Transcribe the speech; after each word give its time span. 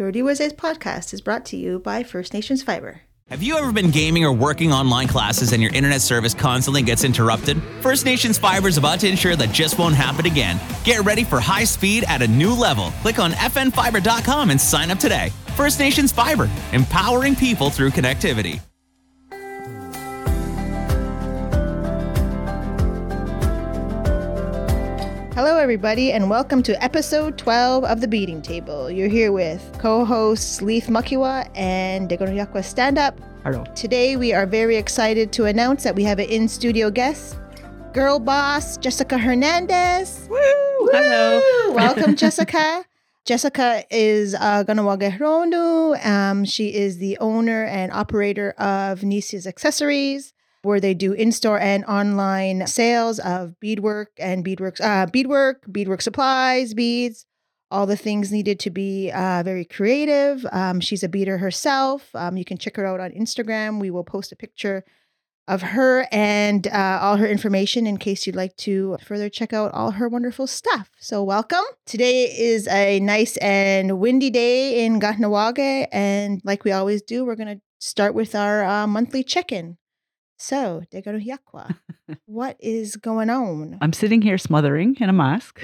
Your 0.00 0.10
DWSA's 0.10 0.54
podcast 0.54 1.12
is 1.12 1.20
brought 1.20 1.44
to 1.44 1.58
you 1.58 1.78
by 1.78 2.04
First 2.04 2.32
Nations 2.32 2.62
Fiber. 2.62 3.02
Have 3.28 3.42
you 3.42 3.58
ever 3.58 3.70
been 3.70 3.90
gaming 3.90 4.24
or 4.24 4.32
working 4.32 4.72
online 4.72 5.08
classes 5.08 5.52
and 5.52 5.62
your 5.62 5.74
internet 5.74 6.00
service 6.00 6.32
constantly 6.32 6.80
gets 6.80 7.04
interrupted? 7.04 7.62
First 7.82 8.06
Nations 8.06 8.38
Fiber 8.38 8.68
is 8.68 8.78
about 8.78 9.00
to 9.00 9.08
ensure 9.08 9.36
that 9.36 9.52
just 9.52 9.78
won't 9.78 9.94
happen 9.94 10.24
again. 10.24 10.58
Get 10.84 11.00
ready 11.00 11.22
for 11.22 11.38
high 11.38 11.64
speed 11.64 12.04
at 12.08 12.22
a 12.22 12.26
new 12.26 12.54
level. 12.54 12.92
Click 13.02 13.18
on 13.18 13.32
fnfiber.com 13.32 14.48
and 14.48 14.58
sign 14.58 14.90
up 14.90 14.96
today. 14.96 15.32
First 15.54 15.78
Nations 15.78 16.12
Fiber, 16.12 16.50
empowering 16.72 17.36
people 17.36 17.68
through 17.68 17.90
connectivity. 17.90 18.58
Hello, 25.42 25.56
everybody, 25.56 26.12
and 26.12 26.28
welcome 26.28 26.62
to 26.64 26.84
episode 26.84 27.38
12 27.38 27.84
of 27.84 28.02
The 28.02 28.06
Beading 28.06 28.42
Table. 28.42 28.90
You're 28.90 29.08
here 29.08 29.32
with 29.32 29.74
co 29.78 30.04
hosts 30.04 30.60
Leith 30.60 30.88
Makiwa 30.88 31.48
and 31.56 32.10
Degonuyakwa 32.10 32.62
Stand 32.62 32.98
Up. 32.98 33.18
Hello. 33.42 33.64
Today, 33.74 34.16
we 34.16 34.34
are 34.34 34.44
very 34.44 34.76
excited 34.76 35.32
to 35.32 35.46
announce 35.46 35.82
that 35.82 35.94
we 35.94 36.04
have 36.04 36.18
an 36.18 36.28
in 36.28 36.46
studio 36.46 36.90
guest, 36.90 37.38
girl 37.94 38.18
boss 38.18 38.76
Jessica 38.76 39.16
Hernandez. 39.16 40.28
Woo! 40.28 40.36
Hello. 40.92 41.40
Welcome, 41.74 42.16
Jessica. 42.22 42.84
Jessica 43.24 43.82
is 43.90 44.34
uh, 44.34 44.64
Kahnawake 44.64 46.04
Um, 46.04 46.44
she 46.44 46.74
is 46.74 46.98
the 46.98 47.16
owner 47.16 47.64
and 47.64 47.90
operator 47.92 48.50
of 48.58 49.04
Nisia's 49.04 49.46
Accessories, 49.46 50.34
where 50.62 50.80
they 50.80 50.94
do 50.94 51.12
in-store 51.12 51.58
and 51.58 51.84
online 51.86 52.66
sales 52.66 53.18
of 53.18 53.58
beadwork 53.60 54.10
and 54.18 54.44
beadwork, 54.44 54.80
uh, 54.80 55.06
beadwork, 55.06 55.64
beadwork 55.70 56.02
supplies, 56.02 56.74
beads, 56.74 57.24
all 57.70 57.86
the 57.86 57.96
things 57.96 58.32
needed 58.32 58.58
to 58.60 58.70
be 58.70 59.10
uh, 59.12 59.42
very 59.44 59.64
creative. 59.64 60.44
Um, 60.52 60.80
she's 60.80 61.02
a 61.02 61.08
beater 61.08 61.38
herself. 61.38 62.10
Um, 62.14 62.36
you 62.36 62.44
can 62.44 62.58
check 62.58 62.76
her 62.76 62.86
out 62.86 63.00
on 63.00 63.12
Instagram. 63.12 63.80
We 63.80 63.90
will 63.90 64.04
post 64.04 64.32
a 64.32 64.36
picture 64.36 64.84
of 65.48 65.62
her 65.62 66.06
and 66.12 66.66
uh, 66.68 66.98
all 67.00 67.16
her 67.16 67.26
information 67.26 67.86
in 67.86 67.96
case 67.96 68.26
you'd 68.26 68.36
like 68.36 68.56
to 68.56 68.96
further 69.02 69.28
check 69.28 69.52
out 69.52 69.72
all 69.72 69.92
her 69.92 70.08
wonderful 70.08 70.46
stuff. 70.46 70.90
So, 71.00 71.24
welcome. 71.24 71.64
Today 71.86 72.24
is 72.24 72.68
a 72.68 73.00
nice 73.00 73.36
and 73.38 73.98
windy 73.98 74.30
day 74.30 74.84
in 74.84 75.00
Kahnawake. 75.00 75.88
And 75.90 76.40
like 76.44 76.64
we 76.64 76.72
always 76.72 77.02
do, 77.02 77.24
we're 77.24 77.36
going 77.36 77.56
to 77.56 77.62
start 77.80 78.14
with 78.14 78.34
our 78.34 78.64
uh, 78.64 78.86
monthly 78.86 79.24
check 79.24 79.50
in. 79.50 79.76
So, 80.42 80.82
Degaruhiakwa, 80.90 81.76
what 82.24 82.56
is 82.60 82.96
going 82.96 83.28
on? 83.28 83.76
I'm 83.82 83.92
sitting 83.92 84.22
here 84.22 84.38
smothering 84.38 84.96
in 84.98 85.10
a 85.10 85.12
mask. 85.12 85.60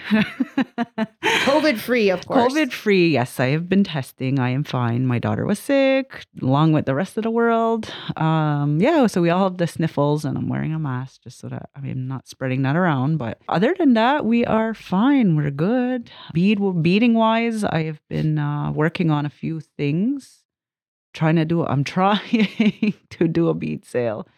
COVID 1.24 1.78
free, 1.78 2.10
of 2.10 2.26
course. 2.26 2.52
COVID 2.52 2.72
free. 2.72 3.08
Yes, 3.08 3.40
I 3.40 3.46
have 3.46 3.70
been 3.70 3.84
testing. 3.84 4.38
I 4.38 4.50
am 4.50 4.64
fine. 4.64 5.06
My 5.06 5.18
daughter 5.18 5.46
was 5.46 5.58
sick, 5.58 6.26
along 6.42 6.72
with 6.72 6.84
the 6.84 6.94
rest 6.94 7.16
of 7.16 7.22
the 7.22 7.30
world. 7.30 7.90
Um, 8.18 8.78
yeah, 8.78 9.06
so 9.06 9.22
we 9.22 9.30
all 9.30 9.44
have 9.44 9.56
the 9.56 9.66
sniffles, 9.66 10.26
and 10.26 10.36
I'm 10.36 10.50
wearing 10.50 10.74
a 10.74 10.78
mask 10.78 11.22
just 11.22 11.38
so 11.38 11.48
that 11.48 11.70
I 11.74 11.80
mean, 11.80 11.92
I'm 11.92 12.08
not 12.08 12.28
spreading 12.28 12.60
that 12.62 12.76
around. 12.76 13.16
But 13.16 13.40
other 13.48 13.74
than 13.78 13.94
that, 13.94 14.26
we 14.26 14.44
are 14.44 14.74
fine. 14.74 15.36
We're 15.36 15.50
good. 15.50 16.10
Bead 16.34 16.58
beading 16.82 17.14
wise, 17.14 17.64
I 17.64 17.84
have 17.84 18.06
been 18.10 18.38
uh, 18.38 18.72
working 18.72 19.10
on 19.10 19.24
a 19.24 19.30
few 19.30 19.60
things. 19.60 20.42
Trying 21.14 21.36
to 21.36 21.46
do. 21.46 21.64
I'm 21.64 21.82
trying 21.82 22.92
to 23.10 23.26
do 23.26 23.48
a 23.48 23.54
bead 23.54 23.86
sale 23.86 24.28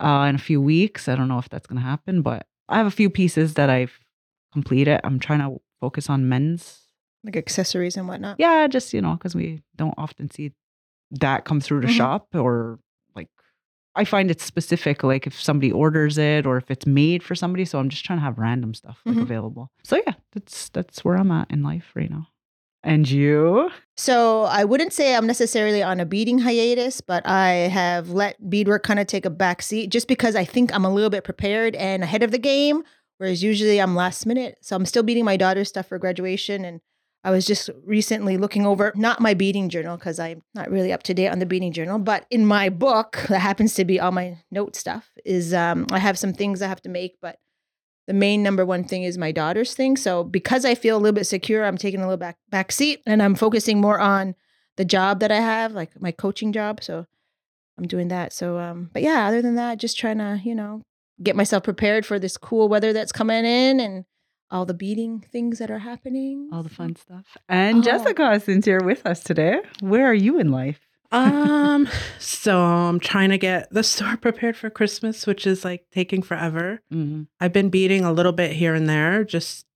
uh, 0.00 0.26
in 0.28 0.34
a 0.34 0.38
few 0.38 0.60
weeks. 0.60 1.08
I 1.08 1.14
don't 1.16 1.28
know 1.28 1.38
if 1.38 1.48
that's 1.48 1.66
going 1.66 1.80
to 1.80 1.86
happen, 1.86 2.22
but 2.22 2.46
I 2.68 2.76
have 2.78 2.86
a 2.86 2.90
few 2.90 3.10
pieces 3.10 3.54
that 3.54 3.70
I've 3.70 3.98
completed. 4.52 5.00
I'm 5.04 5.18
trying 5.18 5.40
to 5.40 5.60
focus 5.80 6.08
on 6.10 6.28
men's. 6.28 6.80
Like 7.24 7.36
accessories 7.36 7.96
and 7.96 8.06
whatnot. 8.08 8.36
Yeah, 8.38 8.66
just, 8.68 8.92
you 8.92 9.00
know, 9.00 9.14
because 9.14 9.34
we 9.34 9.62
don't 9.74 9.94
often 9.98 10.30
see 10.30 10.52
that 11.12 11.44
come 11.44 11.60
through 11.60 11.80
the 11.82 11.86
Mhm. 11.88 11.96
shop 11.96 12.28
or 12.34 12.78
like, 13.14 13.28
I 13.94 14.04
find 14.04 14.30
it's 14.30 14.44
specific, 14.44 15.02
like 15.02 15.26
if 15.26 15.40
somebody 15.40 15.72
orders 15.72 16.18
it 16.18 16.46
or 16.46 16.56
if 16.56 16.70
it's 16.70 16.86
made 16.86 17.22
for 17.22 17.34
somebody. 17.34 17.64
So 17.64 17.78
I'm 17.78 17.88
just 17.88 18.04
trying 18.04 18.18
to 18.18 18.24
have 18.24 18.38
random 18.38 18.74
stuff 18.74 19.00
like 19.06 19.16
Mhm. 19.16 19.22
available. 19.22 19.70
So 19.84 19.96
yeah, 20.06 20.14
that's 20.32 20.68
that's 20.70 21.04
where 21.04 21.16
I'm 21.16 21.30
at 21.32 21.50
in 21.50 21.62
life 21.62 21.92
right 21.94 22.10
now. 22.10 22.28
And 22.86 23.10
you? 23.10 23.68
So 23.96 24.44
I 24.44 24.62
wouldn't 24.62 24.92
say 24.92 25.16
I'm 25.16 25.26
necessarily 25.26 25.82
on 25.82 25.98
a 25.98 26.06
beading 26.06 26.38
hiatus, 26.38 27.00
but 27.00 27.26
I 27.26 27.48
have 27.48 28.10
let 28.10 28.48
beadwork 28.48 28.84
kind 28.84 29.00
of 29.00 29.08
take 29.08 29.26
a 29.26 29.30
back 29.30 29.60
seat 29.60 29.90
just 29.90 30.06
because 30.06 30.36
I 30.36 30.44
think 30.44 30.72
I'm 30.72 30.84
a 30.84 30.92
little 30.94 31.10
bit 31.10 31.24
prepared 31.24 31.74
and 31.74 32.04
ahead 32.04 32.22
of 32.22 32.30
the 32.30 32.38
game, 32.38 32.84
whereas 33.18 33.42
usually 33.42 33.80
I'm 33.80 33.96
last 33.96 34.24
minute. 34.24 34.58
So 34.60 34.76
I'm 34.76 34.86
still 34.86 35.02
beading 35.02 35.24
my 35.24 35.36
daughter's 35.36 35.68
stuff 35.68 35.88
for 35.88 35.98
graduation. 35.98 36.64
And 36.64 36.80
I 37.24 37.32
was 37.32 37.44
just 37.44 37.70
recently 37.84 38.36
looking 38.36 38.64
over 38.64 38.92
not 38.94 39.18
my 39.18 39.34
beading 39.34 39.68
journal 39.68 39.96
because 39.96 40.20
I'm 40.20 40.44
not 40.54 40.70
really 40.70 40.92
up 40.92 41.02
to 41.04 41.14
date 41.14 41.30
on 41.30 41.40
the 41.40 41.46
beading 41.46 41.72
journal, 41.72 41.98
but 41.98 42.24
in 42.30 42.46
my 42.46 42.68
book 42.68 43.24
that 43.28 43.40
happens 43.40 43.74
to 43.74 43.84
be 43.84 43.98
all 43.98 44.12
my 44.12 44.38
note 44.52 44.76
stuff 44.76 45.10
is 45.24 45.52
um, 45.52 45.88
I 45.90 45.98
have 45.98 46.20
some 46.20 46.32
things 46.32 46.62
I 46.62 46.68
have 46.68 46.82
to 46.82 46.88
make, 46.88 47.16
but 47.20 47.40
the 48.06 48.14
main 48.14 48.42
number 48.42 48.64
one 48.64 48.84
thing 48.84 49.02
is 49.02 49.18
my 49.18 49.32
daughter's 49.32 49.74
thing. 49.74 49.96
So 49.96 50.22
because 50.24 50.64
I 50.64 50.74
feel 50.74 50.96
a 50.96 51.00
little 51.00 51.14
bit 51.14 51.24
secure, 51.26 51.64
I'm 51.64 51.76
taking 51.78 52.00
a 52.00 52.04
little 52.04 52.16
back 52.16 52.36
back 52.50 52.72
seat 52.72 53.02
and 53.06 53.22
I'm 53.22 53.34
focusing 53.34 53.80
more 53.80 53.98
on 54.00 54.34
the 54.76 54.84
job 54.84 55.20
that 55.20 55.32
I 55.32 55.40
have, 55.40 55.72
like 55.72 56.00
my 56.00 56.12
coaching 56.12 56.52
job. 56.52 56.82
So 56.82 57.06
I'm 57.78 57.86
doing 57.86 58.08
that. 58.08 58.32
So 58.32 58.58
um, 58.58 58.90
but 58.92 59.02
yeah, 59.02 59.26
other 59.26 59.42
than 59.42 59.54
that, 59.56 59.78
just 59.78 59.98
trying 59.98 60.18
to, 60.18 60.40
you 60.44 60.54
know, 60.54 60.82
get 61.22 61.34
myself 61.36 61.64
prepared 61.64 62.04
for 62.06 62.18
this 62.18 62.36
cool 62.36 62.68
weather 62.68 62.92
that's 62.92 63.12
coming 63.12 63.44
in 63.44 63.80
and 63.80 64.04
all 64.50 64.64
the 64.64 64.74
beating 64.74 65.24
things 65.32 65.58
that 65.58 65.70
are 65.72 65.80
happening. 65.80 66.48
All 66.52 66.62
the 66.62 66.68
fun 66.68 66.94
stuff. 66.94 67.36
And 67.48 67.78
Oh. 67.78 67.82
Jessica, 67.82 68.38
since 68.38 68.66
you're 68.66 68.84
with 68.84 69.04
us 69.04 69.24
today, 69.24 69.58
where 69.80 70.06
are 70.06 70.14
you 70.14 70.38
in 70.38 70.52
life? 70.52 70.78
Um, 71.12 71.88
so 72.18 72.60
I'm 72.60 73.00
trying 73.00 73.30
to 73.30 73.38
get 73.38 73.70
the 73.70 73.82
store 73.92 74.16
prepared 74.16 74.56
for 74.56 74.70
Christmas, 74.70 75.26
which 75.26 75.46
is 75.46 75.64
like 75.64 75.84
taking 75.92 76.22
forever. 76.22 76.80
Mm-hmm. 76.92 77.22
I've 77.40 77.52
been 77.52 77.70
beating 77.70 78.04
a 78.04 78.12
little 78.12 78.32
bit 78.32 78.52
here 78.52 78.74
and 78.74 78.88
there, 78.88 79.24
just 79.24 79.66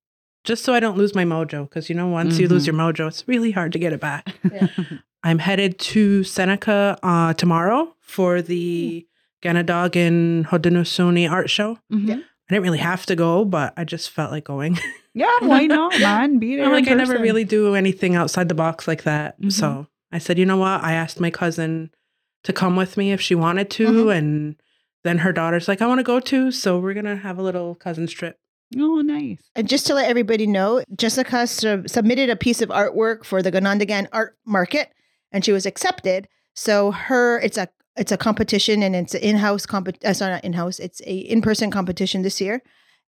just 0.44 0.64
so 0.64 0.72
I 0.72 0.80
don't 0.80 0.96
lose 0.96 1.14
my 1.14 1.24
mojo. 1.24 1.64
Because 1.68 1.88
you 1.88 1.94
know, 1.94 2.08
once 2.08 2.38
you 2.38 2.48
lose 2.48 2.66
your 2.66 2.74
mojo, 2.74 3.08
it's 3.08 3.26
really 3.28 3.50
hard 3.50 3.72
to 3.72 3.78
get 3.78 3.92
it 3.92 4.00
back. 4.00 4.34
Yeah. 4.52 4.66
I'm 5.22 5.38
headed 5.38 5.78
to 5.80 6.24
Seneca 6.24 6.96
uh, 7.02 7.34
tomorrow 7.34 7.94
for 8.00 8.40
the 8.40 9.06
Ganondagan 9.42 10.46
Haudenosaunee 10.46 11.30
art 11.30 11.50
show. 11.50 11.78
Mhm. 11.92 12.20
I 12.20 12.54
didn't 12.54 12.62
really 12.64 12.78
have 12.78 13.04
to 13.06 13.14
go, 13.16 13.44
but 13.44 13.74
I 13.76 13.84
just 13.84 14.10
felt 14.10 14.30
like 14.32 14.44
going. 14.44 14.78
Yeah, 15.12 15.30
why 15.40 15.66
not, 15.66 15.98
man? 16.00 16.38
Be 16.38 16.56
there. 16.56 16.64
I'm 16.66 16.72
like, 16.72 16.86
in 16.86 16.92
I 16.94 16.96
never 16.96 17.18
really 17.18 17.44
do 17.44 17.74
anything 17.74 18.14
outside 18.16 18.48
the 18.48 18.54
box 18.54 18.88
like 18.88 19.02
that. 19.02 19.40
Mhm. 19.40 19.52
So 19.52 19.86
I 20.12 20.18
said, 20.18 20.38
you 20.38 20.46
know 20.46 20.56
what? 20.56 20.82
I 20.82 20.92
asked 20.92 21.20
my 21.20 21.30
cousin 21.30 21.90
to 22.44 22.52
come 22.52 22.76
with 22.76 22.96
me 22.96 23.12
if 23.12 23.20
she 23.20 23.34
wanted 23.34 23.70
to. 23.70 23.86
Mhm. 23.86 24.16
And 24.16 24.56
then 25.04 25.18
her 25.18 25.32
daughter's 25.32 25.68
like, 25.68 25.80
I 25.80 25.86
want 25.86 25.98
to 25.98 26.04
go 26.04 26.20
too. 26.20 26.50
So 26.50 26.78
we're 26.78 26.94
going 26.94 27.04
to 27.06 27.16
have 27.16 27.38
a 27.38 27.42
little 27.42 27.74
cousin's 27.74 28.12
trip. 28.12 28.38
Oh, 28.78 29.00
nice. 29.00 29.38
And 29.56 29.68
just 29.68 29.86
to 29.88 29.94
let 29.94 30.08
everybody 30.08 30.46
know, 30.46 30.82
Jessica 30.96 31.46
sub- 31.46 31.88
submitted 31.88 32.30
a 32.30 32.36
piece 32.36 32.62
of 32.62 32.68
artwork 32.68 33.24
for 33.24 33.42
the 33.42 33.50
Ganondagan 33.50 34.06
Art 34.12 34.36
Market, 34.46 34.92
and 35.32 35.44
she 35.44 35.50
was 35.52 35.66
accepted. 35.66 36.28
So 36.54 36.92
her, 36.92 37.40
it's 37.40 37.58
a 37.58 37.68
it's 37.96 38.12
a 38.12 38.16
competition, 38.16 38.82
and 38.84 38.94
it's 38.94 39.14
an 39.14 39.22
in-house 39.22 39.66
competition. 39.66 40.08
Uh, 40.08 40.14
sorry, 40.14 40.32
not 40.34 40.44
in-house. 40.44 40.78
It's 40.78 41.00
a 41.04 41.14
in-person 41.16 41.72
competition 41.72 42.22
this 42.22 42.40
year, 42.40 42.62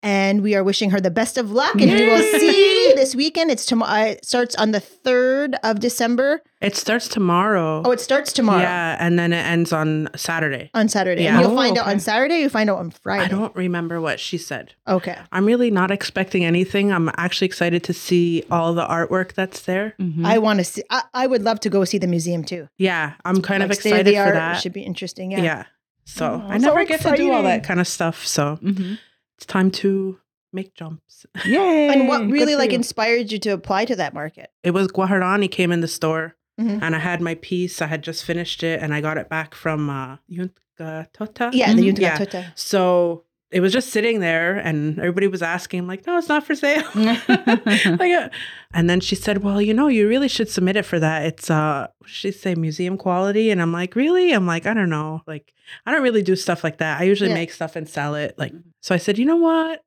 and 0.04 0.42
we 0.42 0.56
are 0.56 0.64
wishing 0.64 0.92
her 0.92 1.00
the 1.02 1.12
best 1.12 1.38
of 1.38 1.52
luck. 1.52 1.74
And 1.82 1.92
we 1.92 2.06
will 2.08 2.22
Yay! 2.22 2.40
see 2.40 2.94
this 2.96 3.16
weekend. 3.16 3.52
It's 3.52 3.66
tomorrow. 3.66 4.10
It 4.12 4.26
starts 4.26 4.56
on 4.56 4.72
the 4.72 4.80
third 4.80 5.56
of 5.64 5.80
December. 5.80 6.42
It 6.62 6.76
starts 6.76 7.08
tomorrow. 7.08 7.82
Oh, 7.86 7.92
it 7.92 8.00
starts 8.00 8.32
tomorrow. 8.34 8.62
Yeah. 8.62 8.98
And 9.00 9.18
then 9.20 9.32
it 9.34 9.38
ends 9.46 9.72
on 9.74 10.10
Saturday. 10.16 10.70
On 10.74 10.88
Saturday. 10.90 11.24
Yeah. 11.24 11.34
And 11.36 11.42
you'll 11.42 11.52
Oh, 11.52 11.56
find 11.56 11.78
out 11.78 11.88
on. 11.88 12.00
Saturday. 12.00 12.40
You 12.40 12.50
find 12.50 12.70
out 12.70 12.80
on 12.80 12.92
Friday. 12.92 13.26
I 13.26 13.28
don't 13.28 13.56
remember 13.56 14.00
what 14.02 14.20
she 14.20 14.38
said. 14.38 14.74
Okay. 14.88 15.16
I'm 15.32 15.46
really 15.46 15.70
not 15.72 15.92
expecting 15.92 16.46
anything. 16.46 16.92
I'm 16.92 17.10
actually 17.18 17.46
excited 17.46 17.84
to 17.86 17.94
see 17.94 18.44
all 18.50 18.74
the 18.74 18.86
artwork 18.86 19.34
that's 19.34 19.62
there. 19.62 19.94
Mhm. 20.00 20.26
I 20.26 20.38
want 20.40 20.60
to 20.60 20.64
see. 20.64 20.84
I, 20.90 21.04
I 21.14 21.28
would 21.28 21.44
love 21.44 21.60
to 21.62 21.70
go 21.70 21.84
see 21.86 21.98
the 21.98 22.08
museum 22.08 22.44
too. 22.44 22.68
Yeah. 22.78 23.14
I'm 23.26 23.42
kind 23.42 23.62
of 23.64 23.70
Like, 23.70 23.78
excited 23.80 23.98
for 23.98 24.04
state-of-the-art 24.04 24.34
that. 24.36 24.62
Should 24.62 24.74
be 24.74 24.82
interesting. 24.84 25.32
yeah. 25.32 25.42
Yeah. 25.44 25.64
So 26.06 26.42
Oh, 26.44 26.48
I 26.50 26.58
so 26.58 26.68
never 26.68 26.86
get 26.86 27.02
to 27.02 27.16
do 27.18 27.32
all 27.34 27.44
that 27.44 27.64
kind 27.66 27.80
of 27.82 27.88
stuff. 27.88 28.26
So 28.26 28.58
Mhm. 28.64 28.98
It's 29.38 29.46
time 29.46 29.70
to 29.72 30.20
make 30.54 30.74
jumps. 30.74 31.26
Yay. 31.46 31.90
And 31.90 32.08
what 32.08 32.26
really 32.28 32.56
like 32.56 32.72
you. 32.72 32.76
inspired 32.78 33.32
you 33.32 33.40
to 33.40 33.50
apply 33.52 33.86
to 33.86 33.96
that 33.98 34.14
market? 34.14 34.50
It 34.64 34.72
was 34.72 34.88
Guajarani 34.88 35.50
came 35.52 35.72
in 35.72 35.82
the 35.82 35.88
store 35.88 36.36
Mhm. 36.60 36.80
and 36.82 36.96
I 36.96 37.00
had 37.00 37.22
my 37.22 37.36
piece. 37.36 37.82
I 37.82 37.88
had 37.88 38.02
just 38.02 38.24
finished 38.26 38.64
it 38.64 38.82
and 38.82 38.94
I 38.94 39.02
got 39.02 39.18
it 39.18 39.30
back 39.30 39.54
from 39.54 39.90
uh, 39.90 40.18
Yuntka 40.32 41.06
Tota. 41.14 41.52
Yeah, 41.54 41.74
the 41.74 41.82
Mhm. 41.84 41.94
Yuntka 41.94 42.00
Yeah. 42.02 42.18
Tota. 42.18 42.54
So 42.56 43.26
it 43.52 43.62
was 43.62 43.72
just 43.72 43.90
sitting 43.90 44.20
there 44.20 44.56
and 44.58 45.00
everybody 45.00 45.28
was 45.28 45.42
asking, 45.42 45.88
like, 45.88 46.06
no, 46.06 46.18
it's 46.18 46.28
not 46.28 46.46
for 46.46 46.54
sale. 46.56 46.84
like, 46.96 48.12
uh, 48.12 48.30
and 48.74 48.90
then 48.90 49.00
she 49.00 49.16
said, 49.16 49.44
well, 49.44 49.62
you 49.62 49.74
know, 49.74 49.88
you 49.88 50.08
really 50.08 50.28
should 50.28 50.50
submit 50.50 50.76
it 50.76 50.84
for 50.84 51.00
that. 51.00 51.26
It's, 51.26 51.50
uh, 51.50 51.88
she 52.06 52.32
say 52.32 52.56
museum 52.56 52.98
quality. 52.98 53.50
And 53.50 53.62
I'm 53.62 53.72
like, 53.72 53.96
really? 53.96 54.32
I'm 54.34 54.46
like, 54.46 54.66
I 54.66 54.74
don't 54.74 54.90
know. 54.90 55.22
Like, 55.26 55.54
I 55.86 55.92
don't 55.92 56.04
really 56.04 56.24
do 56.24 56.36
stuff 56.36 56.64
like 56.64 56.78
that. 56.80 57.00
I 57.00 57.04
usually 57.06 57.30
Yeah. 57.30 57.36
make 57.36 57.52
stuff 57.52 57.76
and 57.76 57.88
sell 57.88 58.16
it. 58.16 58.36
Like, 58.38 58.54
so 58.82 58.94
I 58.94 58.98
said, 58.98 59.18
you 59.18 59.26
know 59.26 59.38
what? 59.38 59.82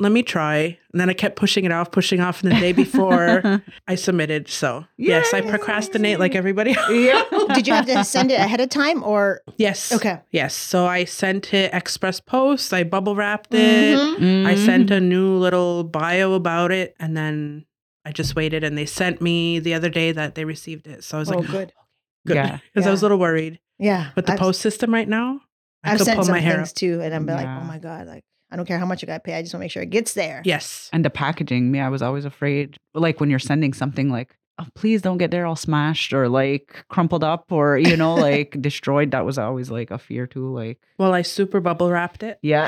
Let 0.00 0.10
me 0.12 0.22
try. 0.22 0.78
And 0.92 1.00
then 1.00 1.08
I 1.08 1.12
kept 1.12 1.36
pushing 1.36 1.64
it 1.64 1.72
off, 1.72 1.90
pushing 1.92 2.20
off. 2.20 2.42
And 2.42 2.50
the 2.52 2.58
day 2.60 2.72
before, 2.72 3.62
I 3.88 3.94
submitted. 3.94 4.48
So, 4.48 4.84
yes, 4.96 5.32
I 5.32 5.40
procrastinate 5.40 6.18
like 6.18 6.34
everybody 6.34 6.76
else. 6.76 6.90
yeah. 6.90 7.22
Did 7.54 7.66
you 7.68 7.74
have 7.74 7.86
to 7.86 8.02
send 8.04 8.30
it 8.32 8.40
ahead 8.40 8.60
of 8.60 8.68
time 8.70 9.02
or 9.04 9.40
Yes. 9.56 9.92
okay? 9.92 10.20
Yes. 10.30 10.54
So 10.54 10.86
I 10.86 11.04
sent 11.04 11.54
it 11.54 11.72
express 11.72 12.18
post. 12.20 12.72
I 12.72 12.82
bubble 12.84 13.14
wrapped 13.14 13.54
it. 13.54 13.96
Mhm. 13.98 14.46
I 14.46 14.56
sent 14.56 14.86
Mm-hmm. 14.88 14.94
a 14.96 15.00
new 15.00 15.34
little 15.36 15.84
bio 15.84 16.32
about 16.34 16.72
it. 16.72 16.96
And 16.98 17.16
then 17.16 17.64
I 18.04 18.12
just 18.12 18.34
waited. 18.34 18.64
And 18.64 18.76
they 18.76 18.86
sent 18.86 19.20
me 19.22 19.58
the 19.60 19.74
other 19.74 19.88
day 19.90 20.10
that 20.12 20.34
they 20.34 20.44
received 20.44 20.86
it. 20.86 21.04
So 21.04 21.18
I 21.18 21.20
was 21.20 21.30
Oh, 21.30 21.38
like, 21.38 21.50
good. 21.50 21.72
good. 22.26 22.34
Yeah. 22.36 22.58
Because 22.74 22.86
I 22.86 22.90
was 22.90 23.02
a 23.02 23.04
little 23.04 23.18
worried. 23.18 23.60
Yeah. 23.78 24.10
With 24.16 24.26
the 24.26 24.32
I've- 24.32 24.40
post 24.40 24.60
system 24.60 24.92
right 24.92 25.08
now, 25.08 25.40
I 25.84 25.92
I've 25.92 25.98
could 25.98 26.06
sent 26.06 26.16
pull 26.16 26.24
some 26.24 26.32
my 26.34 26.40
hair 26.40 26.56
things 26.56 26.70
up. 26.70 26.74
too, 26.76 27.00
and 27.02 27.14
I'm 27.14 27.26
like, 27.26 27.46
oh 27.46 27.64
my 27.64 27.78
god, 27.78 28.06
like 28.06 28.24
I 28.54 28.56
don't 28.56 28.66
care 28.66 28.78
how 28.78 28.86
much 28.86 29.02
I 29.02 29.06
got 29.08 29.14
to 29.14 29.20
pay. 29.20 29.34
I 29.34 29.42
just 29.42 29.52
want 29.52 29.62
to 29.62 29.64
make 29.64 29.72
sure 29.72 29.82
it 29.82 29.90
gets 29.90 30.14
there. 30.14 30.40
Yes. 30.44 30.88
And 30.92 31.04
the 31.04 31.10
packaging, 31.10 31.72
me, 31.72 31.80
I 31.80 31.88
was 31.88 32.02
always 32.02 32.24
afraid. 32.24 32.76
Like 32.94 33.18
when 33.18 33.28
you're 33.28 33.40
sending 33.40 33.72
something, 33.72 34.10
like, 34.10 34.36
oh, 34.60 34.66
please 34.76 35.02
don't 35.02 35.18
get 35.18 35.32
there 35.32 35.44
all 35.44 35.56
smashed 35.56 36.12
or 36.12 36.28
like 36.28 36.84
crumpled 36.88 37.24
up 37.24 37.50
or 37.50 37.76
you 37.76 37.96
know, 37.96 38.14
like 38.30 38.56
destroyed. 38.62 39.10
That 39.10 39.24
was 39.24 39.38
always 39.38 39.72
like 39.72 39.90
a 39.90 39.98
fear 39.98 40.28
too. 40.28 40.46
Like, 40.54 40.78
Well, 40.98 41.12
I 41.12 41.22
super 41.22 41.58
bubble 41.60 41.90
wrapped 41.90 42.22
it 42.22 42.38
yeah, 42.42 42.66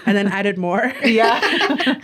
and 0.06 0.16
then 0.16 0.28
added 0.38 0.56
more. 0.56 0.92
yeah, 1.02 1.40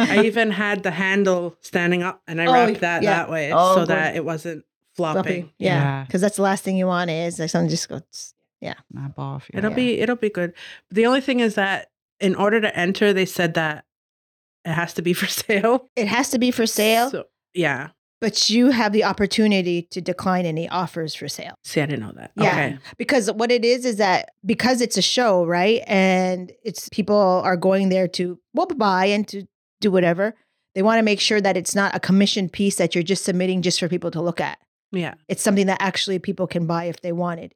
I 0.01 0.23
even 0.25 0.51
had 0.51 0.83
the 0.83 0.91
handle 0.91 1.57
standing 1.61 2.03
up 2.03 2.21
and 2.27 2.41
I 2.43 2.47
Oh, 2.47 2.53
wrapped 2.53 2.81
that 2.81 3.05
yeah. 3.05 3.15
that 3.19 3.31
way 3.31 3.53
Oh, 3.55 3.75
so 3.77 3.81
good. 3.83 3.89
that 3.91 4.17
it 4.17 4.25
wasn't 4.25 4.65
flopping. 4.97 5.23
Floppy. 5.23 5.55
Yeah, 5.59 5.75
Yeah. 5.77 6.05
because 6.05 6.21
that's 6.21 6.37
the 6.37 6.43
last 6.43 6.65
thing 6.65 6.77
you 6.77 6.87
want 6.89 7.11
is 7.11 7.39
like 7.39 7.51
something 7.51 7.71
just 7.71 7.89
goes. 7.89 8.35
snap 8.61 9.19
off. 9.19 9.49
Yeah. 9.53 9.59
It'll 9.59 9.71
Yeah. 9.71 9.77
be 9.77 10.01
it'll 10.01 10.17
be 10.17 10.31
good. 10.31 10.53
The 10.91 11.07
only 11.07 11.21
thing 11.21 11.39
is 11.41 11.55
that 11.55 11.87
in 12.21 12.35
order 12.35 12.61
to 12.61 12.77
enter, 12.77 13.13
they 13.13 13.27
said 13.27 13.55
that 13.55 13.85
it 14.65 14.73
has 14.73 14.95
to 14.95 15.03
be 15.03 15.13
for 15.21 15.27
sale. 15.27 15.89
It 15.97 16.09
has 16.09 16.31
to 16.31 16.39
be 16.39 16.51
for 16.51 16.67
sale, 16.67 17.11
So, 17.11 17.25
yeah. 17.55 17.89
but 18.21 18.49
you 18.49 18.71
have 18.71 18.93
the 18.93 19.05
opportunity 19.05 19.83
to 19.91 20.01
decline 20.01 20.47
any 20.47 20.69
offers 20.69 21.15
for 21.15 21.29
sale. 21.29 21.55
See, 21.65 21.81
I 21.81 21.87
didn't 21.87 22.01
know 22.07 22.13
that. 22.17 22.33
Yeah. 22.37 22.49
Okay. 22.49 22.79
Because 22.97 23.31
what 23.33 23.51
it 23.51 23.65
is 23.65 23.85
is 23.85 23.97
that 23.97 24.31
because 24.45 24.81
it's 24.81 24.97
a 24.97 25.03
show, 25.03 25.45
right? 25.45 25.83
And 25.87 26.53
it's 26.65 26.89
people 26.91 27.17
are 27.45 27.57
going 27.57 27.89
there 27.91 28.09
to 28.09 28.39
well 28.55 28.67
buy 28.67 29.07
and 29.07 29.27
to 29.29 29.45
do 29.81 29.91
whatever. 29.91 30.35
They 30.75 30.83
want 30.83 30.99
to 30.99 31.03
make 31.05 31.21
sure 31.21 31.41
that 31.41 31.57
it's 31.57 31.75
not 31.75 31.95
a 31.95 32.01
commissioned 32.01 32.53
piece 32.53 32.77
that 32.77 32.95
you're 32.95 33.05
just 33.05 33.25
submitting 33.25 33.63
just 33.63 33.79
for 33.79 33.89
people 33.89 34.11
to 34.13 34.21
look 34.21 34.41
at. 34.41 34.59
Yeah. 34.91 35.15
It's 35.29 35.43
something 35.43 35.67
that 35.67 35.79
actually 35.81 36.19
people 36.19 36.47
can 36.47 36.67
buy 36.67 36.85
if 36.85 37.01
they 37.01 37.13
wanted. 37.13 37.53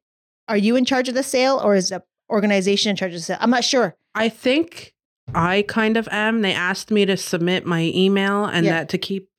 Are 0.47 0.57
you 0.57 0.75
in 0.75 0.85
charge 0.85 1.09
of 1.09 1.15
the 1.15 1.23
sale 1.23 1.59
or 1.63 1.75
is 1.75 1.89
the 1.89 2.01
organization 2.29 2.91
in 2.91 2.95
charge 2.95 3.13
of 3.15 3.25
the? 3.25 3.41
I'm 3.41 3.49
not 3.49 3.63
sure. 3.63 3.95
I 4.15 4.29
think 4.29 4.93
I 5.33 5.63
kind 5.67 5.97
of 5.97 6.07
am. 6.11 6.41
They 6.41 6.53
asked 6.53 6.91
me 6.91 7.05
to 7.05 7.17
submit 7.17 7.65
my 7.65 7.91
email 7.95 8.45
and 8.45 8.65
Yeah. 8.65 8.79
that 8.79 8.89
to 8.89 8.97
keep 8.97 9.29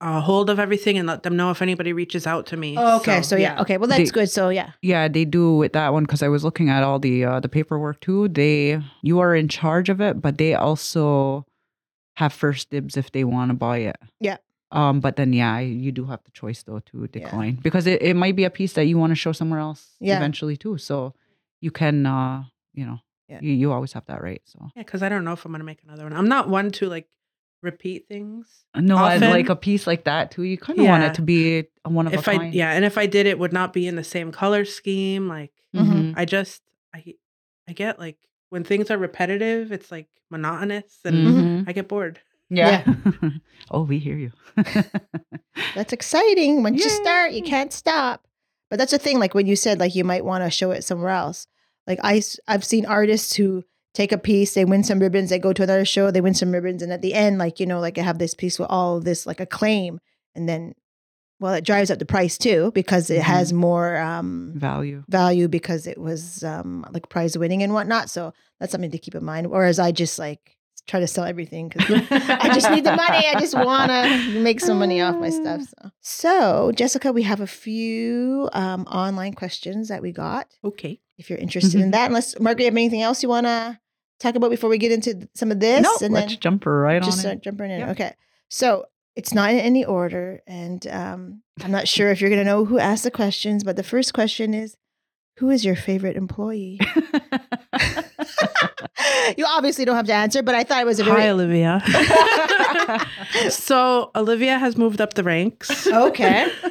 a 0.00 0.20
hold 0.20 0.48
of 0.48 0.60
everything 0.60 0.96
and 0.96 1.08
let 1.08 1.24
them 1.24 1.36
know 1.36 1.50
if 1.50 1.60
anybody 1.60 1.92
reaches 1.92 2.24
out 2.26 2.46
to 2.46 2.56
me. 2.56 2.76
Oh, 2.78 2.98
okay. 2.98 3.20
So, 3.22 3.34
yeah. 3.34 3.60
Okay. 3.60 3.78
Well, 3.78 3.88
that's 3.88 4.10
They- 4.10 4.14
good. 4.14 4.30
So 4.30 4.48
yeah. 4.48 4.70
Yeah, 4.80 5.08
they 5.08 5.24
do 5.24 5.56
with 5.56 5.72
that 5.72 5.92
one 5.92 6.04
because 6.04 6.22
I 6.22 6.28
was 6.28 6.44
looking 6.44 6.68
at 6.70 6.82
all 6.84 6.98
the 7.00 7.24
uh, 7.24 7.40
the 7.40 7.48
paperwork 7.48 8.00
too. 8.00 8.28
They 8.28 8.80
you 9.02 9.18
are 9.18 9.34
in 9.34 9.48
charge 9.48 9.88
of 9.88 10.00
it, 10.00 10.20
but 10.22 10.38
they 10.38 10.54
also 10.54 11.46
have 12.16 12.32
first 12.32 12.70
dibs 12.70 12.96
if 12.96 13.10
they 13.12 13.24
want 13.24 13.50
to 13.50 13.54
buy 13.54 13.78
it. 13.78 13.96
Yeah. 14.20 14.36
Um, 14.70 15.00
but 15.00 15.16
then 15.16 15.32
yeah, 15.32 15.58
you 15.60 15.90
do 15.92 16.04
have 16.06 16.22
the 16.24 16.30
choice 16.30 16.62
though 16.62 16.80
to 16.90 17.06
decline 17.08 17.58
because 17.62 17.86
it, 17.86 18.02
it 18.02 18.14
might 18.14 18.36
be 18.36 18.44
a 18.44 18.50
piece 18.50 18.74
that 18.74 18.84
you 18.84 18.98
want 18.98 19.10
to 19.12 19.14
show 19.16 19.32
somewhere 19.32 19.60
else 19.60 19.96
Yeah. 20.00 20.16
eventually 20.18 20.56
too. 20.56 20.78
So 20.78 21.14
you 21.60 21.70
can 21.70 22.06
uh 22.06 22.44
you 22.74 22.86
know 22.86 22.98
Yeah. 23.28 23.40
you, 23.42 23.52
you 23.52 23.72
always 23.72 23.92
have 23.92 24.06
that 24.06 24.22
right. 24.22 24.42
So 24.44 24.58
Yeah, 24.76 24.82
because 24.82 25.02
I 25.02 25.08
don't 25.08 25.24
know 25.24 25.32
if 25.32 25.44
I'm 25.44 25.52
gonna 25.52 25.64
make 25.64 25.82
another 25.84 26.04
one. 26.04 26.12
I'm 26.12 26.28
not 26.28 26.48
one 26.48 26.70
to 26.72 26.88
like 26.88 27.08
repeat 27.62 28.06
things. 28.08 28.64
no, 28.76 28.96
and 28.96 29.22
Often- 29.24 29.30
like 29.30 29.48
a 29.48 29.56
piece 29.56 29.86
like 29.86 30.04
that 30.04 30.30
too, 30.30 30.42
you 30.44 30.56
kind 30.58 30.78
of 30.78 30.86
want 30.86 31.02
it 31.04 31.14
to 31.14 31.22
be 31.22 31.64
a 31.84 31.90
one 31.90 32.06
of 32.06 32.14
If 32.14 32.26
a 32.28 32.30
I 32.30 32.36
kind. 32.38 32.54
yeah, 32.54 32.70
and 32.72 32.84
if 32.84 32.96
I 32.96 33.06
did 33.06 33.26
it 33.26 33.38
would 33.38 33.52
not 33.52 33.72
be 33.72 33.86
in 33.88 33.96
the 33.96 34.04
same 34.04 34.30
color 34.32 34.64
scheme. 34.64 35.26
Like 35.28 35.52
Mhm. 35.74 36.14
I 36.16 36.24
just 36.24 36.62
I 36.94 37.14
I 37.68 37.72
get 37.72 37.98
like 37.98 38.16
when 38.50 38.62
things 38.64 38.90
are 38.90 38.96
repetitive, 38.98 39.72
it's 39.72 39.90
like 39.90 40.06
monotonous 40.30 40.98
and 41.04 41.16
Mhm. 41.26 41.68
I 41.68 41.72
get 41.72 41.88
bored. 41.88 42.20
Yeah. 42.50 42.84
oh, 43.70 43.82
we 43.82 43.98
hear 43.98 44.16
you. 44.16 44.32
That's 45.74 45.92
exciting. 45.92 46.62
Once 46.62 46.82
you 46.82 46.90
start, 46.90 47.32
you 47.32 47.42
can't 47.54 47.72
stop. 47.72 48.26
But 48.70 48.78
that's 48.78 48.92
the 48.92 48.98
thing. 48.98 49.18
Like 49.18 49.34
when 49.34 49.46
you 49.46 49.56
said, 49.56 49.78
like 49.80 49.94
you 49.94 50.04
might 50.04 50.24
want 50.24 50.44
to 50.44 50.50
show 50.50 50.70
it 50.72 50.84
somewhere 50.84 51.10
else. 51.10 51.46
Like 51.86 51.98
I, 52.02 52.22
I've 52.46 52.64
seen 52.64 52.84
artists 52.86 53.34
who 53.36 53.64
take 53.94 54.12
a 54.12 54.18
piece, 54.18 54.54
they 54.54 54.64
win 54.64 54.84
some 54.84 54.98
ribbons, 54.98 55.30
they 55.30 55.38
go 55.38 55.52
to 55.54 55.62
another 55.62 55.84
show, 55.86 56.10
they 56.10 56.20
win 56.20 56.34
some 56.34 56.52
ribbons, 56.52 56.82
and 56.82 56.92
at 56.92 57.00
the 57.02 57.14
end, 57.14 57.38
like 57.38 57.58
you 57.60 57.66
know, 57.66 57.80
like 57.80 57.96
I 57.98 58.02
have 58.02 58.18
this 58.18 58.34
piece 58.34 58.58
with 58.58 58.68
all 58.70 59.00
this 59.00 59.26
like 59.26 59.40
acclaim, 59.40 59.98
and 60.34 60.46
then, 60.48 60.74
well, 61.40 61.54
it 61.54 61.64
drives 61.64 61.90
up 61.90 61.98
the 61.98 62.04
price 62.04 62.36
too 62.36 62.70
because 62.74 63.08
it 63.08 63.20
Mhm. 63.20 63.24
has 63.24 63.52
more 63.54 63.96
um, 63.96 64.52
Value. 64.54 65.02
value 65.08 65.48
because 65.48 65.86
it 65.86 65.96
was 65.98 66.44
um, 66.44 66.84
like 66.92 67.08
prize 67.08 67.38
winning 67.38 67.62
and 67.62 67.72
whatnot. 67.72 68.10
So 68.10 68.34
that's 68.60 68.70
something 68.72 68.90
to 68.90 68.98
keep 68.98 69.14
in 69.14 69.24
mind. 69.24 69.46
Whereas 69.50 69.78
I 69.78 69.90
just 69.92 70.18
like 70.18 70.57
try 70.88 71.00
to 71.00 71.06
sell 71.06 71.24
everything 71.24 71.68
because 71.68 71.88
I 72.10 72.50
just 72.52 72.70
need 72.70 72.84
the 72.84 72.96
money. 72.96 73.26
I 73.28 73.38
just 73.38 73.54
want 73.54 73.90
to 73.90 74.40
make 74.40 74.58
some 74.60 74.78
money 74.78 75.00
off 75.00 75.16
my 75.16 75.30
stuff. 75.30 75.62
So, 75.62 75.90
so 76.00 76.72
Jessica, 76.74 77.12
we 77.12 77.22
have 77.22 77.40
a 77.40 77.46
few 77.46 78.48
um, 78.54 78.84
online 78.84 79.34
questions 79.34 79.88
that 79.88 80.02
we 80.02 80.10
got. 80.10 80.48
Okay. 80.64 80.98
If 81.18 81.30
you're 81.30 81.38
interested 81.38 81.80
in 81.80 81.90
that, 81.92 82.06
unless 82.06 82.38
Margaret, 82.40 82.62
you 82.62 82.66
have 82.66 82.74
anything 82.74 83.02
else 83.02 83.22
you 83.22 83.28
want 83.28 83.46
to 83.46 83.78
talk 84.18 84.34
about 84.34 84.50
before 84.50 84.70
we 84.70 84.78
get 84.78 84.92
into 84.92 85.28
some 85.34 85.50
of 85.50 85.60
this? 85.60 85.82
no, 85.82 85.96
and 86.00 86.14
let's 86.14 86.32
then 86.32 86.40
jump 86.40 86.66
right 86.66 87.02
just 87.02 87.18
on 87.18 87.20
start 87.20 87.36
it. 87.36 87.42
jumping 87.42 87.70
in. 87.70 87.80
Yep. 87.80 87.88
Okay. 87.90 88.14
So 88.48 88.86
it's 89.14 89.34
not 89.34 89.50
in 89.50 89.58
any 89.58 89.84
order, 89.84 90.40
and 90.46 90.86
um, 90.86 91.42
I'm 91.62 91.72
not 91.72 91.88
sure 91.88 92.10
if 92.10 92.20
you're 92.20 92.30
going 92.30 92.40
to 92.40 92.44
know 92.44 92.64
who 92.64 92.78
asked 92.78 93.04
the 93.04 93.10
questions, 93.10 93.64
but 93.64 93.76
the 93.76 93.82
first 93.82 94.14
question 94.14 94.54
is, 94.54 94.76
who 95.38 95.50
is 95.50 95.64
your 95.64 95.76
favorite 95.76 96.16
employee? 96.16 96.80
you 99.36 99.44
obviously 99.46 99.84
don't 99.84 99.96
have 99.96 100.06
to 100.06 100.14
answer, 100.14 100.42
but 100.42 100.54
I 100.54 100.64
thought 100.64 100.80
it 100.80 100.86
was 100.86 101.00
a 101.00 101.04
Hi, 101.04 101.10
very 101.14 101.28
Olivia. 101.30 101.82
so 103.50 104.10
Olivia 104.14 104.58
has 104.58 104.76
moved 104.76 105.00
up 105.00 105.14
the 105.14 105.22
ranks. 105.24 105.86
okay. 105.86 106.50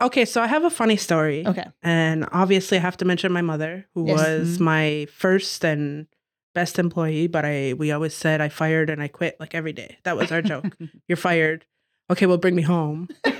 Okay, 0.00 0.24
so 0.24 0.42
I 0.42 0.46
have 0.48 0.64
a 0.64 0.70
funny 0.70 0.96
story. 0.96 1.46
Okay. 1.46 1.64
And 1.82 2.26
obviously 2.32 2.78
I 2.78 2.80
have 2.80 2.96
to 2.96 3.04
mention 3.04 3.30
my 3.32 3.42
mother, 3.42 3.86
who 3.94 4.06
Yes. 4.08 4.16
was 4.18 4.58
Mhm. 4.58 4.60
my 4.60 5.06
first 5.14 5.64
and 5.64 6.06
best 6.54 6.78
employee, 6.78 7.26
but 7.28 7.44
I 7.44 7.74
we 7.74 7.92
always 7.92 8.12
said 8.14 8.40
I 8.40 8.48
fired 8.48 8.90
and 8.90 9.00
I 9.02 9.08
quit 9.08 9.36
like 9.38 9.54
every 9.54 9.72
day. 9.72 9.98
That 10.04 10.16
was 10.16 10.32
our 10.32 10.42
joke. 10.42 10.64
You're 11.08 11.16
fired. 11.16 11.64
Okay, 12.10 12.26
well 12.26 12.38
bring 12.38 12.54
me 12.56 12.62
home. 12.62 13.08
or 13.24 13.32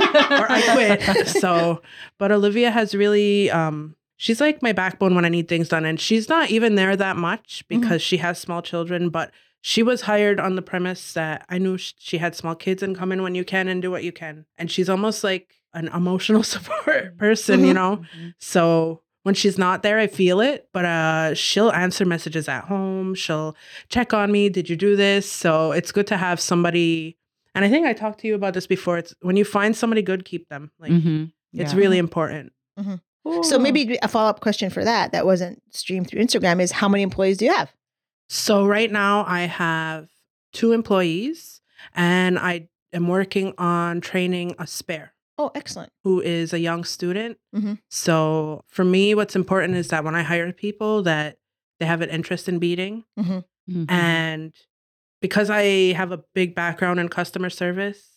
I 0.53 0.63
quit. 1.03 1.27
so, 1.29 1.83
but 2.19 2.31
Olivia 2.31 2.71
has 2.71 2.95
really 2.95 3.51
um 3.51 3.97
she's 4.25 4.41
like 4.41 4.63
my 4.63 4.73
backbone 4.73 5.15
when 5.15 5.27
I 5.27 5.29
need 5.29 5.49
things 5.49 5.69
done 5.69 5.85
and 5.85 6.01
she's 6.01 6.31
not 6.31 6.49
even 6.51 6.77
there 6.77 6.97
that 6.97 7.17
much 7.19 7.63
because 7.69 8.01
she 8.01 8.17
has 8.19 8.39
small 8.39 8.63
children, 8.63 9.11
but 9.11 9.31
she 9.61 9.83
was 9.83 10.01
hired 10.03 10.41
on 10.41 10.57
the 10.57 10.63
premise 10.63 11.13
that 11.13 11.45
I 11.51 11.59
knew 11.59 11.77
she 11.79 12.17
had 12.19 12.35
small 12.35 12.55
kids 12.55 12.83
and 12.83 12.97
come 12.97 13.13
in 13.13 13.23
when 13.23 13.35
you 13.35 13.45
can 13.45 13.69
and 13.69 13.83
do 13.83 13.91
what 13.91 14.03
you 14.03 14.13
can. 14.13 14.47
And 14.57 14.71
she's 14.71 14.89
almost 14.89 15.25
like 15.25 15.47
an 15.75 15.89
emotional 15.89 16.43
support 16.55 17.19
person, 17.19 17.65
you 17.65 17.73
Mhm. 17.73 17.81
know. 17.81 18.03
So 18.39 19.03
when 19.25 19.35
she's 19.35 19.59
not 19.59 19.83
there, 19.83 19.99
I 19.99 20.07
feel 20.07 20.41
it, 20.41 20.69
but 20.73 20.85
uh 20.87 21.35
she'll 21.35 21.71
answer 21.73 22.05
messages 22.07 22.49
at 22.49 22.65
home. 22.65 23.15
She'll 23.15 23.55
check 23.91 24.15
on 24.15 24.33
me, 24.33 24.49
did 24.49 24.71
you 24.71 24.77
do 24.77 24.97
this? 24.97 25.31
So 25.31 25.73
it's 25.73 25.93
good 25.93 26.07
to 26.09 26.17
have 26.17 26.41
somebody 26.41 27.19
and 27.55 27.63
I 27.65 27.69
think 27.69 27.87
I 27.87 27.93
talked 27.93 28.21
to 28.21 28.27
you 28.29 28.35
about 28.35 28.55
this 28.55 28.67
before. 28.67 28.97
It's 28.99 29.15
when 29.21 29.37
you 29.37 29.45
find 29.45 29.77
somebody 29.77 30.01
good, 30.03 30.25
keep 30.25 30.49
them. 30.49 30.71
Like 30.79 30.93
Mhm. 30.93 31.33
it's 31.53 31.75
really 31.75 31.99
important. 31.99 32.53
So 33.43 33.59
maybe 33.59 33.99
a 34.03 34.09
follow 34.09 34.29
up 34.29 34.41
question 34.41 34.71
for 34.71 34.85
that 34.85 35.13
that 35.13 35.25
wasn't 35.25 35.63
streamed 35.71 36.09
through 36.09 36.21
Instagram 36.21 36.61
is 36.61 36.73
how 36.73 36.89
many 36.89 37.03
employees 37.03 37.39
do 37.39 37.47
you 37.47 37.53
have? 37.55 37.73
So 38.29 38.67
right 38.67 38.91
now 38.91 39.25
I 39.27 39.43
have 39.43 40.09
two 40.53 40.73
employees 40.73 41.61
and 41.95 42.39
I 42.39 42.69
am 42.93 43.09
working 43.09 43.55
on 43.59 44.01
training 44.01 44.55
a 44.59 44.67
spare 44.67 45.13
Oh, 45.39 45.51
excellent. 45.55 45.91
who 46.05 46.21
is 46.21 46.53
a 46.53 46.59
young 46.59 46.85
student. 46.85 47.39
Mhm. 47.55 47.79
So 47.91 48.63
for 48.69 48.85
me 48.85 49.15
what's 49.15 49.35
important 49.37 49.75
is 49.77 49.89
that 49.89 50.05
when 50.05 50.15
I 50.15 50.23
hire 50.23 50.53
people 50.53 51.03
that 51.03 51.39
they 51.81 51.87
have 51.87 52.03
an 52.03 52.11
interest 52.11 52.49
in 52.49 52.59
beating 52.59 53.05
Mhm. 53.19 53.45
and 53.89 54.55
because 55.21 55.49
I 55.51 55.93
have 55.95 56.13
a 56.13 56.23
big 56.35 56.55
background 56.55 57.01
in 57.01 57.09
customer 57.09 57.51
service 57.51 58.14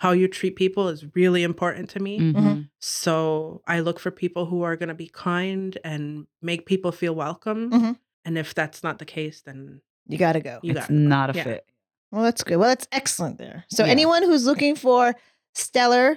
how 0.00 0.12
you 0.12 0.26
treat 0.28 0.56
people 0.56 0.88
is 0.88 1.04
really 1.14 1.42
important 1.42 1.90
to 1.90 2.00
me. 2.00 2.18
Mhm. 2.18 2.68
So 2.78 3.60
I 3.66 3.80
look 3.80 4.00
for 4.00 4.10
people 4.10 4.46
who 4.46 4.62
are 4.62 4.74
going 4.76 4.88
to 4.88 4.94
be 4.94 5.08
kind 5.08 5.76
and 5.84 6.26
make 6.40 6.64
people 6.64 6.90
feel 6.90 7.14
welcome. 7.14 7.70
Mhm. 7.70 7.98
And 8.24 8.38
if 8.38 8.54
that's 8.54 8.82
not 8.82 8.98
the 8.98 9.04
case, 9.04 9.42
then 9.42 9.82
You 10.08 10.16
got 10.16 10.32
to 10.32 10.40
go. 10.40 10.58
you 10.62 10.70
It's 10.72 10.80
got 10.80 10.86
to 10.86 10.92
go. 10.94 10.98
not 10.98 11.30
a 11.30 11.38
Yeah. 11.38 11.44
fit. 11.44 11.66
Well, 12.10 12.22
that's 12.22 12.42
good. 12.42 12.56
Well, 12.56 12.68
that's 12.70 12.88
excellent 12.92 13.36
there. 13.38 13.64
So 13.68 13.84
Yeah. 13.84 13.90
anyone 13.92 14.22
who's 14.22 14.46
looking 14.46 14.74
for 14.74 15.14
stellar 15.54 16.16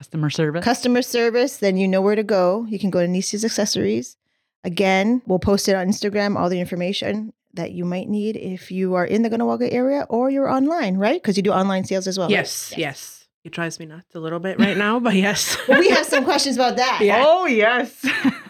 Customer 0.00 0.30
service. 0.30 0.64
customer 0.64 1.02
service, 1.02 1.58
then 1.58 1.76
you 1.76 1.86
know 1.86 2.00
where 2.00 2.16
to 2.16 2.24
go. 2.24 2.66
You 2.68 2.78
can 2.78 2.90
go 2.90 3.00
to 3.00 3.06
Nisia's 3.08 3.44
Accessories. 3.44 4.16
Again, 4.64 5.20
we'll 5.26 5.38
post 5.38 5.68
it 5.68 5.74
on 5.76 5.86
Instagram, 5.86 6.36
all 6.36 6.48
the 6.48 6.60
information 6.60 7.32
that 7.54 7.72
you 7.72 7.84
might 7.84 8.08
need 8.08 8.36
if 8.36 8.70
you 8.70 8.94
are 8.94 9.04
in 9.04 9.22
the 9.22 9.30
Kahnawake 9.30 9.72
area 9.72 10.06
or 10.08 10.30
you're 10.30 10.48
online, 10.50 10.96
right? 10.96 11.20
Because 11.22 11.36
you 11.36 11.42
do 11.42 11.52
online 11.52 11.84
sales 11.84 12.06
as 12.06 12.18
well. 12.18 12.28
right? 12.28 12.32
yes, 12.34 12.72
yes. 12.76 13.18
It 13.44 13.52
drives 13.52 13.80
me 13.80 13.86
nuts 13.86 14.14
a 14.14 14.20
little 14.20 14.38
bit 14.38 14.58
right 14.60 14.76
now, 14.76 15.00
but 15.00 15.14
yes. 15.14 15.56
Well, 15.68 15.80
we 15.80 15.90
have 15.90 16.06
some 16.06 16.24
questions 16.24 16.56
about 16.56 16.76
that. 16.76 17.00
Yeah. 17.02 17.22
Oh 17.26 17.46
yes. 17.46 18.04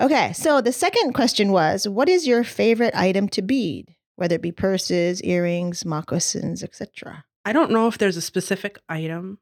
Okay, 0.00 0.32
so 0.32 0.60
the 0.60 0.72
second 0.72 1.12
question 1.12 1.52
was, 1.52 1.86
what 1.86 2.08
is 2.08 2.26
your 2.26 2.42
favorite 2.42 2.94
item 2.96 3.28
to 3.28 3.42
bead? 3.42 3.94
Whether 4.16 4.34
it 4.36 4.42
be 4.42 4.50
purses, 4.50 5.22
earrings, 5.22 5.84
moccasins, 5.84 6.64
etc. 6.64 7.24
I 7.44 7.52
don't 7.52 7.70
know 7.70 7.86
if 7.86 7.98
there's 7.98 8.16
a 8.16 8.20
specific 8.20 8.78
item, 8.88 9.38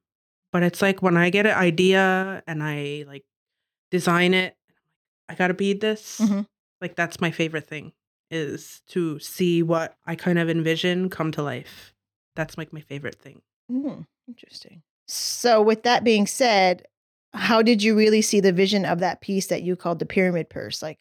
but 0.53 0.63
it's 0.63 0.83
like 0.83 1.01
when 1.01 1.17
I 1.17 1.31
get 1.31 1.47
an 1.47 1.57
idea 1.57 2.43
and 2.47 2.63
I 2.63 3.05
like 3.07 3.25
design 3.91 4.35
it, 4.35 4.55
I 5.29 5.35
gotta 5.35 5.55
bead 5.55 5.81
this. 5.81 6.19
Mhm. 6.21 6.47
Like 6.83 6.97
that's 6.97 7.21
my 7.21 7.31
favorite 7.31 7.67
thing 7.67 7.93
is 8.33 8.83
to 8.89 9.19
see 9.19 9.63
what 9.63 9.97
I 10.07 10.15
kind 10.17 10.39
of 10.39 10.49
envision 10.49 11.09
come 11.11 11.31
to 11.33 11.43
life. 11.43 11.95
That's 12.35 12.57
like 12.59 12.73
my 12.73 12.81
favorite 12.81 13.17
thing. 13.21 13.43
Hmm, 13.71 14.01
interesting. 14.27 14.83
So, 15.07 15.61
with 15.63 15.83
that 15.83 16.03
being 16.05 16.27
said, 16.27 16.87
how 17.35 17.63
did 17.63 17.83
you 17.83 17.95
really 17.97 18.23
see 18.23 18.41
the 18.41 18.53
vision 18.53 18.85
of 18.85 19.01
that 19.01 19.21
piece 19.21 19.47
that 19.49 19.63
you 19.63 19.77
called 19.77 19.99
the 19.99 20.07
pyramid 20.07 20.49
purse? 20.49 20.83
Like, 20.83 20.99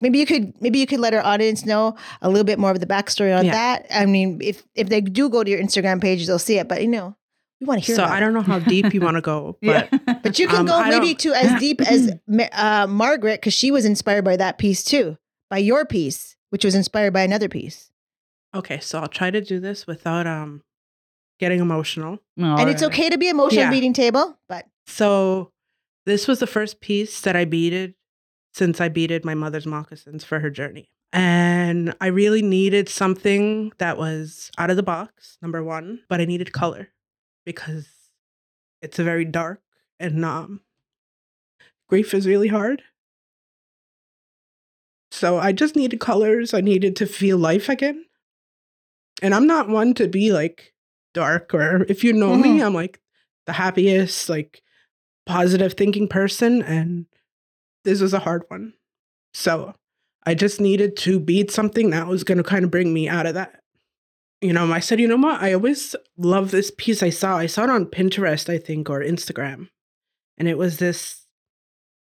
maybe 0.00 0.18
you 0.18 0.26
could 0.26 0.60
maybe 0.60 0.78
you 0.78 0.86
could 0.86 1.00
let 1.00 1.14
our 1.14 1.22
audience 1.22 1.64
know 1.64 1.96
a 2.20 2.28
little 2.28 2.44
bit 2.44 2.58
more 2.58 2.70
of 2.70 2.80
the 2.80 2.86
backstory 2.86 3.36
on 3.36 3.44
Yeah. 3.46 3.52
that. 3.52 3.86
I 3.90 4.06
mean, 4.06 4.40
if 4.42 4.64
if 4.74 4.88
they 4.88 5.00
do 5.00 5.28
go 5.28 5.44
to 5.44 5.50
your 5.50 5.60
Instagram 5.60 6.00
page, 6.00 6.26
they'll 6.26 6.38
see 6.38 6.58
it. 6.58 6.68
But 6.68 6.82
you 6.82 6.88
know, 6.88 7.14
we 7.60 7.66
want 7.66 7.80
to 7.82 7.86
hear. 7.86 7.96
so 7.96 8.04
I 8.04 8.18
don't 8.18 8.34
know 8.34 8.40
how 8.42 8.58
deep 8.58 8.92
you 8.94 9.00
want 9.00 9.16
to 9.16 9.20
go, 9.20 9.56
but 9.62 9.88
yeah. 9.92 10.14
But 10.22 10.38
you 10.40 10.48
can 10.48 10.56
Um, 10.60 10.66
go 10.66 10.74
I 10.76 10.90
maybe 10.90 11.14
don't- 11.14 11.20
to 11.20 11.34
as 11.34 11.60
deep 11.60 11.80
as 11.82 12.10
uh, 12.52 12.86
Margaret 12.88 13.40
because 13.40 13.54
she 13.54 13.70
was 13.70 13.84
inspired 13.84 14.24
by 14.24 14.36
that 14.36 14.58
piece 14.58 14.82
too, 14.82 15.16
by 15.52 15.58
your 15.58 15.84
piece, 15.84 16.34
which 16.48 16.64
was 16.64 16.74
inspired 16.74 17.12
by 17.12 17.20
another 17.22 17.46
piece. 17.48 17.90
okay. 18.54 18.80
So 18.80 19.00
I'll 19.00 19.06
try 19.20 19.30
to 19.30 19.40
do 19.42 19.60
this 19.60 19.86
without 19.86 20.26
um 20.26 20.62
getting 21.38 21.60
emotional. 21.60 22.20
and 22.38 22.70
it's 22.70 22.82
okay 22.82 23.10
to 23.10 23.18
be 23.18 23.28
emotional 23.28 23.64
Yeah. 23.64 23.70
beating 23.70 23.92
table, 23.92 24.38
but 24.48 24.64
So 24.86 25.52
this 26.06 26.26
was 26.26 26.38
the 26.38 26.46
first 26.46 26.80
piece 26.80 27.20
that 27.20 27.36
I 27.36 27.44
beaded 27.44 27.94
since 28.54 28.80
I 28.80 28.88
beaded 28.88 29.24
my 29.26 29.34
mother's 29.34 29.66
moccasins 29.66 30.24
for 30.24 30.40
her 30.40 30.48
journey. 30.50 30.88
And 31.12 31.94
I 32.00 32.06
really 32.06 32.40
needed 32.42 32.88
something 32.88 33.72
that 33.76 33.98
was 33.98 34.50
out 34.56 34.70
of 34.70 34.76
the 34.76 34.82
box, 34.82 35.36
number 35.42 35.62
one, 35.62 36.00
but 36.08 36.20
I 36.22 36.24
needed 36.24 36.52
color 36.52 36.88
because 37.44 37.86
it's 38.80 38.98
a 38.98 39.04
very 39.04 39.26
dark 39.26 39.60
and 40.00 40.24
um 40.24 40.62
grief 41.88 42.14
is 42.14 42.26
really 42.26 42.48
hard. 42.48 42.82
So 45.12 45.38
I 45.38 45.52
just 45.52 45.76
needed 45.76 46.00
colors. 46.00 46.54
I 46.54 46.62
needed 46.62 46.96
to 46.96 47.06
feel 47.06 47.36
life 47.36 47.68
again. 47.68 48.06
And 49.20 49.34
I'm 49.34 49.46
not 49.46 49.68
one 49.68 49.92
to 49.94 50.08
be 50.08 50.32
like 50.32 50.72
dark 51.12 51.52
or 51.52 51.84
if 51.84 52.02
you 52.02 52.14
know 52.14 52.34
me, 52.34 52.56
mm-hmm. 52.56 52.66
I'm 52.66 52.74
like 52.74 52.98
the 53.44 53.52
happiest, 53.52 54.30
like 54.30 54.62
positive 55.26 55.74
thinking 55.74 56.08
person. 56.08 56.62
And 56.62 57.04
this 57.84 58.00
was 58.00 58.14
a 58.14 58.20
hard 58.20 58.44
one. 58.48 58.72
So 59.34 59.74
I 60.24 60.34
just 60.34 60.62
needed 60.62 60.96
to 60.98 61.20
beat 61.20 61.50
something 61.50 61.90
that 61.90 62.06
was 62.06 62.24
going 62.24 62.38
to 62.38 62.44
kind 62.44 62.64
of 62.64 62.70
bring 62.70 62.94
me 62.94 63.06
out 63.06 63.26
of 63.26 63.34
that. 63.34 63.60
You 64.40 64.54
know, 64.54 64.72
I 64.72 64.80
said, 64.80 64.98
you 64.98 65.06
know 65.06 65.18
what? 65.18 65.42
I 65.42 65.52
always 65.52 65.94
love 66.16 66.50
this 66.50 66.72
piece 66.76 67.02
I 67.02 67.10
saw. 67.10 67.36
I 67.36 67.46
saw 67.46 67.64
it 67.64 67.70
on 67.70 67.84
Pinterest, 67.86 68.48
I 68.48 68.56
think, 68.56 68.88
or 68.88 69.00
Instagram. 69.00 69.68
And 70.38 70.48
it 70.48 70.56
was 70.56 70.78
this 70.78 71.26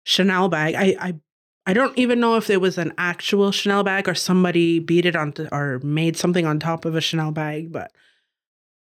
Chanel 0.05 0.47
bag. 0.47 0.75
I, 0.75 0.95
I 0.99 1.13
I 1.65 1.73
don't 1.73 1.97
even 1.97 2.19
know 2.19 2.35
if 2.35 2.49
it 2.49 2.59
was 2.59 2.77
an 2.77 2.93
actual 2.97 3.51
Chanel 3.51 3.83
bag 3.83 4.09
or 4.09 4.15
somebody 4.15 4.79
beat 4.79 5.05
it 5.05 5.15
on 5.15 5.33
or 5.51 5.79
made 5.83 6.17
something 6.17 6.45
on 6.45 6.59
top 6.59 6.83
of 6.85 6.95
a 6.95 7.01
Chanel 7.01 7.31
bag, 7.31 7.71
but 7.71 7.91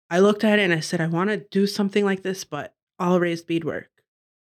I 0.09 0.19
looked 0.19 0.43
at 0.43 0.59
it 0.59 0.63
and 0.63 0.73
I 0.73 0.79
said, 0.79 1.01
I 1.01 1.07
want 1.07 1.29
to 1.29 1.37
do 1.37 1.67
something 1.67 2.05
like 2.05 2.23
this, 2.23 2.43
but 2.43 2.73
all 2.97 3.19
raised 3.19 3.47
beadwork. 3.47 3.89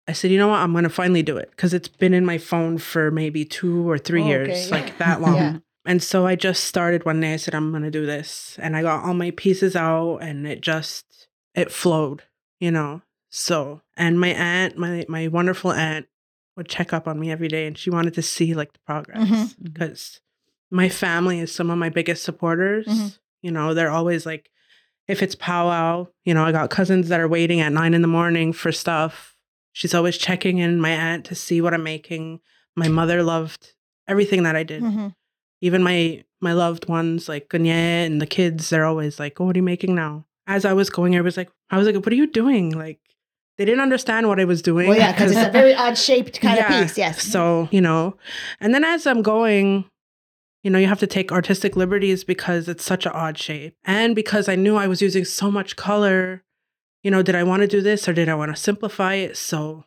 I 0.07 0.13
said, 0.13 0.31
you 0.31 0.37
know 0.37 0.47
what? 0.49 0.59
I'm 0.59 0.71
going 0.71 0.83
to 0.83 0.89
finally 0.89 1.23
do 1.23 1.37
it 1.37 1.49
because 1.51 1.73
it's 1.73 1.87
been 1.87 2.13
in 2.13 2.25
my 2.25 2.37
phone 2.37 2.77
for 2.77 3.09
maybe 3.11 3.45
two 3.45 3.89
or 3.89 3.97
three 3.97 4.23
Oh, 4.23 4.27
years, 4.27 4.49
okay, 4.49 4.65
yeah. 4.65 4.71
like 4.71 4.97
that 4.97 5.21
long. 5.21 5.35
Yeah. 5.35 5.57
And 5.85 6.01
so 6.01 6.25
I 6.25 6.35
just 6.35 6.63
started 6.63 7.05
one 7.05 7.21
day. 7.21 7.33
I 7.33 7.37
said, 7.37 7.53
I'm 7.55 7.71
going 7.71 7.83
to 7.83 7.91
do 7.91 8.05
this. 8.05 8.57
And 8.59 8.75
I 8.75 8.81
got 8.81 9.03
all 9.03 9.13
my 9.13 9.31
pieces 9.31 9.75
out 9.75 10.17
and 10.17 10.47
it 10.47 10.61
just, 10.61 11.27
it 11.53 11.71
flowed, 11.71 12.23
you 12.59 12.71
know? 12.71 13.01
So, 13.29 13.81
and 13.97 14.19
my 14.19 14.29
aunt, 14.29 14.77
my, 14.77 15.05
my 15.07 15.27
wonderful 15.27 15.71
aunt 15.71 16.07
would 16.55 16.67
check 16.69 16.93
up 16.93 17.07
on 17.07 17.19
me 17.19 17.31
every 17.31 17.47
day 17.47 17.67
and 17.67 17.77
she 17.77 17.89
wanted 17.89 18.13
to 18.13 18.21
see 18.21 18.53
like 18.53 18.71
the 18.73 18.79
progress 18.85 19.53
because 19.61 20.19
my 20.71 20.89
family 20.89 21.39
is 21.39 21.53
some 21.53 21.69
of 21.69 21.77
my 21.77 21.89
biggest 21.89 22.23
supporters. 22.23 22.85
Mhm. 22.87 23.17
You 23.41 23.51
know, 23.51 23.73
they're 23.73 23.91
always 23.91 24.25
like, 24.25 24.49
if 25.07 25.21
it's 25.21 25.35
powwow, 25.35 26.07
you 26.23 26.33
know, 26.33 26.43
I 26.45 26.51
got 26.51 26.69
cousins 26.69 27.09
that 27.09 27.19
are 27.19 27.27
waiting 27.27 27.59
at 27.61 27.71
nine 27.71 27.93
in 27.93 28.01
the 28.01 28.07
morning 28.07 28.53
for 28.53 28.71
stuff. 28.71 29.35
She's 29.73 29.93
always 29.93 30.17
checking 30.17 30.57
in 30.57 30.79
my 30.81 30.91
aunt 30.91 31.25
to 31.25 31.35
see 31.35 31.61
what 31.61 31.73
I'm 31.73 31.83
making. 31.83 32.39
My 32.75 32.87
mother 32.87 33.21
loved 33.21 33.73
everything 34.07 34.43
that 34.43 34.55
I 34.55 34.63
did. 34.63 34.81
Mhm. 34.81 35.13
Even 35.61 35.83
my 35.83 36.23
my 36.41 36.53
loved 36.53 36.87
ones 36.87 37.27
like 37.27 37.49
Ganye 37.49 38.05
and 38.05 38.21
the 38.21 38.27
kids, 38.27 38.69
they're 38.69 38.85
always 38.85 39.19
like, 39.19 39.39
"Oh, 39.41 39.45
what 39.45 39.55
are 39.55 39.59
you 39.59 39.63
making 39.63 39.95
now?" 39.95 40.25
As 40.47 40.63
I 40.63 40.73
was 40.73 40.89
going, 40.91 41.15
I 41.15 41.21
was 41.21 41.37
like, 41.37 41.49
"I 41.71 41.77
was 41.77 41.87
like, 41.87 41.95
what 41.95 42.11
are 42.13 42.15
you 42.15 42.27
doing?" 42.27 42.69
Like, 42.71 42.99
they 43.57 43.65
didn't 43.65 43.81
understand 43.81 44.27
what 44.27 44.39
I 44.39 44.45
was 44.45 44.61
doing. 44.61 44.89
well, 44.89 44.97
yeah, 44.97 45.11
because 45.11 45.31
it's 45.31 45.47
a 45.47 45.51
very 45.51 45.73
odd 45.73 45.97
shaped 45.97 46.41
kind 46.41 46.57
Yeah. 46.57 46.73
of 46.81 46.87
piece. 46.87 46.97
Yes. 46.97 47.21
So, 47.23 47.67
you 47.71 47.81
know, 47.81 48.17
and 48.59 48.73
then 48.73 48.83
as 48.83 49.07
I'm 49.07 49.21
going, 49.21 49.85
you 50.63 50.71
know, 50.71 50.79
you 50.79 50.87
have 50.87 50.99
to 50.99 51.07
take 51.07 51.31
artistic 51.31 51.75
liberties 51.75 52.23
because 52.23 52.67
it's 52.67 52.83
such 52.83 53.05
an 53.05 53.11
odd 53.13 53.37
shape. 53.37 53.75
And 53.85 54.15
because 54.15 54.49
I 54.49 54.55
knew 54.55 54.75
I 54.75 54.87
was 54.87 55.01
using 55.01 55.23
so 55.23 55.49
much 55.51 55.75
color, 55.75 56.43
you 57.03 57.11
know, 57.11 57.21
did 57.21 57.35
I 57.35 57.43
want 57.43 57.61
to 57.61 57.67
do 57.67 57.81
this 57.81 58.07
or 58.07 58.13
did 58.13 58.27
I 58.29 58.35
want 58.35 58.53
to 58.55 58.61
simplify 58.61 59.13
it? 59.13 59.37
So 59.37 59.85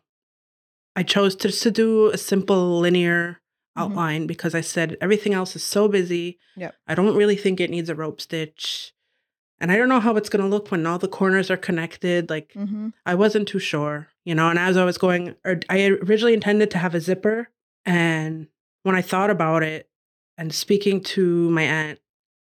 I 0.95 1.03
chose 1.03 1.35
to, 1.37 1.51
to 1.51 1.71
do 1.71 2.07
a 2.11 2.17
simple 2.17 2.79
linear 2.79 3.41
Mhm. 3.77 3.81
outline 3.83 4.25
because 4.27 4.55
I 4.55 4.61
said 4.61 4.97
everything 4.99 5.33
else 5.33 5.55
is 5.55 5.63
so 5.63 5.87
busy. 5.87 6.39
Yep. 6.57 6.75
I 6.87 6.95
don't 6.95 7.15
really 7.15 7.35
think 7.35 7.59
it 7.59 7.69
needs 7.69 7.89
a 7.89 7.95
rope 7.95 8.19
stitch. 8.21 8.93
And 9.61 9.71
I 9.71 9.77
don't 9.77 9.89
know 9.89 9.99
how 9.99 10.15
it's 10.15 10.29
going 10.29 10.41
to 10.43 10.47
look 10.47 10.71
when 10.71 10.85
all 10.85 10.97
the 10.99 11.07
corners 11.07 11.51
are 11.51 11.57
connected. 11.57 12.29
Like, 12.29 12.53
Mhm. 12.53 12.93
I 13.05 13.15
wasn't 13.15 13.47
too 13.47 13.59
sure, 13.59 14.07
you 14.25 14.33
know. 14.35 14.49
And 14.49 14.57
as 14.59 14.77
I 14.77 14.85
was 14.85 14.97
going, 14.97 15.35
or 15.45 15.59
I 15.69 15.87
originally 15.87 16.33
intended 16.33 16.71
to 16.71 16.77
have 16.77 16.95
a 16.95 17.01
zipper, 17.01 17.49
and 17.85 18.47
when 18.83 18.95
I 18.95 19.01
thought 19.01 19.29
about 19.29 19.63
it 19.63 19.89
and 20.37 20.53
speaking 20.53 21.01
to 21.01 21.49
my 21.49 21.63
aunt, 21.63 21.99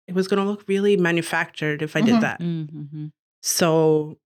it 0.07 0.15
was 0.15 0.27
going 0.27 0.43
to 0.43 0.50
look 0.50 0.63
really 0.67 0.97
manufactured 0.97 1.81
if 1.81 1.95
I 1.95 2.01
Mhm. 2.01 2.05
did 2.05 2.21
that. 2.21 2.39
Mm-hmm. 2.39 3.05
So, 3.43 4.17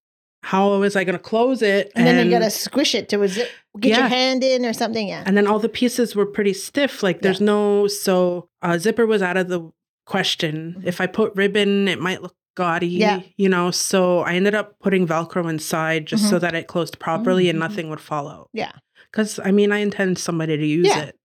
how 0.43 0.77
was 0.79 0.95
I 0.95 1.03
going 1.03 1.17
to 1.17 1.23
close 1.23 1.61
it? 1.61 1.91
And, 1.95 2.07
then 2.07 2.25
you 2.25 2.31
gotta 2.31 2.49
squish 2.49 2.95
it 2.95 3.09
to 3.09 3.21
a 3.23 3.27
zip, 3.27 3.49
get 3.77 3.97
your 3.97 4.07
hand 4.07 4.41
in 4.41 4.65
or 4.65 4.71
something. 4.71 5.09
Yeah. 5.09 5.23
and 5.25 5.35
then 5.35 5.45
all 5.47 5.59
the 5.59 5.67
pieces 5.67 6.15
were 6.15 6.25
pretty 6.25 6.53
stiff. 6.53 7.03
Like 7.03 7.21
there's 7.21 7.41
no 7.41 7.87
so 7.87 8.47
uh, 8.61 8.77
zipper 8.77 9.05
was 9.05 9.21
out 9.21 9.35
of 9.35 9.49
the 9.49 9.69
question. 10.05 10.77
Mhm. 10.79 10.85
If 10.87 11.01
I 11.01 11.07
put 11.07 11.35
ribbon, 11.35 11.89
it 11.89 11.99
might 11.99 12.21
look 12.21 12.35
gaudy. 12.59 12.87
Yeah. 12.87 13.21
you 13.37 13.49
know. 13.49 13.71
So 13.71 14.19
I 14.19 14.33
ended 14.39 14.53
up 14.55 14.77
putting 14.79 15.07
Velcro 15.07 15.49
inside 15.49 16.05
just 16.05 16.29
so 16.29 16.37
that 16.39 16.53
it 16.55 16.67
closed 16.67 16.99
properly 16.99 17.49
and 17.49 17.57
Mhm. 17.57 17.65
nothing 17.67 17.89
would 17.89 18.01
fall 18.09 18.27
out. 18.27 18.49
Yeah. 18.53 18.71
Because 19.11 19.39
I 19.43 19.51
mean, 19.51 19.71
I 19.71 19.79
intend 19.79 20.19
somebody 20.19 20.55
to 20.57 20.65
use 20.65 20.87
Yeah. 20.87 21.03
it. 21.05 21.15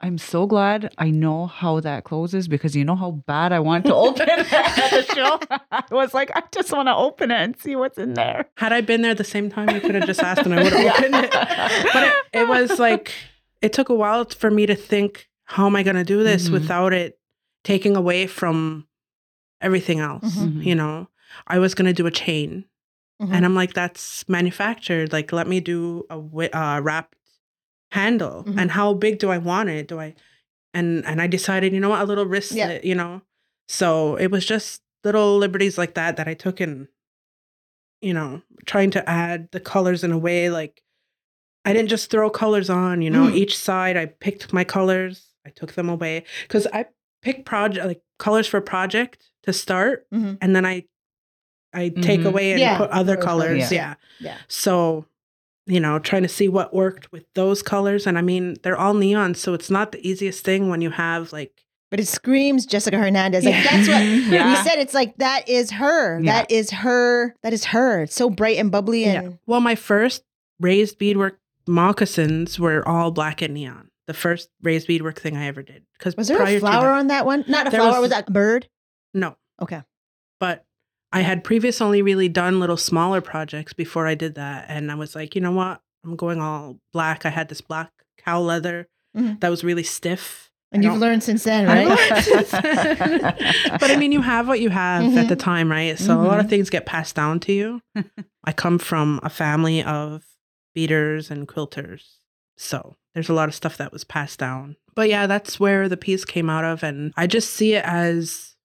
I'm 0.00 0.18
so 0.18 0.46
glad 0.46 0.92
I 0.98 1.08
know 1.10 1.46
how 1.46 1.80
that 1.80 2.04
closes 2.04 2.48
because 2.48 2.76
you 2.76 2.84
know 2.84 2.96
how 2.96 3.12
bad 3.26 3.50
I 3.52 3.60
want 3.60 3.86
to 3.86 3.94
open 3.94 4.28
it 4.28 4.52
at 4.52 4.90
the 4.90 5.02
show. 5.14 5.40
I 5.70 5.82
was 5.90 6.12
like, 6.12 6.30
I 6.36 6.42
just 6.52 6.70
want 6.70 6.88
to 6.88 6.94
open 6.94 7.30
it 7.30 7.40
and 7.44 7.58
see 7.58 7.76
what's 7.76 7.96
in 7.96 8.12
there. 8.12 8.44
Had 8.58 8.72
I 8.74 8.82
been 8.82 9.00
there 9.02 9.12
at 9.12 9.16
the 9.18 9.24
same 9.36 9.48
time, 9.50 9.70
you 9.74 9.80
could 9.80 9.94
have 9.94 10.04
just 10.06 10.20
asked 10.22 10.42
and 10.44 10.52
I 10.54 10.62
would 10.62 10.72
have 10.80 10.98
opened 10.98 11.14
it. 11.24 11.30
But 11.32 12.02
it, 12.08 12.14
it 12.42 12.48
was 12.48 12.78
like 12.78 13.12
it 13.62 13.72
took 13.72 13.88
a 13.88 13.94
while 13.94 14.26
for 14.26 14.50
me 14.50 14.66
to 14.66 14.74
think, 14.76 15.28
how 15.44 15.64
am 15.66 15.74
I 15.74 15.82
going 15.82 15.96
to 15.96 16.04
do 16.04 16.22
this 16.22 16.48
Mhm. 16.48 16.52
without 16.52 16.92
it 16.92 17.18
taking 17.64 17.96
away 17.96 18.26
from 18.26 18.86
everything 19.60 20.00
else? 20.00 20.34
Mhm. 20.36 20.64
You 20.64 20.74
know, 20.74 21.08
I 21.46 21.58
was 21.58 21.74
going 21.74 21.86
to 21.86 21.92
do 21.92 22.06
a 22.06 22.10
chain. 22.10 22.64
Mhm. 23.22 23.32
And 23.32 23.44
I'm 23.44 23.54
like, 23.54 23.72
that's 23.74 24.28
manufactured. 24.28 25.12
Like, 25.12 25.32
let 25.32 25.46
me 25.48 25.60
do 25.60 26.04
a 26.10 26.16
wi- 26.16 26.50
uh, 26.52 26.80
wrapped 26.80 27.16
handle. 27.92 28.44
Mhm. 28.44 28.58
And 28.60 28.70
how 28.72 28.92
big 28.94 29.18
do 29.18 29.30
I 29.30 29.38
want 29.38 29.68
it? 29.70 29.88
Do 29.88 29.98
I? 30.00 30.14
And 30.74 31.04
and 31.06 31.22
I 31.22 31.26
decided, 31.26 31.72
you 31.72 31.80
know 31.80 31.88
what, 31.88 32.02
a 32.02 32.04
little 32.04 32.26
wristlet. 32.26 32.84
You 32.84 32.94
know, 32.94 33.22
so 33.68 34.16
it 34.16 34.30
was 34.30 34.44
just 34.44 34.82
little 35.04 35.38
liberties 35.38 35.78
like 35.78 35.94
that 35.94 36.16
that 36.18 36.28
I 36.28 36.34
took 36.34 36.60
in. 36.60 36.88
You 38.02 38.12
know, 38.12 38.42
trying 38.66 38.90
to 38.92 39.08
add 39.08 39.48
the 39.52 39.60
colors 39.60 40.04
in 40.04 40.12
a 40.12 40.18
way 40.18 40.50
like 40.50 40.82
I 41.64 41.72
didn't 41.72 41.88
just 41.88 42.10
throw 42.10 42.28
colors 42.30 42.68
on. 42.70 43.00
You 43.02 43.10
know, 43.10 43.26
Mm. 43.28 43.34
each 43.34 43.56
side 43.56 43.96
I 43.96 44.06
picked 44.06 44.52
my 44.52 44.62
colors. 44.64 45.30
I 45.46 45.50
took 45.50 45.72
them 45.72 45.88
away 45.88 46.24
because 46.42 46.66
I 46.72 46.86
pick 47.22 47.44
project 47.46 47.86
like 47.86 48.02
colors 48.18 48.46
for 48.46 48.60
project 48.60 49.30
to 49.46 49.52
start, 49.52 50.06
Mhm. 50.12 50.38
and 50.40 50.54
then 50.54 50.64
I 50.66 50.84
I 51.74 51.88
take 51.90 52.20
Mhm. 52.20 52.26
away 52.26 52.52
and 52.52 52.60
Yeah. 52.60 52.78
put 52.78 52.90
other 52.90 53.16
colors. 53.16 53.48
colors. 53.48 53.72
Yeah. 53.72 53.94
Yeah. 54.20 54.36
So 54.48 55.06
you 55.68 55.80
know, 55.80 55.98
trying 55.98 56.22
to 56.22 56.28
see 56.28 56.48
what 56.48 56.72
worked 56.72 57.10
with 57.10 57.24
those 57.34 57.60
colors. 57.60 58.06
And 58.06 58.16
I 58.16 58.22
mean, 58.22 58.54
they're 58.62 58.78
all 58.78 58.94
neon, 58.94 59.34
so 59.34 59.52
it's 59.52 59.68
not 59.68 59.90
the 59.90 60.08
easiest 60.08 60.44
thing 60.44 60.68
when 60.68 60.80
you 60.80 60.90
have 60.90 61.32
like 61.32 61.64
But 61.90 61.98
it 62.00 62.06
screams 62.06 62.66
Jessica 62.66 62.96
Hernandez. 62.98 63.44
Like 63.44 63.54
Yeah. 63.54 63.62
that's 63.64 63.88
what 63.88 64.02
Yeah. 64.32 64.48
we 64.62 64.68
said. 64.70 64.78
It's 64.78 64.94
like 64.94 65.16
that 65.18 65.48
is 65.48 65.72
her. 65.72 66.20
Yeah. 66.20 66.32
That 66.42 66.50
is 66.52 66.70
her. 66.70 67.34
That 67.42 67.52
is 67.52 67.64
her. 67.66 68.02
It's 68.02 68.14
so 68.14 68.30
bright 68.30 68.58
and 68.58 68.70
bubbly 68.70 69.04
and 69.06 69.38
Well, 69.46 69.60
my 69.60 69.74
first 69.74 70.22
raised 70.60 70.98
beadwork 70.98 71.38
moccasins 71.66 72.58
were 72.60 72.86
all 72.88 73.10
black 73.10 73.42
and 73.42 73.54
neon. 73.54 73.88
The 74.06 74.14
first 74.14 74.48
raised 74.62 74.86
beadwork 74.86 75.20
thing 75.20 75.36
I 75.36 75.46
ever 75.46 75.62
did. 75.62 75.82
Because 75.98 76.16
was 76.16 76.28
there 76.28 76.40
a 76.40 76.58
flower 76.60 76.90
on 76.90 77.08
that 77.08 77.26
one? 77.26 77.44
Not 77.48 77.66
a 77.66 77.70
flower. 77.72 77.90
was- 77.94 78.00
Was, 78.02 78.10
that 78.10 78.28
a 78.28 78.30
bird? 78.32 78.68
No, 79.16 79.36
Okay. 79.60 79.82
but 80.38 80.64
I 81.12 81.22
had 81.22 81.42
previous 81.44 81.80
only 81.80 82.02
really 82.02 82.28
done 82.28 82.60
little 82.60 82.76
smaller 82.76 83.20
projects 83.20 83.72
before 83.72 84.06
I 84.06 84.14
did 84.14 84.34
that, 84.34 84.66
and 84.68 84.92
I 84.92 84.94
was 84.94 85.14
like, 85.14 85.34
you 85.34 85.40
know 85.40 85.52
what? 85.52 85.80
I'm 86.04 86.14
going 86.16 86.40
all 86.40 86.78
black. 86.92 87.24
I 87.26 87.30
had 87.30 87.48
this 87.48 87.60
black 87.60 87.90
cow 88.18 88.40
leather 88.40 88.88
Mhm. 89.16 89.40
that 89.40 89.48
was 89.48 89.64
really 89.64 89.82
stiff. 89.82 90.50
And 90.72 90.84
I 90.84 90.90
you've 90.90 91.00
learned 91.00 91.22
since 91.22 91.44
then, 91.44 91.66
right? 91.66 92.22
since 92.22 92.50
then. 92.62 93.20
but 93.80 93.90
I 93.90 93.96
mean, 93.96 94.12
you 94.12 94.20
have 94.20 94.46
what 94.48 94.60
you 94.60 94.68
have 94.68 95.16
at 95.16 95.28
the 95.28 95.36
time, 95.36 95.70
right? 95.70 95.98
So 95.98 96.20
a 96.20 96.22
lot 96.22 96.38
of 96.40 96.46
Mhm. 96.46 96.50
things 96.50 96.70
get 96.70 96.84
passed 96.86 97.14
down 97.14 97.40
to 97.40 97.52
you. 97.52 97.80
I 98.44 98.52
come 98.52 98.78
from 98.78 99.18
a 99.22 99.30
family 99.30 99.82
of 99.82 100.24
beaters 100.74 101.30
and 101.30 101.48
quilters. 101.48 102.16
So 102.58 102.96
there's 103.14 103.28
a 103.30 103.34
lot 103.34 103.48
of 103.48 103.54
stuff 103.54 103.76
that 103.78 103.92
was 103.92 104.04
passed 104.04 104.38
down. 104.38 104.76
But 104.94 105.08
yeah, 105.08 105.26
that's 105.26 105.58
where 105.60 105.88
the 105.88 105.96
piece 105.96 106.24
came 106.24 106.50
out 106.50 106.64
of. 106.64 106.82
And 106.82 107.12
I 107.16 107.26
just 107.26 107.50
see 107.54 107.74
it 107.74 107.84
as, 107.84 108.55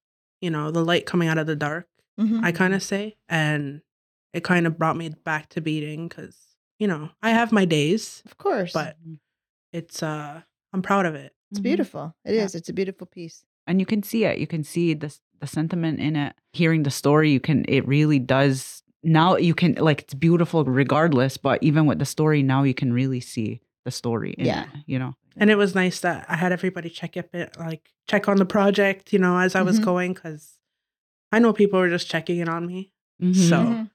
you 0.41 0.50
know, 0.50 0.71
the 0.71 0.83
light 0.83 1.05
coming 1.05 1.27
out 1.29 1.38
of 1.38 1.48
the 1.48 1.55
dark, 1.55 1.88
Mhm. 2.19 2.43
I 2.43 2.51
kind 2.51 2.74
of 2.74 2.81
say. 2.83 3.15
And 3.29 3.81
it 4.33 4.43
kind 4.43 4.65
of 4.67 4.77
brought 4.77 4.98
me 4.98 5.10
back 5.24 5.50
to 5.50 5.62
beating 5.62 6.07
because, 6.07 6.36
you 6.79 6.88
know, 6.88 7.10
I 7.21 7.29
have 7.31 7.51
my 7.51 7.65
days, 7.65 8.21
Of 8.25 8.38
course. 8.38 8.74
but 8.74 8.98
it's, 9.74 10.01
uh, 10.03 10.41
I'm 10.74 10.81
proud 10.81 11.05
of 11.05 11.15
it. 11.15 11.33
it's 11.51 11.60
beautiful. 11.60 12.15
It 12.25 12.33
is. 12.33 12.53
Yeah. 12.53 12.57
It's 12.60 12.69
a 12.69 12.74
beautiful 12.74 13.07
piece. 13.07 13.43
and 13.67 13.79
you 13.79 13.86
can 13.86 14.01
see 14.03 14.24
it 14.25 14.39
you 14.39 14.48
can 14.48 14.63
see 14.63 14.93
the 14.95 15.15
the 15.39 15.45
sentiment 15.48 16.00
in 16.00 16.15
it 16.15 16.33
hearing 16.51 16.81
the 16.83 16.89
story 16.91 17.29
you 17.31 17.39
can 17.39 17.63
it 17.67 17.88
really 17.88 18.17
does 18.19 18.81
now 19.03 19.36
you 19.38 19.53
can 19.53 19.75
like 19.75 20.01
it's 20.01 20.13
beautiful 20.15 20.63
regardless 20.65 21.38
but 21.38 21.62
even 21.62 21.86
with 21.86 22.00
the 22.00 22.05
story 22.05 22.41
now 22.41 22.63
you 22.63 22.74
can 22.74 22.91
really 22.91 23.19
see 23.19 23.62
the 23.86 23.91
story 23.91 24.31
in 24.39 24.45
Yeah. 24.48 24.63
it, 24.63 24.69
you 24.88 24.98
know 24.98 25.13
And 25.38 25.50
it 25.50 25.55
was 25.57 25.73
nice 25.75 26.00
that 26.01 26.25
I 26.29 26.35
had 26.35 26.51
everybody 26.51 26.89
check 26.89 27.15
up 27.17 27.33
it, 27.33 27.57
like 27.57 27.91
check 28.07 28.27
on 28.27 28.38
the 28.38 28.45
project, 28.45 29.13
you 29.13 29.19
know, 29.19 29.38
as 29.38 29.55
I 29.55 29.61
was 29.61 29.79
Mhm. 29.79 29.85
going, 29.85 30.13
because 30.13 30.57
I 31.31 31.39
know 31.39 31.53
people 31.53 31.79
were 31.79 31.89
just 31.89 32.09
checking 32.09 32.39
in 32.39 32.50
on 32.50 32.67
me. 32.67 32.91
Mhm. 33.21 33.35
So- 33.50 33.63
Mhm. 33.63 33.91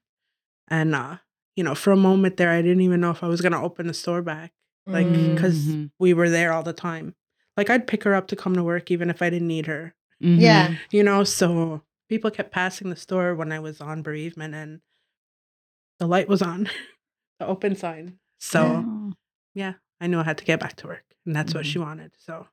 And, 0.69 0.95
uh, 0.95 1.19
you 1.55 1.63
know, 1.63 1.75
for 1.75 1.93
a 1.93 1.97
moment 1.97 2.37
there, 2.39 2.51
I 2.51 2.63
didn't 2.63 2.81
even 2.81 3.01
know 3.01 3.11
if 3.11 3.23
I 3.23 3.29
was 3.29 3.41
going 3.43 3.53
to 3.53 3.59
open 3.61 3.87
the 3.87 3.95
store 3.95 4.23
back, 4.23 4.53
like, 4.87 5.11
because 5.13 5.67
Mhm. 5.67 5.91
we 5.99 6.15
were 6.15 6.31
there 6.31 6.53
all 6.53 6.63
the 6.63 6.73
time. 6.73 7.15
Like, 7.57 7.71
I'd 7.71 7.87
pick 7.87 8.05
her 8.05 8.15
up 8.15 8.27
to 8.29 8.37
come 8.37 8.55
to 8.55 8.65
work 8.65 8.91
even 8.91 9.11
if 9.11 9.21
I 9.23 9.31
didn't 9.31 9.49
need 9.49 9.67
her. 9.67 9.95
Yeah. 10.19 10.77
you 10.91 11.03
know? 11.03 11.25
So 11.25 11.83
people 12.09 12.31
kept 12.31 12.51
passing 12.51 12.89
the 12.89 12.97
store 12.97 13.35
when 13.35 13.53
I 13.53 13.59
was 13.61 13.83
on 13.83 14.01
bereavement 14.03 14.55
and 14.55 14.81
the 15.99 16.07
light 16.07 16.27
was 16.29 16.41
on, 16.41 16.65
the 17.39 17.47
open 17.47 17.77
sign. 17.77 18.19
So, 18.39 18.63
Oh. 18.87 19.13
yeah, 19.55 19.75
I 20.01 20.07
knew 20.07 20.21
I 20.21 20.25
had 20.25 20.39
to 20.39 20.45
get 20.45 20.59
back 20.61 20.77
to 20.77 20.87
work, 20.87 21.05
and 21.27 21.35
that's 21.37 21.53
what 21.55 21.65
Mhm. 21.65 21.73
she 21.73 21.79
wanted. 21.79 22.13
So 22.19 22.47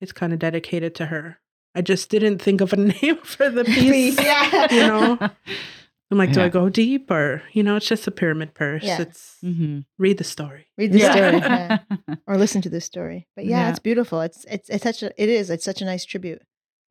it's 0.00 0.12
kind 0.12 0.32
of 0.32 0.38
dedicated 0.38 0.94
to 0.96 1.06
her. 1.06 1.38
I 1.74 1.82
just 1.82 2.08
didn't 2.10 2.38
think 2.40 2.60
of 2.60 2.72
a 2.72 2.76
name 3.02 3.18
for 3.22 3.50
the 3.50 3.64
piece. 3.76 4.18
yeah. 4.18 4.72
You 4.72 4.80
know, 4.86 5.18
I'm 6.10 6.18
like, 6.18 6.32
do 6.32 6.40
I 6.40 6.48
go 6.48 6.68
deep 6.68 7.10
or 7.10 7.42
you 7.52 7.62
know, 7.62 7.76
it's 7.76 7.86
just 7.88 8.06
a 8.06 8.10
pyramid 8.12 8.54
purse. 8.54 8.84
Yeah. 8.84 9.02
It's 9.02 9.36
Mhm. 9.44 9.84
read 9.98 10.18
the 10.18 10.24
story. 10.24 10.66
Read 10.78 10.92
the 10.92 10.98
Yeah. 11.00 11.78
story. 11.78 12.16
Or 12.26 12.36
listen 12.38 12.62
to 12.62 12.68
the 12.70 12.80
story. 12.80 13.26
But 13.36 13.46
yeah, 13.46 13.68
it's 13.70 13.80
beautiful. 13.80 14.20
It's 14.20 14.44
it's 14.48 14.68
it's 14.70 14.84
such 14.84 15.02
a 15.02 15.10
it 15.22 15.28
is. 15.28 15.50
It's 15.50 15.64
such 15.64 15.82
a 15.82 15.84
nice 15.84 16.04
tribute 16.04 16.42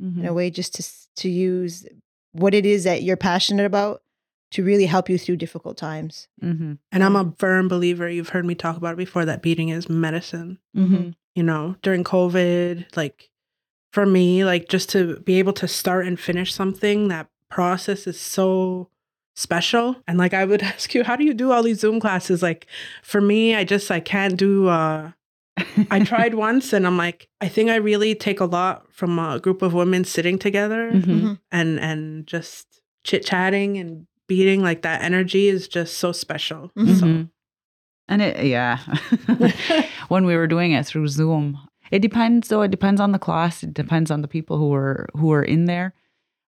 Mhm. 0.01 0.19
in 0.19 0.25
a 0.25 0.33
way 0.33 0.49
just 0.49 0.75
to 0.75 0.83
to 1.23 1.29
use 1.29 1.87
what 2.33 2.53
it 2.53 2.65
is 2.65 2.83
that 2.83 3.03
you're 3.03 3.15
passionate 3.17 3.65
about 3.65 4.01
to 4.55 4.63
really 4.63 4.85
help 4.85 5.09
you 5.09 5.17
through 5.17 5.37
difficult 5.37 5.77
times. 5.77 6.27
Mhm. 6.43 6.77
And 6.91 7.03
I'm 7.03 7.15
a 7.15 7.33
firm 7.37 7.67
believer, 7.67 8.09
you've 8.09 8.29
heard 8.29 8.45
me 8.45 8.55
talk 8.55 8.77
about 8.77 8.93
it 8.93 8.97
before, 9.05 9.25
that 9.25 9.41
beating 9.41 9.69
is 9.69 9.89
medicine. 9.89 10.59
Mhm. 10.75 11.13
You 11.35 11.43
know, 11.43 11.75
during 11.81 12.03
COVID, 12.03 12.95
like 12.95 13.29
for 13.91 14.05
me, 14.05 14.43
like 14.45 14.67
just 14.69 14.89
to 14.89 15.19
be 15.21 15.39
able 15.39 15.53
to 15.53 15.67
start 15.67 16.05
and 16.07 16.19
finish 16.19 16.53
something, 16.53 17.07
that 17.09 17.27
process 17.49 18.07
is 18.07 18.19
so 18.19 18.89
special. 19.35 19.97
And 20.07 20.17
like 20.17 20.33
I 20.33 20.45
would 20.45 20.63
ask 20.73 20.93
you, 20.95 21.03
how 21.03 21.15
do 21.15 21.23
you 21.25 21.33
do 21.33 21.51
all 21.51 21.63
these 21.63 21.79
Zoom 21.79 21.99
classes? 21.99 22.41
Like 22.41 22.67
for 23.03 23.21
me, 23.21 23.55
I 23.55 23.63
just 23.63 23.91
I 23.91 23.99
can't 23.99 24.37
do 24.37 24.67
uh 24.67 25.11
I 25.89 25.99
tried 26.11 26.35
once 26.35 26.73
and 26.73 26.85
I'm 26.87 26.97
like, 26.97 27.27
I 27.41 27.47
think 27.47 27.69
I 27.69 27.75
really 27.75 28.15
take 28.15 28.39
a 28.41 28.45
lot 28.45 28.91
from 28.93 29.17
a 29.19 29.39
group 29.39 29.61
of 29.61 29.73
women 29.73 30.03
sitting 30.05 30.37
together 30.39 30.91
Mhm. 30.91 31.03
Mhm. 31.21 31.39
and 31.51 31.79
and 31.79 32.27
just 32.27 32.81
chit 33.03 33.25
chatting 33.25 33.77
and 33.77 34.07
beating 34.27 34.61
like 34.61 34.81
that 34.83 35.03
energy 35.03 35.47
is 35.47 35.67
just 35.67 35.97
so 35.97 36.11
special. 36.11 36.71
Mhm. 36.77 36.99
So. 36.99 37.27
And 38.07 38.21
it, 38.21 38.45
yeah. 38.45 38.79
when 40.07 40.25
we 40.25 40.35
were 40.35 40.47
doing 40.47 40.71
it 40.73 40.85
through 40.85 41.07
Zoom, 41.07 41.57
it 41.91 41.99
depends 41.99 42.47
though. 42.49 42.61
It 42.61 42.71
depends 42.71 43.01
on 43.01 43.11
the 43.11 43.19
class. 43.19 43.63
It 43.63 43.73
depends 43.73 44.11
on 44.11 44.21
the 44.21 44.27
people 44.27 44.57
who 44.57 44.73
are 44.73 45.07
who 45.15 45.31
are 45.31 45.43
in 45.43 45.65
there. 45.65 45.93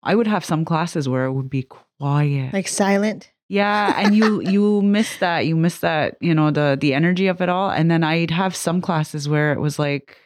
I 0.02 0.14
would 0.14 0.26
have 0.26 0.44
some 0.44 0.64
classes 0.64 1.08
where 1.08 1.24
it 1.24 1.32
would 1.32 1.50
be 1.50 1.64
quiet. 1.64 2.52
Like 2.52 2.68
silent. 2.68 3.30
yeah, 3.48 3.94
and 3.96 4.14
you 4.14 4.40
you 4.52 4.82
miss 4.82 5.16
that. 5.18 5.46
You 5.46 5.56
miss 5.56 5.78
that. 5.80 6.16
You 6.20 6.34
know 6.34 6.50
the 6.50 6.76
the 6.80 6.94
energy 6.94 7.26
of 7.26 7.40
it 7.40 7.48
all. 7.48 7.70
And 7.70 7.90
then 7.90 8.04
I'd 8.04 8.30
have 8.30 8.54
some 8.54 8.80
classes 8.80 9.28
where 9.28 9.52
it 9.52 9.60
was 9.60 9.78
like 9.78 10.16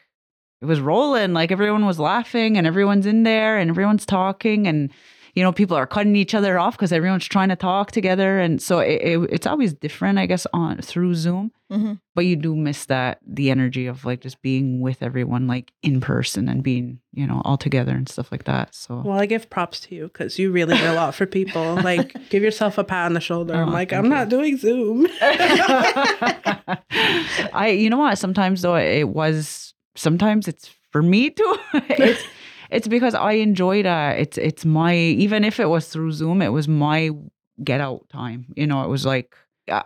it 0.63 0.67
was 0.67 0.81
rolling. 0.81 1.33
Like 1.33 1.53
everyone 1.53 1.87
was 1.87 1.99
laughing 1.99 2.59
and 2.59 2.67
everyone's 2.67 3.07
in 3.07 3.23
there 3.23 3.57
and 3.57 3.71
everyone's 3.71 4.05
talking 4.07 4.67
and 4.67 4.91
you 5.35 5.43
know 5.43 5.53
people 5.53 5.77
are 5.77 5.87
cutting 5.87 6.16
each 6.16 6.35
other 6.35 6.59
off 6.59 6.77
because 6.77 6.93
everyone's 6.93 7.27
trying 7.27 7.49
to 7.51 7.57
talk 7.57 7.90
together. 7.93 8.38
And 8.40 8.61
so 8.61 8.79
it, 8.81 9.01
it, 9.03 9.19
it's 9.33 9.47
always 9.47 9.73
different 9.73 10.19
i 10.19 10.27
guess 10.27 10.47
on 10.53 10.79
through 10.79 11.14
zoom. 11.14 11.53
Hmm 11.71 11.93
but 12.16 12.27
you 12.27 12.37
do 12.37 12.55
miss 12.55 12.85
that 12.87 13.19
the 13.27 13.51
energy 13.51 13.87
of 13.87 14.05
like 14.05 14.21
just 14.21 14.43
being 14.43 14.81
with 14.81 15.03
everyone 15.03 15.47
like 15.47 15.73
in 15.83 16.01
person 16.03 16.49
and 16.51 16.62
being 16.62 16.99
you 17.14 17.27
know 17.27 17.40
all 17.47 17.57
together 17.57 17.93
and 17.93 18.09
stuff 18.11 18.31
like 18.31 18.45
that. 18.45 18.75
So 18.75 19.01
well, 19.05 19.19
I 19.19 19.25
give 19.27 19.49
props 19.49 19.81
to 19.81 19.95
you 19.95 20.05
because 20.09 20.38
you 20.38 20.51
really 20.53 20.77
did 20.77 20.85
a 20.87 20.93
lot 20.95 21.14
for 21.14 21.25
people. 21.27 21.77
Like, 21.83 22.29
give 22.29 22.43
yourself 22.43 22.77
a 22.77 22.85
pat 22.85 23.07
on 23.07 23.14
the 23.14 23.21
shoulder. 23.21 23.55
I'm 23.55 23.71
Oh, 23.71 23.73
like, 23.73 23.93
I'm 23.93 24.09
not 24.09 24.29
doing 24.29 24.59
Zoom. 24.59 25.07
i 27.53 27.75
you 27.79 27.88
know 27.90 27.99
what? 27.99 28.19
Sometimes 28.19 28.62
though 28.62 28.77
it 28.77 29.09
was 29.09 29.75
sometimes 29.97 30.49
it's 30.49 30.71
for 30.90 31.03
me 31.03 31.31
too. 31.31 31.57
It's 31.75 32.23
it's 32.71 32.89
because 32.89 33.15
i 33.15 33.33
enjoyed 33.33 33.87
it 33.87 34.21
it's 34.21 34.39
it's 34.39 34.65
my 34.65 34.95
even 34.95 35.45
if 35.45 35.61
it 35.61 35.69
was 35.69 35.89
through 35.89 36.13
zoom 36.13 36.43
it 36.43 36.49
was 36.49 36.69
my 36.69 37.11
get 37.63 37.81
out 37.81 38.09
time 38.09 38.47
you 38.57 38.67
know 38.67 38.83
it 38.85 38.89
was 38.89 39.05
like 39.05 39.35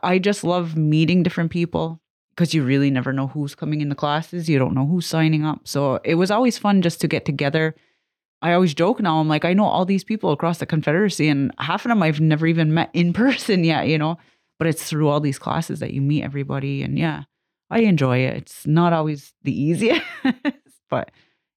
I 0.03 0.19
just 0.19 0.45
love 0.45 0.77
meeting 0.77 1.23
different 1.23 1.51
people 1.51 2.01
because 2.31 2.55
you 2.55 2.63
really 2.63 2.91
never 2.91 3.13
know 3.13 3.27
who's 3.27 3.55
coming 3.55 3.83
in 3.83 3.91
the 3.91 3.95
classes 3.95 4.49
you 4.49 4.59
don't 4.59 4.75
know 4.75 4.87
who's 4.87 5.05
signing 5.05 5.45
up 5.45 5.61
so 5.65 6.01
it 6.05 6.15
was 6.15 6.31
always 6.31 6.57
fun 6.57 6.81
just 6.81 7.01
to 7.03 7.09
get 7.09 7.27
together 7.27 7.75
I 8.45 8.53
always 8.53 8.75
joke 8.75 9.01
now. 9.01 9.21
I'm 9.21 9.29
like, 9.29 9.47
I 9.47 9.55
know 9.55 9.65
all 9.65 9.87
these 9.87 10.05
people 10.05 10.31
across 10.31 10.59
the 10.59 10.67
Confederacy, 10.67 11.29
and 11.29 11.51
half 11.59 11.87
of 11.87 11.89
them 11.89 12.03
I've 12.03 12.21
never 12.21 12.47
even 12.47 12.75
met 12.75 12.91
in 12.93 13.13
person 13.15 13.65
yet, 13.65 13.89
you 13.89 13.97
know. 13.97 14.19
But 14.59 14.69
it's 14.69 14.85
through 14.85 15.09
all 15.09 15.19
these 15.19 15.39
classes 15.39 15.81
that 15.81 15.95
you 15.95 16.03
meet 16.03 16.23
everybody, 16.23 16.83
and 16.83 16.99
yeah, 16.99 17.23
I 17.71 17.81
enjoy 17.81 18.19
it. 18.19 18.37
It's 18.37 18.67
not 18.67 18.93
always 18.93 19.33
the 19.43 19.59
easiest, 19.63 20.05
but 20.91 21.11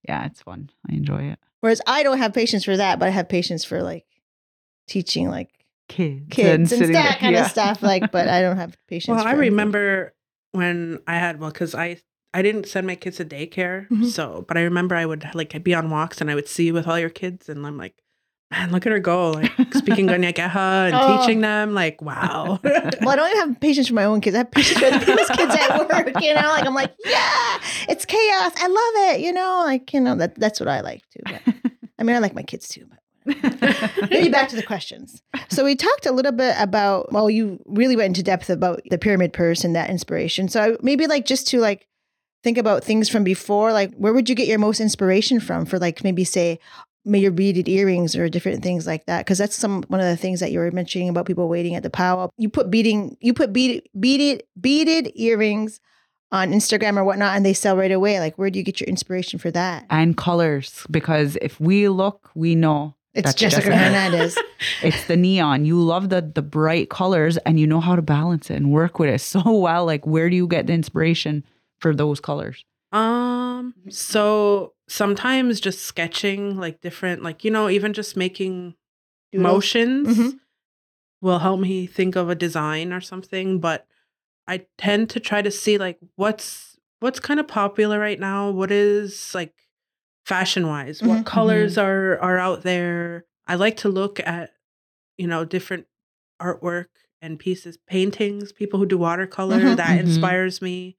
yeah, 0.08 0.26
it's 0.26 0.42
fun. 0.42 0.70
I 0.90 0.94
enjoy 0.94 1.24
it. 1.32 1.40
Whereas 1.62 1.82
I 1.88 2.04
don't 2.04 2.18
have 2.20 2.34
patience 2.34 2.64
for 2.66 2.78
that, 2.78 3.00
but 3.00 3.08
I 3.08 3.12
have 3.12 3.28
patience 3.30 3.66
for 3.66 3.82
like 3.82 4.06
teaching 4.88 5.30
like 5.30 5.50
Kids, 5.90 6.26
kids 6.30 6.48
and, 6.50 6.70
sitting 6.70 6.92
that 6.94 7.04
there- 7.12 7.20
kind 7.20 7.36
yeah. 7.36 7.46
of 7.46 7.52
stuff. 7.52 7.82
Like, 7.82 8.12
but 8.12 8.28
I 8.28 8.42
don't 8.46 8.58
have 8.58 8.76
patience. 8.88 9.16
well, 9.16 9.24
for 9.24 9.28
I 9.30 9.32
anything. 9.32 9.52
remember 9.52 10.14
when 10.52 11.00
I 11.08 11.16
had 11.18 11.40
well, 11.40 11.50
because 11.52 11.74
I 11.74 12.02
I 12.34 12.42
didn't 12.42 12.68
send 12.68 12.86
my 12.86 12.96
kids 12.96 13.18
to 13.18 13.26
daycare, 13.26 13.88
Mhm. 13.90 14.06
so 14.06 14.44
but 14.48 14.58
I 14.58 14.62
remember 14.64 14.96
I 14.96 15.06
would 15.06 15.26
like 15.34 15.64
be 15.64 15.74
on 15.74 15.90
walks 15.90 16.20
and 16.20 16.30
I 16.30 16.36
would 16.36 16.48
see 16.50 16.66
you 16.68 16.74
with 16.74 16.88
all 16.88 17.00
your 17.00 17.10
kids, 17.10 17.48
and 17.48 17.66
I'm 17.66 17.78
like, 17.78 17.96
man, 18.52 18.72
look 18.72 18.86
at 18.86 18.92
her 18.92 19.00
go, 19.00 19.32
like 19.32 19.74
speaking 19.74 20.08
Kanien'kéha 20.08 20.88
and 20.88 20.96
Oh. 21.00 21.20
teaching 21.20 21.42
them, 21.42 21.74
like 21.74 22.02
wow. 22.02 22.60
Well, 22.64 23.10
I 23.10 23.16
don't 23.16 23.32
even 23.36 23.50
have 23.50 23.60
patience 23.60 23.88
for 23.88 23.94
my 23.94 24.06
own 24.06 24.22
kids. 24.22 24.36
I 24.36 24.40
have 24.40 24.52
patience 24.52 24.80
for 24.80 24.90
the 24.92 25.00
people's 25.06 25.30
kids 25.30 25.56
at 25.56 25.78
work. 25.90 26.24
You 26.24 26.34
know, 26.34 26.42
like 26.48 26.66
I'm 26.66 26.74
like, 26.76 26.94
yeah, 27.06 27.60
it's 27.90 28.06
chaos. 28.06 28.52
I 28.58 28.68
love 28.68 29.16
it. 29.16 29.22
You 29.22 29.34
know, 29.34 29.64
like 29.66 29.94
you 29.94 30.00
know 30.00 30.16
that 30.16 30.36
that's 30.40 30.60
what 30.60 30.70
I 30.70 30.82
like 30.82 31.04
too. 31.12 31.22
But 31.26 31.72
I 32.00 32.04
mean, 32.04 32.16
I 32.16 32.20
like 32.20 32.36
my 32.36 32.44
kids 32.44 32.68
too. 32.68 32.86
But 32.90 34.10
maybe 34.10 34.30
back 34.30 34.48
to 34.50 34.56
the 34.56 34.64
questions. 34.64 35.22
So 35.50 35.66
we 35.66 35.76
talked 35.76 36.06
a 36.06 36.12
little 36.12 36.32
bit 36.32 36.56
about. 36.60 37.12
Well, 37.12 37.30
you 37.30 37.60
really 37.66 37.96
went 37.96 38.08
into 38.08 38.24
depth 38.24 38.50
about 38.50 38.82
the 38.90 38.98
pyramid 38.98 39.34
purse 39.34 39.64
and 39.64 39.76
that 39.76 39.90
inspiration. 39.90 40.48
So 40.48 40.78
maybe 40.82 41.08
like 41.08 41.26
just 41.26 41.48
to 41.50 41.60
like 41.60 41.88
think 42.44 42.58
about 42.58 42.84
things 42.84 43.10
from 43.10 43.24
before. 43.24 43.74
Like, 43.74 43.94
where 43.96 44.14
would 44.14 44.30
you 44.30 44.36
get 44.36 44.48
your 44.48 44.60
most 44.60 44.80
inspiration 44.80 45.40
from 45.40 45.66
for 45.66 45.78
like 45.80 46.04
maybe 46.04 46.24
say 46.24 46.60
your 47.16 47.32
beaded 47.32 47.68
earrings 47.70 48.16
or 48.16 48.30
different 48.30 48.64
things 48.64 48.86
like 48.86 49.06
that 49.06 49.20
because 49.20 49.38
that's 49.38 49.56
some 49.56 49.84
one 49.84 50.00
of 50.00 50.08
the 50.08 50.18
things 50.18 50.40
that 50.40 50.52
you 50.52 50.60
were 50.60 50.72
mentioning 50.72 51.10
about 51.10 51.26
people 51.26 51.48
waiting 51.48 51.76
at 51.76 51.84
the 51.84 51.90
powwow 51.90 52.30
you 52.38 52.50
put 52.50 52.70
beading 52.70 53.16
you 53.22 53.34
put 53.34 53.54
beaded 53.54 53.88
beaded 54.00 54.44
beaded 54.60 55.12
earrings 55.16 55.80
on 56.32 56.52
instagram 56.52 56.98
or 56.98 57.04
whatnot 57.04 57.36
and 57.36 57.46
they 57.46 57.54
sell 57.54 57.78
right 57.78 57.92
away 57.92 58.20
like 58.20 58.38
where 58.38 58.50
do 58.50 58.60
you 58.60 58.64
get 58.64 58.82
your 58.82 58.88
inspiration 58.90 59.40
for 59.40 59.50
that 59.52 59.86
and 59.90 60.18
colors 60.18 60.86
because 60.92 61.38
if 61.42 61.60
we 61.60 61.88
look, 61.88 62.30
we 62.36 62.56
know 62.56 62.96
it's 63.14 63.34
jessica 63.34 63.70
Jessica. 63.70 63.78
hernandez 63.78 64.38
it's 64.84 65.06
the 65.06 65.16
neon. 65.18 65.66
You 65.66 65.82
love 65.82 66.10
the 66.10 66.22
the 66.22 66.42
bright 66.42 66.90
colors 66.90 67.38
and 67.38 67.60
you 67.60 67.66
know 67.66 67.80
how 67.80 67.96
to 67.96 68.02
balance 68.02 68.50
it 68.50 68.56
and 68.56 68.72
work 68.72 69.00
with 69.00 69.10
it 69.10 69.20
so 69.22 69.42
well. 69.58 69.86
Like 69.86 70.06
where 70.06 70.30
do 70.30 70.36
you 70.36 70.48
get 70.48 70.68
the 70.68 70.74
inspiration 70.74 71.44
for 71.80 71.96
those 71.96 72.20
colors? 72.20 72.64
Um, 72.92 73.74
so 73.90 74.74
sometimes 74.88 75.60
just 75.60 75.82
sketching 75.84 76.58
like 76.58 76.82
different, 76.82 77.22
like, 77.24 77.44
you 77.44 77.52
know, 77.52 77.70
even 77.70 77.94
just 77.94 78.16
making 78.18 78.76
Doodles? 79.32 79.44
motions 79.44 80.08
Mhm. 80.18 80.40
will 81.22 81.40
help 81.40 81.60
me 81.60 81.86
think 81.88 82.16
of 82.16 82.30
a 82.30 82.36
design 82.36 82.94
or 82.94 83.02
something. 83.02 83.60
But 83.60 83.86
I 84.48 84.66
tend 84.78 85.10
to 85.12 85.20
try 85.20 85.42
to 85.42 85.52
see 85.52 85.78
like 85.78 86.00
what's 86.16 86.78
what's 87.00 87.20
kind 87.20 87.40
of 87.40 87.48
popular 87.48 88.00
right 88.00 88.20
now, 88.20 88.50
what 88.50 88.72
is 88.72 89.34
like 89.36 89.54
fashion 90.26 90.68
wise, 90.68 91.02
Mhm. 91.02 91.08
what 91.08 91.26
colors 91.26 91.78
are 91.78 92.18
are 92.20 92.38
out 92.38 92.64
there. 92.64 93.26
I 93.46 93.56
like 93.56 93.78
to 93.78 93.90
look 93.90 94.20
at, 94.22 94.54
you 95.18 95.28
know, 95.28 95.46
different 95.46 95.88
artwork 96.42 96.88
and 97.22 97.40
pieces, 97.40 97.78
paintings, 97.78 98.52
people 98.52 98.80
who 98.80 98.86
do 98.86 98.98
watercolor, 98.98 99.60
Mhm. 99.60 99.76
that 99.78 99.98
Mhm. 99.98 100.00
inspires 100.02 100.62
me. 100.62 100.98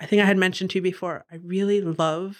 I 0.00 0.06
think 0.06 0.22
I 0.22 0.26
had 0.26 0.36
mentioned 0.38 0.70
to 0.70 0.78
you 0.78 0.82
before, 0.82 1.24
I 1.30 1.36
really 1.36 1.80
love 1.80 2.38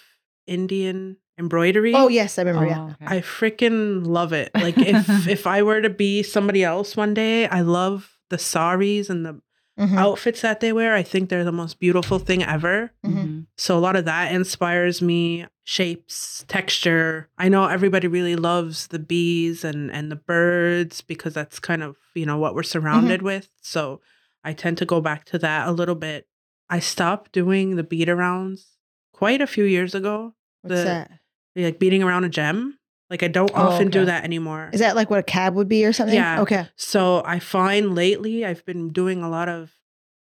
Indian 0.49 1.17
embroidery. 1.39 1.93
oh 1.95 2.09
yes 2.09 2.37
i 2.39 2.43
remember 2.43 2.67
Oh, 2.67 2.71
yeah 2.71 2.85
okay. 2.95 3.07
I 3.17 3.21
freaking 3.21 4.05
love 4.07 4.33
it. 4.33 4.51
Like 4.55 4.77
if 4.77 5.29
if 5.37 5.47
I 5.47 5.63
were 5.63 5.81
to 5.81 5.91
be 5.91 6.23
somebody 6.25 6.65
else 6.65 6.97
one 6.97 7.15
day, 7.15 7.47
I 7.47 7.61
love 7.61 8.19
the 8.31 8.39
saris 8.39 9.09
and 9.11 9.25
the 9.27 9.41
Mhm. 9.79 9.97
outfits 9.97 10.41
that 10.43 10.59
they 10.59 10.73
wear. 10.73 10.97
I 10.97 11.05
think 11.05 11.29
they're 11.29 11.45
the 11.45 11.53
most 11.53 11.79
beautiful 11.79 12.19
thing 12.19 12.43
ever. 12.43 12.91
Mhm. 13.07 13.15
Mhm. 13.15 13.47
So 13.57 13.79
a 13.79 13.85
lot 13.87 13.95
of 13.95 14.07
that 14.07 14.33
inspires 14.35 15.01
me. 15.01 15.47
Shapes, 15.63 16.45
texture. 16.49 17.29
I 17.39 17.49
know 17.49 17.67
everybody 17.67 18.09
really 18.09 18.35
loves 18.35 18.89
the 18.89 18.99
bees 18.99 19.63
and 19.63 19.93
and 19.93 20.11
the 20.11 20.17
birds 20.17 21.01
because 21.03 21.35
that's 21.35 21.61
kind 21.61 21.85
of, 21.85 21.95
you 22.15 22.27
know, 22.27 22.39
what 22.39 22.57
we're 22.57 22.65
surrounded 22.65 23.23
with. 23.23 23.49
So 23.63 24.01
I 24.43 24.53
tend 24.53 24.79
to 24.79 24.85
go 24.85 25.01
back 25.01 25.25
to 25.27 25.39
that 25.39 25.69
a 25.69 25.73
little 25.73 25.95
bit. 25.95 26.27
I 26.69 26.81
stopped 26.81 27.31
doing 27.31 27.77
the 27.77 27.85
beat 27.85 28.09
arounds 28.09 28.63
quite 29.13 29.41
a 29.41 29.47
few 29.47 29.63
years 29.65 29.95
ago. 29.95 30.35
What's 30.63 30.77
the- 30.77 30.85
that 30.85 31.11
Like 31.57 31.79
beating 31.79 32.03
around 32.03 32.25
a 32.25 32.29
gem. 32.29 32.79
Like 33.11 33.23
I 33.23 33.29
don't 33.29 33.51
Oh, 33.55 33.63
often 33.69 33.89
do 33.89 34.05
that 34.05 34.23
anymore. 34.25 34.69
is 34.73 34.81
that 34.81 34.95
like 34.95 35.09
what 35.11 35.19
a 35.19 35.23
cab 35.23 35.55
would 35.55 35.69
be 35.69 35.85
or 35.87 35.93
something 35.95 36.15
Yeah. 36.15 36.43
okay 36.43 36.69
So 36.77 37.23
I 37.25 37.39
find 37.39 37.95
lately 37.95 38.45
I've 38.45 38.65
been 38.67 38.91
doing 38.91 39.23
a 39.23 39.31
lot 39.31 39.49
of 39.49 39.73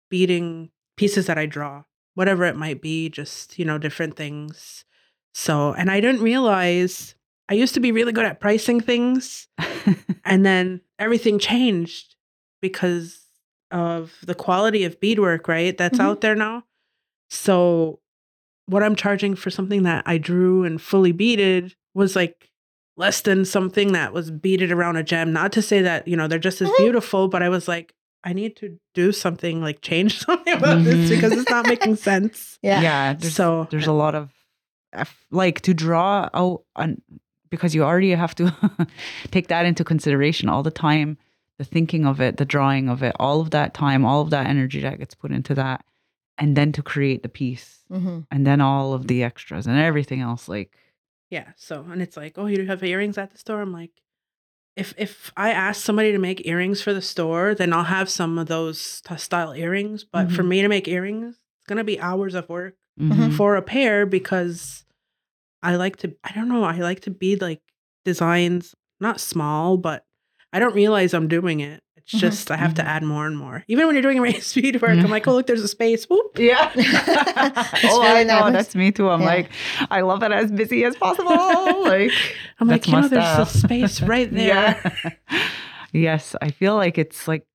beating 0.10 0.70
pieces 0.96 1.26
that 1.26 1.38
I 1.38 1.46
draw, 1.48 1.84
whatever 2.16 2.46
it 2.46 2.56
might 2.56 2.82
be, 2.82 3.10
just, 3.10 3.58
you 3.60 3.66
know, 3.66 3.78
different 3.78 4.16
things. 4.16 4.86
So, 5.34 5.74
and 5.74 5.92
I 5.92 6.00
didn't 6.00 6.22
realize 6.22 7.16
I 7.50 7.54
used 7.56 7.74
to 7.76 7.80
be 7.80 7.92
really 7.92 8.12
good 8.12 8.26
at 8.26 8.40
pricing 8.40 8.80
things 8.82 9.48
and 10.26 10.46
then 10.46 10.82
everything 11.00 11.40
changed 11.40 12.16
because 12.62 13.22
of 13.72 14.14
the 14.24 14.34
quality 14.36 14.84
of 14.86 15.00
beadwork, 15.00 15.48
right? 15.48 15.78
That's 15.78 16.00
Mhm. 16.00 16.04
out 16.04 16.22
there 16.22 16.36
now. 16.36 16.64
So, 17.30 18.00
what 18.68 18.84
I'm 18.84 18.96
charging 18.96 19.36
for 19.36 19.50
something 19.50 19.84
that 19.84 20.04
I 20.06 20.18
drew 20.18 20.64
and 20.64 20.82
fully 20.82 21.12
beaded 21.12 21.76
was 21.94 22.16
like 22.16 22.50
less 22.98 23.22
than 23.22 23.46
something 23.46 23.94
that 23.94 24.12
was 24.14 24.32
beaded 24.32 24.72
around 24.72 24.96
a 24.98 25.04
gem. 25.04 25.32
Not 25.34 25.52
to 25.54 25.62
say 25.62 25.82
that, 25.82 26.08
you 26.08 26.16
know, 26.18 26.28
they're 26.28 26.40
just 26.40 26.62
as 26.62 26.70
Mhm. 26.70 26.78
beautiful, 26.78 27.28
but 27.28 27.42
I 27.44 27.50
was 27.50 27.68
like, 27.68 27.94
I 28.24 28.34
need 28.34 28.56
to 28.58 28.78
do 28.94 29.12
something 29.12 29.62
like 29.62 29.82
change 29.82 30.18
something 30.26 30.54
about 30.54 30.84
this 30.84 31.10
Mhm. 31.10 31.16
because 31.16 31.32
it's 31.34 31.50
not 31.50 31.68
making 31.68 31.96
sense. 32.10 32.60
yeah, 32.62 32.82
yeah 32.82 33.14
there's, 33.14 33.34
So- 33.36 33.68
there's 33.72 33.88
a 33.88 33.94
lot 33.94 34.16
of 34.16 34.30
like 35.32 35.62
to 35.62 35.74
draw 35.74 36.30
out 36.34 36.64
on 36.76 37.02
because 37.50 37.76
you 37.76 37.84
already 37.84 38.12
have 38.12 38.34
to 38.36 38.54
take 39.32 39.48
that 39.48 39.66
into 39.66 39.84
consideration 39.84 40.50
all 40.50 40.64
the 40.64 40.72
time 40.72 41.18
the 41.60 41.64
thinking 41.64 42.06
of 42.06 42.20
it 42.22 42.38
the 42.38 42.46
drawing 42.46 42.90
of 42.90 43.04
it 43.04 43.16
all 43.20 43.40
of 43.42 43.52
that 43.52 43.74
time 43.74 44.06
all 44.06 44.22
of 44.22 44.30
that 44.32 44.48
energy 44.48 44.82
that 44.82 44.98
gets 44.98 45.14
put 45.14 45.32
into 45.32 45.54
that 45.54 45.84
and 46.38 46.56
then 46.56 46.72
to 46.72 46.84
create 46.84 47.24
the 47.24 47.30
piece 47.30 47.84
hmm 47.90 48.20
and 48.32 48.46
then 48.46 48.60
all 48.62 48.94
of 48.94 49.08
the 49.08 49.24
extras 49.24 49.66
and 49.68 49.78
everything 49.80 50.22
else 50.22 50.48
like 50.50 50.76
Yeah. 51.30 51.52
So, 51.58 51.86
and 51.92 52.02
it's 52.02 52.16
like, 52.16 52.38
oh, 52.38 52.46
you 52.48 52.66
have 52.68 52.82
earrings 52.84 53.18
at 53.18 53.32
the 53.32 53.38
store. 53.38 53.62
I'm 53.62 53.74
like, 53.74 53.92
if 54.76 54.94
if 54.98 55.32
I 55.36 55.52
ask 55.52 55.84
somebody 55.84 56.12
to 56.14 56.20
make 56.20 56.48
earrings 56.48 56.82
for 56.82 56.94
the 56.94 57.02
store, 57.02 57.54
then 57.56 57.74
I'll 57.74 57.84
have 57.98 58.10
some 58.10 58.38
of 58.40 58.48
those 58.48 59.02
style 59.18 59.54
earrings. 59.54 60.06
But 60.06 60.32
for 60.32 60.44
Mhm. 60.44 60.48
me 60.48 60.62
to 60.62 60.70
make 60.70 60.88
earrings, 60.88 61.36
it's 61.36 61.68
gonna 61.68 61.84
be 61.84 62.00
hours 62.00 62.34
of 62.36 62.48
work 62.48 62.76
mhm. 63.00 63.34
for 63.36 63.56
a 63.58 63.62
pair 63.62 64.06
because 64.06 64.86
I 65.64 65.76
like 65.76 65.98
to. 65.98 66.16
I 66.24 66.32
don't 66.34 66.48
know. 66.48 66.64
I 66.64 66.78
like 66.78 67.02
to 67.02 67.12
be 67.12 67.36
like 67.36 67.62
designs, 68.06 68.76
not 69.00 69.20
small, 69.20 69.78
but 69.78 70.06
I 70.54 70.60
don't 70.60 70.76
realize 70.76 71.14
I'm 71.14 71.28
doing 71.28 71.60
it. 71.60 71.82
It's 72.08 72.16
Mhm. 72.16 72.20
just 72.20 72.52
I 72.52 72.56
have 72.56 72.74
to 72.76 72.82
Mhm. 72.82 72.86
add 72.88 73.04
more 73.04 73.28
and 73.28 73.38
more. 73.38 73.64
Even 73.68 73.86
when 73.86 73.96
you're 73.96 74.02
doing 74.02 74.20
a 74.20 74.22
race 74.22 74.48
speed 74.54 74.82
work, 74.82 74.98
I'm 74.98 75.10
like, 75.12 75.28
oh 75.28 75.34
look, 75.34 75.48
there's 75.48 75.62
a 75.62 75.68
space. 75.68 76.06
Whoop. 76.10 76.40
yeah 76.40 76.72
oh 76.76 78.02
really 78.02 78.22
i 78.22 78.24
know 78.24 78.40
nice. 78.48 78.54
that's 78.54 78.76
me 78.76 78.92
too 78.92 79.10
i'm 79.10 79.22
Yeah. 79.22 79.28
like 79.28 79.50
i 79.92 80.02
love 80.02 80.24
it 80.24 80.32
as 80.32 80.52
busy 80.52 80.84
as 80.86 80.96
possible 80.96 81.84
like 81.84 82.12
I'm 82.60 82.68
like, 82.68 82.82
That's 82.84 82.88
you 82.88 83.02
know, 83.02 83.08
there's 83.08 83.40
a 83.40 83.46
space 83.46 84.02
right 84.02 84.32
there. 84.34 84.80
Yeah. 84.82 85.12
yes, 85.92 86.36
I 86.42 86.50
feel 86.52 86.76
like 86.76 86.98
it's 86.98 87.28
like 87.28 87.46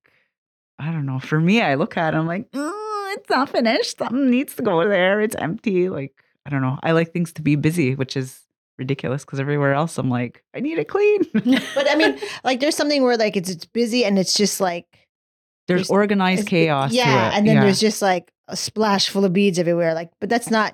I 0.79 0.91
don't 0.93 1.07
know. 1.07 1.19
For 1.21 1.41
me, 1.41 1.61
I 1.63 1.75
look 1.75 1.97
at 1.97 2.15
it, 2.15 2.17
I'm 2.17 2.27
like, 2.27 2.51
"Mm, 2.51 3.17
it's 3.17 3.29
not 3.31 3.49
finished. 3.51 3.99
Something 3.99 4.31
needs 4.31 4.55
to 4.57 4.63
go 4.63 4.87
there. 4.89 5.21
It's 5.21 5.37
empty. 5.37 5.89
Like 5.89 6.13
I 6.47 6.51
don't 6.51 6.63
know. 6.63 6.79
I 6.83 6.93
like 6.93 7.13
things 7.13 7.33
to 7.35 7.43
be 7.43 7.57
busy, 7.57 7.95
which 7.95 8.17
is 8.17 8.41
ridiculous 8.83 9.25
because 9.25 9.41
everywhere 9.41 9.75
else 9.81 9.99
I'm 10.01 10.11
like, 10.19 10.35
I 10.57 10.61
need 10.61 10.79
it 10.79 10.89
clean. 10.95 11.21
but 11.77 11.87
i 11.93 11.95
mean 12.01 12.13
like 12.49 12.59
there's 12.61 12.77
something 12.77 13.03
where 13.03 13.17
like 13.17 13.37
it's 13.41 13.51
it's 13.55 13.65
busy 13.81 14.05
and 14.07 14.19
it's 14.23 14.35
just 14.43 14.61
like 14.61 14.87
There's 15.69 15.89
There's- 15.89 15.91
organized 15.91 16.41
it's- 16.47 16.51
chaos. 16.51 16.91
to 16.91 16.97
yeah 16.97 17.29
it. 17.29 17.35
and 17.37 17.43
then 17.47 17.57
Yeah. 17.57 17.63
there's 17.65 17.81
just 17.89 18.01
like 18.03 18.27
a 18.49 18.57
splash 18.57 19.05
full 19.13 19.25
of 19.25 19.33
beads 19.33 19.59
everywhere 19.59 19.95
like 20.01 20.11
but 20.21 20.29
that's 20.29 20.51
not 20.51 20.71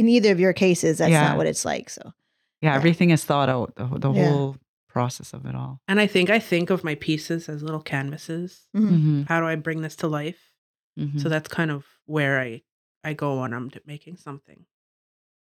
in 0.00 0.08
either 0.08 0.32
of 0.34 0.40
your 0.40 0.52
cases 0.52 0.98
that's 0.98 1.10
Yeah. 1.10 1.28
not 1.28 1.36
what 1.38 1.46
it's 1.46 1.64
like 1.64 1.88
so 1.90 2.02
yeah, 2.60 2.70
yeah. 2.70 2.76
everything 2.80 3.10
is 3.10 3.24
thought 3.24 3.48
out. 3.48 3.74
The, 3.76 3.86
the 4.04 4.10
Yeah. 4.12 4.28
whole 4.30 4.56
process 4.88 5.32
of 5.32 5.46
it 5.46 5.54
all. 5.54 5.80
And 5.88 5.98
I 6.04 6.06
think 6.06 6.28
I 6.30 6.38
think 6.38 6.70
of 6.70 6.84
my 6.84 6.94
pieces 6.96 7.48
as 7.48 7.62
little 7.62 7.82
canvases. 7.82 8.68
Mhm. 8.76 8.90
Mm-hmm. 8.90 9.22
How 9.30 9.40
do 9.40 9.46
I 9.52 9.56
bring 9.56 9.80
this 9.82 9.96
to 9.96 10.06
life? 10.20 10.40
Mm-hmm. 10.98 11.18
So 11.18 11.28
that's 11.28 11.48
kind 11.48 11.70
of 11.70 11.80
where 12.06 12.34
I 12.46 12.62
I 13.02 13.14
go 13.14 13.40
when 13.40 13.52
I'm 13.54 13.70
making 13.86 14.16
something. 14.16 14.66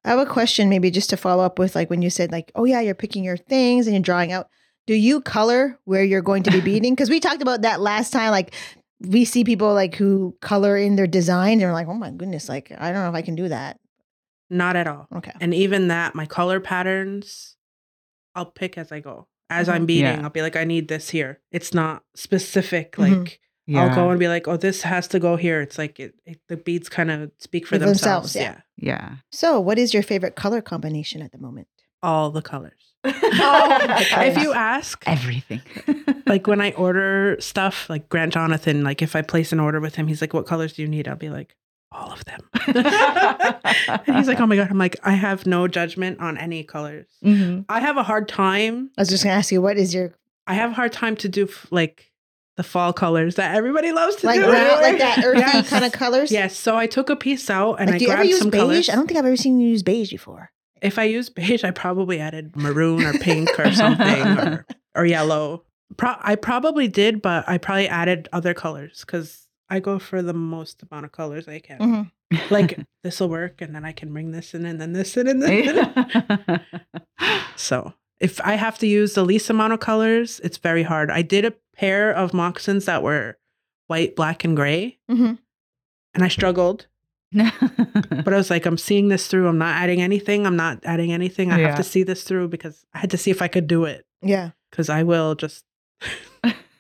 I 0.05 0.09
have 0.11 0.19
a 0.19 0.25
question, 0.25 0.69
maybe 0.69 0.91
just 0.91 1.09
to 1.09 1.17
follow 1.17 1.43
up 1.43 1.59
with 1.59 1.75
like 1.75 1.89
when 1.89 2.01
you 2.01 2.09
said 2.09 2.31
like, 2.31 2.51
oh 2.55 2.65
yeah, 2.65 2.79
you're 2.81 2.95
picking 2.95 3.23
your 3.23 3.37
things 3.37 3.85
and 3.85 3.95
you're 3.95 4.01
drawing 4.03 4.31
out. 4.31 4.47
Do 4.87 4.93
you 4.95 5.21
color 5.21 5.77
where 5.85 6.03
you're 6.03 6.21
going 6.21 6.43
to 6.43 6.51
be 6.51 6.61
beading? 6.69 6.95
Because 6.95 7.09
we 7.09 7.19
talked 7.19 7.41
about 7.41 7.61
that 7.63 7.81
last 7.81 8.11
time. 8.11 8.31
Like 8.31 8.53
we 9.01 9.25
see 9.25 9.43
people 9.43 9.73
like 9.73 9.95
who 9.95 10.35
color 10.41 10.77
in 10.77 10.95
their 10.95 11.07
design. 11.07 11.53
And 11.53 11.61
they're 11.61 11.73
like, 11.73 11.87
oh 11.87 11.93
my 11.93 12.11
goodness, 12.11 12.49
like 12.49 12.71
I 12.77 12.91
don't 12.91 13.03
know 13.03 13.09
if 13.09 13.15
I 13.15 13.21
can 13.21 13.35
do 13.35 13.49
that. 13.49 13.79
Not 14.49 14.75
at 14.75 14.87
all. 14.87 15.07
Okay. 15.15 15.31
And 15.39 15.53
even 15.53 15.89
that, 15.89 16.15
my 16.15 16.25
color 16.25 16.59
patterns, 16.59 17.55
I'll 18.35 18.45
pick 18.47 18.77
as 18.77 18.91
I 18.91 18.99
go. 18.99 19.27
As 19.49 19.67
Mhm. 19.67 19.73
I'm 19.73 19.85
beating, 19.85 20.05
Yeah. 20.05 20.21
I'll 20.23 20.29
be 20.29 20.41
like, 20.41 20.55
I 20.55 20.63
need 20.63 20.87
this 20.87 21.09
here. 21.09 21.39
It's 21.51 21.73
not 21.73 22.03
specific. 22.15 22.93
Mhm. 22.93 23.37
Like 23.69 23.89
I'll 23.89 23.95
go 23.95 24.09
and 24.09 24.19
be 24.19 24.27
like, 24.27 24.47
oh, 24.47 24.57
this 24.57 24.81
has 24.81 25.07
to 25.09 25.19
go 25.19 25.35
here. 25.35 25.61
It's 25.61 25.77
like 25.77 25.99
it, 25.99 26.15
it 26.25 26.39
the 26.47 26.57
beads 26.57 26.89
kind 26.89 27.11
of 27.11 27.31
speak 27.37 27.67
for 27.67 27.75
For 27.75 27.79
themselves. 27.79 28.33
themselves, 28.33 28.61
yeah. 28.77 28.85
yeah. 28.93 29.09
yeah. 29.09 29.15
So, 29.31 29.59
what 29.59 29.77
is 29.77 29.93
your 29.93 30.03
favorite 30.03 30.35
color 30.35 30.61
combination 30.61 31.21
at 31.21 31.31
the 31.31 31.37
moment? 31.37 31.67
All 32.01 32.31
the 32.31 32.41
colors. 32.41 32.73
my 33.03 34.05
if 34.35 34.37
you 34.41 34.53
ask, 34.53 35.03
Everything. 35.05 35.61
like 36.27 36.47
when 36.47 36.61
I 36.61 36.71
order 36.71 37.37
stuff, 37.39 37.89
like 37.89 38.09
Grant 38.09 38.33
Jonathan, 38.33 38.83
like 38.83 39.01
if 39.01 39.15
I 39.15 39.21
place 39.21 39.51
an 39.53 39.59
order 39.59 39.79
with 39.79 39.95
him, 39.95 40.07
he's 40.07 40.21
like, 40.21 40.33
"What 40.33 40.45
colors 40.47 40.73
do 40.73 40.81
you 40.81 40.87
need?" 40.87 41.07
I'll 41.07 41.15
be 41.15 41.29
like, 41.29 41.55
"All 41.91 42.11
of 42.11 42.23
them." 42.25 42.41
and 44.05 44.15
he's 44.17 44.27
like, 44.27 44.39
"Oh 44.39 44.45
my 44.45 44.55
god!" 44.55 44.69
I'm 44.69 44.77
like, 44.77 44.97
"I 45.03 45.11
have 45.11 45.45
no 45.45 45.67
judgment 45.67 46.19
on 46.19 46.37
any 46.37 46.63
colors. 46.63 47.07
Mhm. 47.23 47.65
I 47.69 47.79
have 47.79 47.97
a 47.97 48.03
hard 48.03 48.27
time. 48.27 48.91
I 48.97 49.01
was 49.01 49.09
just 49.09 49.23
gonna 49.23 49.35
ask 49.35 49.51
you, 49.51 49.61
what 49.61 49.77
is 49.77 49.93
your 49.93 50.13
I 50.47 50.53
have 50.55 50.71
a 50.71 50.73
hard 50.73 50.91
time 50.91 51.15
to 51.17 51.29
do 51.29 51.47
like 51.71 52.08
the 52.59 52.63
fall 52.63 52.91
colors 52.91 53.35
that 53.35 53.55
everybody 53.55 53.91
loves 53.93 54.17
to 54.17 54.25
like 54.27 54.39
do. 54.41 54.45
brown, 54.47 54.81
like 54.81 54.97
that 54.99 55.21
earthy 55.25 55.39
Yes. 55.39 55.69
kind 55.69 55.85
of 55.85 55.93
colors? 55.93 56.29
Yes. 56.29 56.57
So 56.57 56.75
I 56.75 56.87
took 56.87 57.09
a 57.09 57.15
piece 57.15 57.49
out 57.49 57.75
and 57.79 57.87
Like, 57.87 57.95
I 57.95 57.97
do 57.99 58.03
you 58.05 58.11
ever 58.11 58.17
grabbed 58.17 58.29
use 58.29 58.39
some 58.39 58.49
beige? 58.49 58.59
colors. 58.59 58.89
I 58.89 58.95
don't 58.95 59.07
think 59.07 59.17
I've 59.17 59.25
ever 59.25 59.37
seen 59.37 59.59
you 59.61 59.69
use 59.69 59.81
beige 59.81 60.11
before. 60.11 60.51
if 60.81 60.99
I 60.99 61.03
use 61.05 61.29
beige, 61.29 61.63
I 61.63 61.71
probably 61.71 62.19
added 62.19 62.55
maroon 62.67 63.03
or 63.03 63.13
pink 63.13 63.49
or 63.59 63.71
something 63.71 64.27
or, 64.27 64.65
or 64.95 65.05
yellow. 65.05 65.63
Pro- 65.97 66.15
I 66.19 66.35
probably 66.35 66.87
did, 66.89 67.21
but 67.21 67.47
I 67.47 67.57
probably 67.57 67.87
added 67.87 68.27
other 68.33 68.53
colors 68.53 69.03
because 69.05 69.47
I 69.69 69.79
go 69.79 69.97
for 69.99 70.21
the 70.21 70.33
most 70.33 70.83
amount 70.83 71.05
of 71.05 71.11
colors 71.13 71.47
I 71.47 71.59
can. 71.59 71.79
Mhm. 71.79 72.51
Like 72.51 72.77
this 73.03 73.19
will 73.21 73.29
work, 73.29 73.61
and 73.61 73.73
then 73.73 73.83
I 73.85 73.91
can 73.93 74.11
bring 74.13 74.31
this 74.31 74.53
in, 74.53 74.65
and 74.65 74.79
then 74.79 74.93
this 74.93 75.15
in, 75.17 75.27
and 75.27 75.41
then. 75.41 75.63
Yeah. 75.65 76.57
so 77.55 77.93
If 78.19 78.41
I 78.41 78.55
have 78.55 78.77
to 78.79 78.87
use 78.87 79.13
the 79.13 79.23
least 79.25 79.49
amount 79.49 79.73
of 79.73 79.79
colors, 79.79 80.39
it's 80.43 80.57
very 80.57 80.83
hard. 80.83 81.09
I 81.09 81.21
did 81.21 81.45
a 81.45 81.53
pair 81.75 82.11
of 82.11 82.33
moccasins 82.33 82.85
that 82.85 83.01
were 83.03 83.37
white, 83.87 84.15
black, 84.15 84.43
and 84.43 84.55
gray, 84.55 84.99
hmm 85.09 85.33
and 86.15 86.23
I 86.23 86.27
struggled. 86.27 86.87
But 87.31 88.33
I 88.33 88.37
was 88.37 88.49
like, 88.49 88.65
I'm 88.65 88.77
seeing 88.77 89.07
this 89.09 89.27
through. 89.27 89.47
I'm 89.47 89.57
not 89.59 89.75
adding 89.75 90.01
anything. 90.01 90.45
I'm 90.47 90.55
not 90.55 90.79
adding 90.83 91.11
anything. 91.13 91.51
I 91.51 91.59
Yeah. 91.59 91.67
have 91.67 91.77
to 91.77 91.83
see 91.83 92.01
this 92.03 92.23
through 92.23 92.47
because 92.49 92.83
I 92.93 92.97
had 92.99 93.11
to 93.11 93.17
see 93.17 93.29
if 93.31 93.41
I 93.41 93.47
could 93.47 93.67
do 93.67 93.85
it. 93.85 94.05
Yeah. 94.21 94.51
Because 94.71 94.89
I 94.89 95.03
will 95.03 95.35
just 95.35 95.63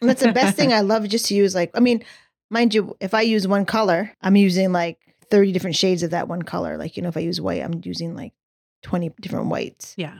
that's 0.01 0.21
the 0.21 0.33
best 0.33 0.55
thing 0.57 0.73
I 0.79 0.81
love 0.81 1.07
just 1.07 1.25
to 1.27 1.35
use 1.35 1.53
like 1.55 1.69
I 1.75 1.79
mean, 1.79 2.03
mind 2.49 2.73
you, 2.73 2.97
if 2.99 3.13
I 3.13 3.21
use 3.21 3.47
one 3.47 3.65
color, 3.65 4.11
I'm 4.21 4.35
using 4.35 4.71
like 4.71 4.97
30 5.29 5.51
different 5.51 5.75
shades 5.75 6.01
of 6.03 6.11
that 6.11 6.27
one 6.27 6.41
color. 6.41 6.77
Like, 6.77 6.97
you 6.97 7.03
know, 7.03 7.09
if 7.09 7.17
I 7.17 7.21
use 7.21 7.39
white, 7.39 7.61
I'm 7.61 7.81
using 7.83 8.15
like 8.15 8.33
20 8.83 9.11
different 9.21 9.47
whites. 9.47 9.93
yeah. 9.97 10.19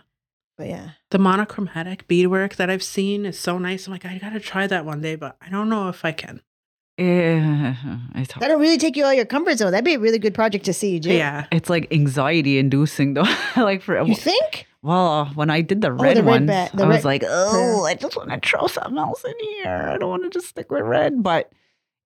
But 0.59 0.67
yeah. 0.67 0.89
The 1.11 1.19
monochromatic 1.19 2.05
beadwork 2.09 2.57
that 2.57 2.69
I've 2.69 2.83
seen 2.83 3.25
is 3.25 3.39
so 3.39 3.57
nice. 3.57 3.87
I'm 3.87 3.93
like, 3.93 4.05
I 4.05 4.17
gotta 4.17 4.41
try 4.41 4.67
that 4.67 4.83
one 4.83 4.99
day, 4.99 5.15
but 5.15 5.37
I 5.41 5.47
don't 5.47 5.69
know 5.69 5.87
if 5.87 6.03
I 6.03 6.11
can. 6.11 6.41
It's 6.99 8.33
hard. 8.33 8.41
That'll 8.41 8.59
really 8.59 8.77
take 8.77 8.97
you 8.97 9.05
out 9.05 9.11
of 9.11 9.15
your 9.15 9.25
comfort 9.25 9.57
zone. 9.57 9.71
That'd 9.71 9.85
be 9.85 9.93
a 9.93 9.99
really 9.99 10.19
good 10.19 10.33
project 10.33 10.65
to 10.65 10.73
see, 10.73 10.99
Jay. 10.99 11.17
Yeah. 11.17 11.45
It's 11.49 11.69
like 11.69 11.93
anxiety 11.93 12.59
inducing 12.59 13.13
though. 13.13 13.23
like 13.55 13.81
for 13.81 14.01
You 14.01 14.15
think? 14.15 14.67
well, 14.81 15.27
when 15.27 15.49
I 15.49 15.61
did 15.61 15.79
the 15.79 15.91
oh, 15.91 15.93
red 15.93 16.17
the 16.17 16.23
red 16.23 16.45
bat- 16.45 16.71
the 16.73 16.83
I 16.83 16.87
was 16.87 17.05
like, 17.05 17.23
oh, 17.25 17.85
I 17.85 17.95
just 17.95 18.17
want 18.17 18.29
to 18.29 18.39
throw 18.45 18.67
something 18.67 18.97
else 18.97 19.23
in 19.23 19.33
here. 19.39 19.91
I 19.93 19.97
don't 19.97 20.09
want 20.09 20.23
to 20.23 20.29
just 20.29 20.49
stick 20.49 20.69
with 20.69 20.83
red. 20.83 21.23
But 21.23 21.49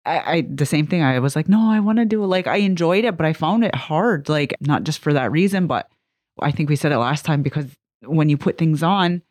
I, 0.05 0.19
I 0.19 0.41
the 0.47 0.67
same 0.67 0.85
thing. 0.85 1.01
I 1.01 1.17
was 1.17 1.35
like, 1.35 1.49
no, 1.49 1.71
I 1.71 1.79
want 1.79 1.97
to 1.97 2.05
do 2.05 2.23
like 2.23 2.45
I 2.45 2.57
enjoyed 2.57 3.03
it, 3.03 3.17
but 3.17 3.25
I 3.25 3.33
found 3.33 3.65
it 3.65 3.73
hard. 3.73 4.29
Like 4.29 4.53
not 4.61 4.83
just 4.83 4.99
for 4.99 5.11
that 5.13 5.31
reason, 5.31 5.65
but 5.65 5.89
I 6.39 6.51
think 6.51 6.69
we 6.69 6.75
said 6.75 6.91
it 6.91 6.99
last 6.99 7.25
time 7.25 7.41
because 7.41 7.65
when 8.05 8.29
you 8.29 8.37
put 8.37 8.57
things 8.57 8.81
on, 8.83 9.21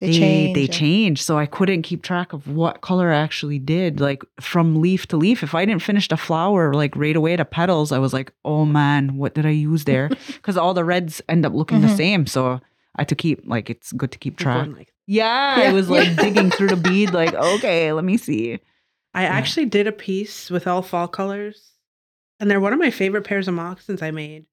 They, 0.00 0.08
they 0.08 0.12
change. 0.18 0.54
they 0.54 0.66
change. 0.68 1.22
So 1.22 1.38
I 1.38 1.46
couldn't 1.46 1.82
keep 1.82 2.02
track 2.02 2.32
of 2.32 2.48
what 2.48 2.80
color 2.82 3.10
I 3.12 3.16
actually 3.18 3.58
did, 3.58 4.00
like 4.00 4.22
from 4.40 4.80
leaf 4.80 5.06
to 5.08 5.16
leaf. 5.16 5.42
If 5.42 5.54
I 5.54 5.64
didn't 5.64 5.82
finish 5.82 6.08
the 6.08 6.16
flower 6.16 6.74
like 6.74 6.94
right 6.96 7.16
away 7.16 7.36
to 7.36 7.44
petals, 7.44 7.92
I 7.92 7.98
was 7.98 8.12
like, 8.12 8.32
oh 8.44 8.64
man, 8.64 9.16
what 9.16 9.34
did 9.34 9.46
I 9.46 9.50
use 9.50 9.84
there? 9.84 10.10
Because 10.26 10.56
all 10.56 10.74
the 10.74 10.84
reds 10.84 11.22
end 11.28 11.46
up 11.46 11.52
looking 11.54 11.80
the 11.80 11.88
Mhm. 11.88 11.96
same. 11.96 12.26
So 12.26 12.60
I 12.96 13.02
had 13.02 13.08
to 13.08 13.14
keep 13.14 13.42
like 13.46 13.70
it's 13.70 13.92
good 13.92 14.12
to 14.12 14.18
keep 14.18 14.34
I'm 14.34 14.42
track. 14.44 14.68
like- 14.76 14.92
Yeah, 15.06 15.60
Yeah. 15.60 15.70
I 15.70 15.72
was 15.72 15.88
like 15.88 16.16
digging 16.16 16.50
through 16.50 16.68
the 16.68 16.76
bead, 16.88 17.12
like 17.14 17.32
okay, 17.34 17.92
let 17.92 18.04
me 18.04 18.16
see. 18.16 18.58
I 19.14 19.24
actually 19.24 19.66
did 19.66 19.86
a 19.86 19.92
piece 19.92 20.50
with 20.50 20.66
all 20.66 20.82
fall 20.82 21.08
colors, 21.08 21.72
and 22.38 22.50
they're 22.50 22.60
one 22.60 22.74
of 22.74 22.78
my 22.78 22.90
favorite 22.90 23.24
pairs 23.24 23.48
of 23.48 23.54
moccasins 23.54 24.02
I 24.02 24.10
made. 24.10 24.44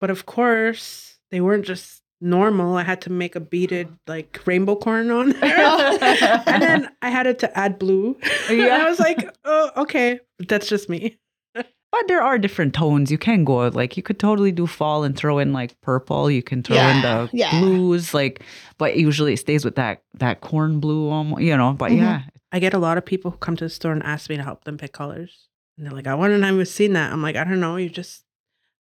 But 0.00 0.10
of 0.10 0.26
course, 0.26 1.18
they 1.30 1.40
weren't 1.40 1.64
just 1.64 2.02
normal. 2.24 2.76
I 2.76 2.82
had 2.82 3.00
to 3.02 3.10
make 3.10 3.36
a 3.36 3.40
beaded 3.40 3.88
like 4.08 4.40
rainbow 4.46 4.74
corn 4.76 5.10
on 5.10 5.30
there, 5.30 5.58
and 6.46 6.62
then 6.62 6.88
I 7.02 7.10
had 7.10 7.26
it 7.26 7.38
to 7.40 7.58
add 7.58 7.78
blue. 7.78 8.16
Yeah, 8.48 8.52
Yeah. 8.66 8.84
I 8.86 8.88
was 8.88 8.98
like, 8.98 9.28
oh, 9.44 9.70
okay, 9.76 10.18
that's 10.48 10.66
just 10.68 10.88
me. 10.88 11.18
But 11.54 12.08
there 12.08 12.22
are 12.22 12.38
different 12.38 12.74
tones. 12.74 13.12
You 13.12 13.18
can 13.18 13.44
go 13.44 13.68
like 13.68 13.96
you 13.96 14.02
could 14.02 14.18
totally 14.18 14.50
do 14.50 14.66
fall 14.66 15.04
and 15.04 15.16
throw 15.16 15.38
in 15.38 15.52
like 15.52 15.80
purple. 15.80 16.28
You 16.28 16.42
can 16.42 16.60
throw 16.64 16.76
in 16.76 17.02
the 17.02 17.30
yeah. 17.32 17.60
blues, 17.60 18.12
like, 18.12 18.42
but 18.78 18.96
usually 18.96 19.34
it 19.34 19.38
stays 19.38 19.64
with 19.64 19.76
that 19.76 20.02
that 20.14 20.40
corn 20.40 20.80
blue, 20.80 21.08
almost, 21.08 21.42
you 21.42 21.56
know. 21.56 21.72
But 21.72 21.92
Mhm. 21.92 21.98
yeah, 21.98 22.22
I 22.50 22.58
get 22.58 22.74
a 22.74 22.78
lot 22.78 22.98
of 22.98 23.04
people 23.06 23.30
who 23.30 23.36
come 23.36 23.54
to 23.58 23.64
the 23.66 23.70
store 23.70 23.92
and 23.92 24.02
ask 24.02 24.28
me 24.28 24.36
to 24.36 24.42
help 24.42 24.64
them 24.64 24.76
pick 24.76 24.92
colors, 24.92 25.46
and 25.78 25.86
they're 25.86 25.92
like, 25.94 26.08
I 26.08 26.16
wouldn't 26.16 26.42
have 26.42 26.66
seen 26.66 26.94
that. 26.94 27.12
I'm 27.12 27.22
like, 27.22 27.36
I 27.36 27.44
don't 27.44 27.60
know. 27.60 27.76
You 27.76 27.88
just, 27.88 28.24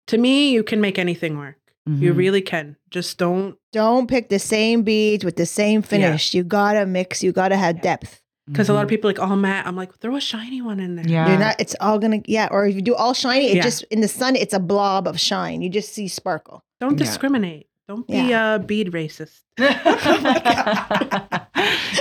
to 0.07 0.17
me, 0.17 0.51
you 0.51 0.63
can 0.63 0.79
make 0.79 0.97
anything 0.97 1.37
work. 1.37 1.57
You 1.85 2.13
Mhm. 2.13 2.17
really 2.17 2.41
can. 2.41 2.77
Just 2.91 3.17
don't 3.17 3.57
Don't 3.73 4.07
pick 4.07 4.29
the 4.29 4.39
same 4.39 4.83
beads 4.83 5.25
with 5.25 5.35
the 5.35 5.45
same 5.45 5.81
finish. 5.81 6.33
You 6.33 6.43
gotta 6.43 6.85
mix. 6.85 7.21
You 7.23 7.31
gotta 7.33 7.57
have 7.57 7.81
depth. 7.81 8.21
Because 8.47 8.67
a 8.69 8.73
lot 8.73 8.81
of 8.83 8.87
Mhm. 8.87 8.89
people 8.91 9.09
are 9.09 9.13
like, 9.13 9.21
oh, 9.31 9.35
matte. 9.35 9.65
I'm 9.65 9.75
like, 9.75 9.93
throw 9.99 10.15
a 10.15 10.21
shiny 10.21 10.61
one 10.61 10.79
in 10.79 10.95
there. 10.95 11.05
Yeah. 11.07 11.29
You're 11.29 11.39
not. 11.39 11.55
It's 11.59 11.75
all 11.81 11.97
gonna. 11.99 12.21
Yeah. 12.25 12.47
Or 12.51 12.65
if 12.67 12.75
you 12.75 12.81
do 12.81 12.93
all 12.95 13.13
shiny, 13.13 13.49
it 13.51 13.55
Yeah. 13.57 13.63
just 13.63 13.83
in 13.91 14.01
the 14.01 14.07
sun, 14.07 14.35
it's 14.35 14.53
a 14.53 14.59
blob 14.59 15.07
of 15.07 15.19
shine. 15.19 15.61
You 15.61 15.69
just 15.69 15.93
see 15.93 16.07
sparkle. 16.07 16.63
Don't 16.79 16.91
Yeah. 16.99 17.05
discriminate. 17.05 17.67
Don't 17.87 18.07
be 18.07 18.13
Yeah. 18.17 18.53
uh, 18.53 18.57
bead 18.59 18.91
racist. 18.93 19.41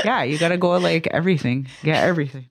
yeah, 0.04 0.22
you 0.22 0.38
gotta 0.38 0.56
go 0.56 0.76
like 0.78 1.06
everything. 1.08 1.66
Get 1.82 2.02
everything. 2.02 2.46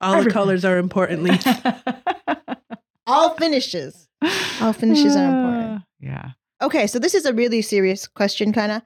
All 0.00 0.22
the 0.22 0.30
colors 0.30 0.64
are 0.64 0.78
important. 0.78 1.22
Leaf. 1.22 1.42
All 3.06 3.30
finishes. 3.36 4.08
All 4.60 4.72
finishes 4.72 5.16
are 5.16 5.24
important. 5.24 5.82
Yeah. 6.00 6.30
Okay, 6.62 6.86
so 6.86 6.98
this 6.98 7.14
is 7.14 7.26
a 7.26 7.34
really 7.34 7.62
serious 7.62 8.06
question, 8.06 8.52
kind 8.52 8.72
of. 8.72 8.82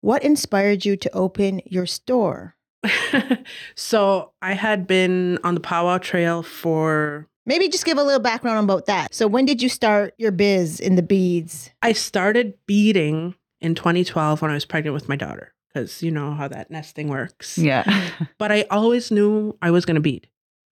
What 0.00 0.22
inspired 0.24 0.84
you 0.84 0.96
to 0.96 1.12
open 1.12 1.60
your 1.66 1.86
store? 1.86 2.56
so 3.74 4.32
I 4.40 4.54
had 4.54 4.86
been 4.86 5.38
on 5.44 5.54
the 5.54 5.60
powwow 5.60 5.98
trail 5.98 6.42
for. 6.42 7.28
Maybe 7.44 7.68
just 7.68 7.84
give 7.84 7.98
a 7.98 8.02
little 8.02 8.20
background 8.20 8.64
about 8.64 8.86
that. 8.86 9.12
So, 9.14 9.26
when 9.26 9.44
did 9.44 9.60
you 9.60 9.68
start 9.68 10.14
your 10.18 10.30
biz 10.30 10.80
in 10.80 10.96
the 10.96 11.02
beads? 11.02 11.70
I 11.82 11.92
started 11.92 12.54
beading 12.66 13.34
in 13.60 13.74
2012 13.74 14.40
when 14.40 14.50
I 14.50 14.54
was 14.54 14.64
pregnant 14.64 14.94
with 14.94 15.08
my 15.08 15.16
daughter, 15.16 15.52
because 15.68 16.02
you 16.02 16.10
know 16.10 16.32
how 16.32 16.48
that 16.48 16.70
nesting 16.70 17.08
works. 17.08 17.58
Yeah. 17.58 18.10
But 18.38 18.52
I 18.52 18.64
always 18.70 19.10
knew 19.10 19.56
I 19.60 19.70
was 19.70 19.84
going 19.84 19.96
to 19.96 20.00
bead. 20.00 20.28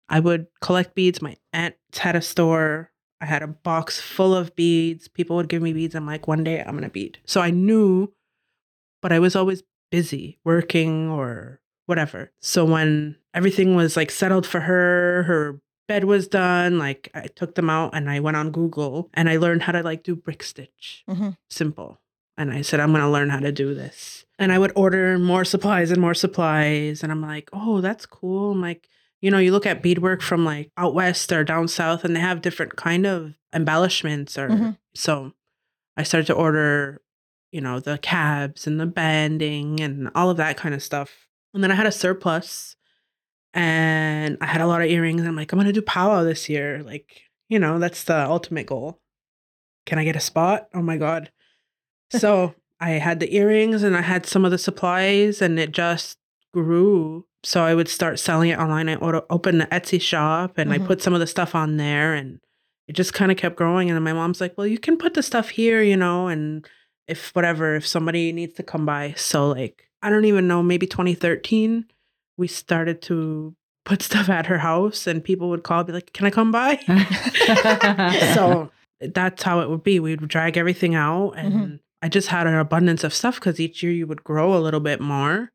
I 0.09 0.21
would 0.21 0.47
collect 0.63 0.95
beads. 0.95 1.21
My 1.21 1.37
aunt 1.53 1.75
had 1.95 2.17
a 2.17 2.23
store. 2.23 2.91
I 3.21 3.27
had 3.27 3.43
a 3.43 3.49
box 3.49 4.01
full 4.01 4.35
of 4.35 4.55
beads. 4.55 5.09
People 5.09 5.37
would 5.37 5.49
give 5.49 5.63
me 5.63 5.73
beads. 5.73 5.95
I'm 5.95 6.07
like, 6.07 6.29
one 6.29 6.45
day 6.45 6.61
I'm 6.61 6.73
going 6.73 6.83
to 6.85 6.89
bead. 6.89 7.19
So 7.27 7.41
I 7.41 7.51
knew, 7.51 8.13
but 9.03 9.13
I 9.13 9.19
was 9.19 9.35
always 9.35 9.63
busy 9.91 10.39
working 10.45 11.09
or 11.11 11.61
whatever. 11.87 12.31
So 12.41 12.65
when 12.65 13.17
everything 13.35 13.75
was 13.75 13.97
like 13.97 14.11
settled 14.11 14.47
for 14.47 14.61
her, 14.61 15.25
her 15.25 15.61
bed 15.89 16.05
was 16.05 16.29
done, 16.29 16.79
like 16.79 17.11
I 17.15 17.23
took 17.29 17.55
them 17.55 17.71
out 17.71 17.95
and 17.95 18.11
I 18.11 18.21
went 18.21 18.37
on 18.37 18.51
Google 18.51 19.09
and 19.15 19.29
I 19.29 19.37
learned 19.39 19.63
how 19.63 19.73
to 19.73 19.83
like 19.83 20.03
do 20.03 20.15
brick 20.15 20.43
stitch. 20.43 21.03
Mhm. 21.09 21.37
Simple. 21.51 22.01
And 22.37 22.53
I 22.53 22.63
said, 22.63 22.79
I'm 22.79 22.91
going 22.93 23.03
to 23.03 23.09
learn 23.11 23.31
how 23.31 23.41
to 23.41 23.51
do 23.51 23.75
this. 23.75 24.25
And 24.39 24.53
I 24.53 24.59
would 24.61 24.71
order 24.77 25.19
more 25.19 25.45
supplies 25.45 25.91
and 25.91 26.01
more 26.01 26.15
supplies. 26.15 27.03
And 27.03 27.11
I'm 27.11 27.23
like, 27.23 27.51
oh, 27.53 27.81
that's 27.81 28.07
cool. 28.07 28.53
I'm 28.53 28.61
like, 28.61 28.89
you 29.21 29.31
know, 29.31 29.39
you 29.39 29.53
look 29.53 29.67
at 29.67 29.83
beadwork 29.83 30.23
from 30.23 30.45
like 30.45 30.71
out 30.77 30.95
west 30.95 31.33
or 31.33 31.43
down 31.45 31.69
south 31.69 32.05
and 32.05 32.15
they 32.15 32.21
have 32.21 32.41
different 32.43 32.77
kind 32.77 33.07
of 33.07 33.35
embellishments 33.55 34.39
or 34.39 34.49
Mhm. 34.49 34.79
so 34.95 35.33
I 35.97 36.03
started 36.05 36.27
to 36.29 36.35
order, 36.35 37.01
you 37.51 37.61
know, 37.61 37.81
the 37.81 37.99
cabs 37.99 38.67
and 38.67 38.79
the 38.79 38.87
banding 38.87 39.81
and 39.81 40.11
all 40.15 40.31
of 40.31 40.37
that 40.37 40.57
kind 40.57 40.75
of 40.75 40.83
stuff. 40.83 41.27
And 41.55 41.63
then 41.65 41.73
I 41.73 41.75
had 41.75 41.87
a 41.87 41.93
surplus 41.93 42.77
and 43.55 44.37
I 44.41 44.47
had 44.47 44.61
a 44.61 44.67
lot 44.67 44.83
of 44.83 44.89
earrings. 44.91 45.23
I'm 45.23 45.37
like, 45.37 45.53
I'm 45.53 45.59
gonna 45.59 45.73
do 45.73 45.83
powwow 45.83 46.23
this 46.25 46.49
year. 46.49 46.83
Like, 46.83 47.23
you 47.49 47.59
know, 47.59 47.79
that's 47.79 48.05
the 48.05 48.25
ultimate 48.27 48.67
goal. 48.67 49.01
Can 49.87 49.99
I 49.99 50.05
get 50.05 50.17
a 50.17 50.21
spot? 50.21 50.69
Oh 50.75 50.83
my 50.83 50.97
God. 50.97 51.31
So 52.11 52.55
I 52.81 52.91
had 52.93 53.21
the 53.21 53.35
earrings 53.35 53.83
and 53.83 53.97
I 53.97 54.01
had 54.03 54.25
some 54.25 54.45
of 54.45 54.51
the 54.51 54.57
supplies 54.59 55.43
and 55.43 55.59
it 55.59 55.73
just 55.73 56.18
grew. 56.53 57.25
So 57.45 57.63
I 57.63 57.75
would 57.75 57.89
start 57.89 58.19
selling 58.19 58.51
it 58.51 58.59
online. 58.59 58.89
I 58.89 58.97
would 58.97 59.23
open 59.31 59.61
an 59.61 59.69
Etsy 59.71 60.01
shop 60.01 60.59
and 60.59 60.73
I 60.73 60.79
Mhm. 60.79 60.87
put 60.87 61.03
some 61.03 61.15
of 61.15 61.21
the 61.21 61.27
stuff 61.27 61.55
on 61.55 61.77
there 61.77 62.15
and 62.15 62.41
it 62.89 62.95
just 62.97 63.15
kind 63.15 63.31
of 63.31 63.37
kept 63.37 63.57
growing. 63.57 63.89
And 63.89 63.97
then 63.97 64.03
my 64.03 64.13
mom's 64.13 64.41
like, 64.41 64.55
well, 64.57 64.67
you 64.67 64.79
can 64.79 64.97
put 64.97 65.15
the 65.15 65.23
stuff 65.23 65.51
here, 65.51 65.83
you 65.83 65.97
know, 65.97 66.27
and 66.29 66.67
if 67.07 67.31
whatever, 67.35 67.75
if 67.77 67.87
somebody 67.87 68.33
needs 68.33 68.55
to 68.55 68.63
come 68.63 68.85
by. 68.87 69.15
So, 69.17 69.49
like, 69.51 69.85
I 70.03 70.11
don't 70.11 70.25
even 70.25 70.49
know, 70.49 70.63
maybe 70.63 70.87
2013, 70.87 71.85
we 72.37 72.49
started 72.49 73.03
to 73.03 73.55
put 73.85 74.03
stuff 74.11 74.29
at 74.29 74.47
her 74.47 74.59
house 74.59 75.07
and 75.07 75.23
people 75.23 75.49
would 75.51 75.63
call, 75.63 75.85
be 75.85 75.93
like, 75.93 76.13
can 76.13 76.27
I 76.27 76.31
come 76.31 76.51
by? 76.51 76.77
so 78.35 78.71
that's 79.01 79.43
how 79.43 79.61
it 79.61 79.71
would 79.71 79.83
be. 79.85 80.01
We 80.01 80.17
would 80.17 80.29
drag 80.29 80.57
everything 80.57 80.95
out 80.95 81.33
and 81.37 81.53
Mhm. 81.55 81.81
I 82.03 82.09
just 82.09 82.29
had 82.29 82.47
an 82.47 82.55
abundance 82.55 83.03
of 83.05 83.13
stuff 83.15 83.37
because 83.37 83.59
each 83.61 83.83
year 83.83 83.93
you 83.93 84.07
would 84.07 84.23
grow 84.25 84.57
a 84.57 84.61
little 84.61 84.81
bit 84.81 85.01
more. 85.01 85.51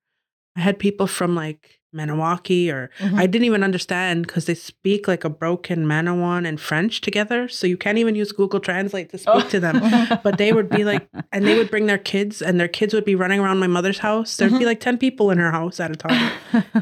I 0.55 0.61
had 0.61 0.77
people 0.79 1.07
from 1.07 1.35
like 1.35 1.79
Maniwaki 1.95 2.71
or 2.73 2.89
Mhm. 2.99 3.19
I 3.19 3.27
didn't 3.27 3.45
even 3.45 3.63
understand 3.63 4.25
because 4.25 4.45
they 4.45 4.55
speak 4.55 5.07
like 5.07 5.23
a 5.23 5.29
broken 5.29 5.85
Manawan 5.85 6.47
and 6.47 6.59
French 6.59 7.01
together. 7.01 7.47
So 7.47 7.67
you 7.67 7.77
can't 7.77 7.99
even 7.99 8.15
use 8.15 8.31
Google 8.31 8.59
Translate 8.59 9.09
to 9.11 9.17
speak 9.19 9.49
to 9.49 9.59
them. 9.59 9.79
But 10.23 10.39
they 10.39 10.53
would 10.53 10.69
be 10.69 10.83
like, 10.91 11.07
and 11.31 11.45
they 11.45 11.55
would 11.55 11.69
bring 11.69 11.85
their 11.85 11.99
kids, 11.99 12.41
and 12.41 12.59
their 12.59 12.67
kids 12.67 12.95
would 12.95 13.05
be 13.05 13.13
running 13.13 13.39
around 13.39 13.59
my 13.59 13.67
mother's 13.67 13.99
house. 13.99 14.37
There'd 14.37 14.57
be 14.57 14.65
like 14.65 14.79
10 14.79 14.97
people 14.97 15.29
in 15.29 15.37
her 15.37 15.51
house 15.51 15.79
at 15.79 15.91
a 15.91 15.95
time. 15.95 16.31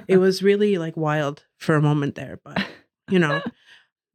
It 0.08 0.18
was 0.18 0.42
really 0.42 0.78
like 0.78 0.96
wild 0.96 1.44
for 1.58 1.76
a 1.76 1.82
moment 1.82 2.16
there, 2.16 2.40
but 2.46 2.66
you 3.10 3.20
know. 3.20 3.42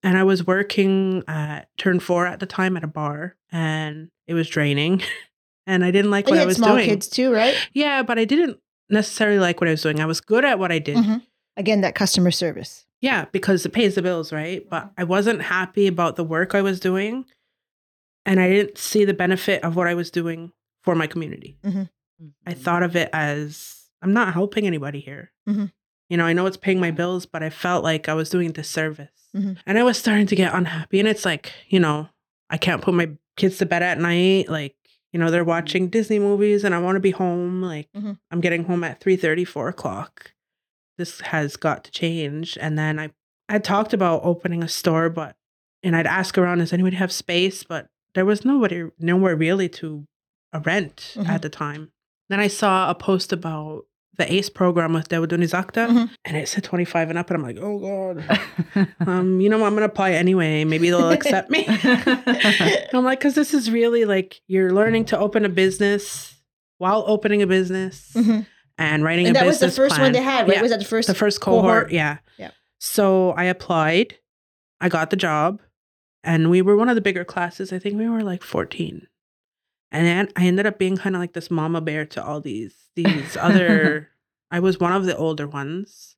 And 0.03 0.17
I 0.17 0.23
was 0.25 0.47
working 0.47 1.25
at 1.29 1.69
turn 1.77 2.01
four 2.01 2.27
at 2.27 2.41
the 2.41 2.47
time 2.47 2.77
at 2.77 2.85
a 2.85 2.89
bar, 2.89 3.37
and 3.53 4.09
it 4.27 4.35
was 4.35 4.49
draining. 4.49 5.03
And 5.69 5.85
I 5.85 5.91
didn't 5.91 6.13
like 6.13 6.29
what 6.29 6.39
I 6.39 6.47
was 6.47 6.59
small 6.59 6.77
doing. 6.77 6.85
kids 6.89 7.09
too, 7.09 7.33
right? 7.33 7.57
Yeah, 7.73 8.05
but 8.05 8.21
I 8.21 8.25
didn't 8.25 8.61
necessarily 8.91 9.39
like 9.39 9.61
what 9.61 9.69
I 9.69 9.73
was 9.73 9.83
doing. 9.83 10.01
I 10.01 10.07
was 10.07 10.21
good 10.21 10.45
at 10.45 10.59
what 10.59 10.73
I 10.73 10.79
did. 10.79 10.97
Mhm. 10.97 11.23
Again, 11.57 11.81
that 11.81 11.95
customer 11.95 12.31
service. 12.31 12.87
Yeah, 13.01 13.27
because 13.33 13.65
it 13.67 13.73
pays 13.73 13.95
the 13.95 14.03
bills, 14.03 14.33
right? 14.33 14.69
But 14.69 14.91
I 14.97 15.05
wasn't 15.05 15.43
happy 15.43 15.87
about 15.87 16.17
the 16.17 16.25
work 16.25 16.55
I 16.55 16.63
was 16.63 16.81
doing. 16.81 17.25
And 18.25 18.41
I 18.41 18.49
didn't 18.49 18.79
see 18.79 19.05
the 19.05 19.15
benefit 19.15 19.63
of 19.63 19.77
what 19.77 19.87
I 19.87 19.95
was 19.95 20.11
doing 20.11 20.53
for 20.83 20.95
my 20.95 21.07
community. 21.07 21.59
Mhm. 21.65 21.89
I 22.47 22.55
thought 22.55 22.83
of 22.83 22.97
it 22.97 23.09
as 23.13 23.89
I'm 24.03 24.13
not 24.13 24.33
helping 24.35 24.67
anybody 24.67 25.01
here. 25.01 25.33
Mhm. 25.49 25.73
You 26.09 26.17
know, 26.17 26.25
I 26.27 26.33
know 26.33 26.47
it's 26.47 26.57
paying 26.57 26.81
my 26.81 26.91
bills, 26.91 27.27
but 27.27 27.43
I 27.43 27.51
felt 27.51 27.85
like 27.85 28.09
I 28.09 28.15
was 28.15 28.31
doing 28.31 28.51
a 28.51 28.53
disservice. 28.53 29.29
Mhm. 29.35 29.59
And 29.67 29.79
I 29.79 29.83
was 29.83 29.99
starting 29.99 30.27
to 30.29 30.37
get 30.37 30.55
unhappy. 30.55 30.99
And 30.99 31.09
it's 31.09 31.25
like, 31.25 31.53
you 31.69 31.79
know, 31.81 32.09
I 32.51 32.59
can't 32.59 32.83
put 32.83 32.95
my 32.95 33.11
kids 33.37 33.59
to 33.59 33.67
bed 33.67 33.83
at 33.83 33.99
night. 34.01 34.49
Like, 34.49 34.77
you 35.17 35.21
know, 35.25 35.31
they're 35.31 35.45
watching 35.45 35.89
Disney 35.89 36.19
movies 36.19 36.63
and 36.63 36.75
I 36.75 36.79
want 36.79 36.97
to 36.97 37.01
be 37.01 37.11
home. 37.13 37.63
Like, 37.63 37.89
Mhm. 37.97 38.19
I'm 38.31 38.43
getting 38.43 38.65
home 38.65 38.85
at 38.85 39.01
3 39.01 39.17
4 39.47 39.69
o'clock. 39.69 40.33
This 40.99 41.21
has 41.23 41.57
got 41.57 41.85
to 41.85 41.91
change. 41.91 42.59
And 42.61 42.79
then 42.79 42.99
I, 42.99 43.13
I 43.49 43.59
talked 43.59 43.95
about 43.95 44.21
opening 44.25 44.63
a 44.63 44.69
store, 44.69 45.09
but, 45.09 45.35
and 45.83 45.97
I'd 45.97 46.07
ask 46.07 46.37
around, 46.37 46.59
does 46.59 46.75
anybody 46.75 46.97
have 46.97 47.11
space? 47.11 47.65
But 47.65 47.87
there 48.15 48.27
was 48.27 48.45
nobody, 48.45 48.91
nowhere 48.99 49.37
really 49.37 49.71
to 49.71 50.05
uh, 50.53 50.61
rent 50.67 51.15
Mhm. 51.17 51.29
at 51.31 51.41
the 51.41 51.49
time. 51.49 51.93
Then 52.29 52.39
I 52.41 52.49
saw 52.49 52.91
a 52.91 52.95
post 52.95 53.33
about 53.33 53.87
the 54.19 54.33
ACE 54.33 54.49
program 54.51 54.93
with 54.95 55.09
Dewa 55.09 55.27
Zakta, 55.27 55.89
Mhm. 55.89 56.11
and 56.25 56.37
it 56.37 56.49
said 56.49 56.65
25 56.65 57.11
and 57.11 57.19
up. 57.19 57.31
And 57.31 57.37
I'm 57.39 57.43
like, 57.43 57.59
oh 57.61 57.79
God. 57.79 58.89
Um, 59.07 59.41
you 59.41 59.49
know, 59.49 59.59
what? 59.59 59.67
I'm 59.67 59.73
going 59.75 59.81
to 59.89 59.93
apply 59.93 60.13
anyway. 60.13 60.65
Maybe 60.65 60.91
they'll 60.91 61.11
accept 61.11 61.49
me. 61.51 61.65
I'm 62.93 63.05
like, 63.05 63.19
because 63.21 63.35
this 63.35 63.55
is 63.55 63.71
really 63.71 64.05
like 64.05 64.41
you're 64.47 64.73
learning 64.73 65.07
to 65.07 65.19
open 65.19 65.45
a 65.45 65.49
business 65.49 66.35
while 66.79 67.05
opening 67.07 67.41
a 67.43 67.47
business 67.47 68.13
Mhm. 68.15 68.47
and 68.79 69.05
writing 69.05 69.27
And 69.29 69.37
a 69.37 69.41
that 69.41 69.47
was 69.47 69.61
the 69.61 69.71
first 69.71 69.93
one 69.93 70.01
plan. 70.01 70.13
they 70.13 70.23
had, 70.23 70.47
right? 70.49 70.57
Yeah, 70.57 70.63
Was 70.63 70.71
that 70.73 70.81
the 70.81 70.85
first? 70.85 71.09
the 71.09 71.15
first 71.15 71.41
cohort? 71.41 71.63
cohort? 71.63 71.93
Yeah. 71.93 72.19
Yep. 72.39 72.53
So 72.81 73.31
I 73.33 73.45
applied. 73.45 74.17
I 74.81 74.89
got 74.91 75.09
the 75.11 75.17
job, 75.17 75.63
and 76.23 76.51
we 76.51 76.61
were 76.61 76.77
one 76.77 76.89
of 76.91 76.95
the 76.97 77.01
bigger 77.01 77.25
classes. 77.25 77.73
I 77.73 77.79
think 77.79 77.97
we 77.97 78.09
were 78.09 78.23
like 78.23 78.43
14. 78.43 79.07
And 79.91 80.07
then 80.07 80.29
I 80.37 80.47
ended 80.47 80.67
up 80.67 80.79
being 80.79 80.97
kind 80.99 81.17
of 81.17 81.21
like 81.21 81.33
this 81.33 81.51
mama 81.51 81.81
bear 81.81 82.05
to 82.07 82.23
all 82.23 82.41
these 82.43 82.75
these 82.97 83.37
other. 83.37 84.09
I 84.51 84.61
was 84.61 84.79
one 84.81 84.93
of 84.93 85.05
the 85.07 85.17
older 85.17 85.47
ones, 85.47 86.17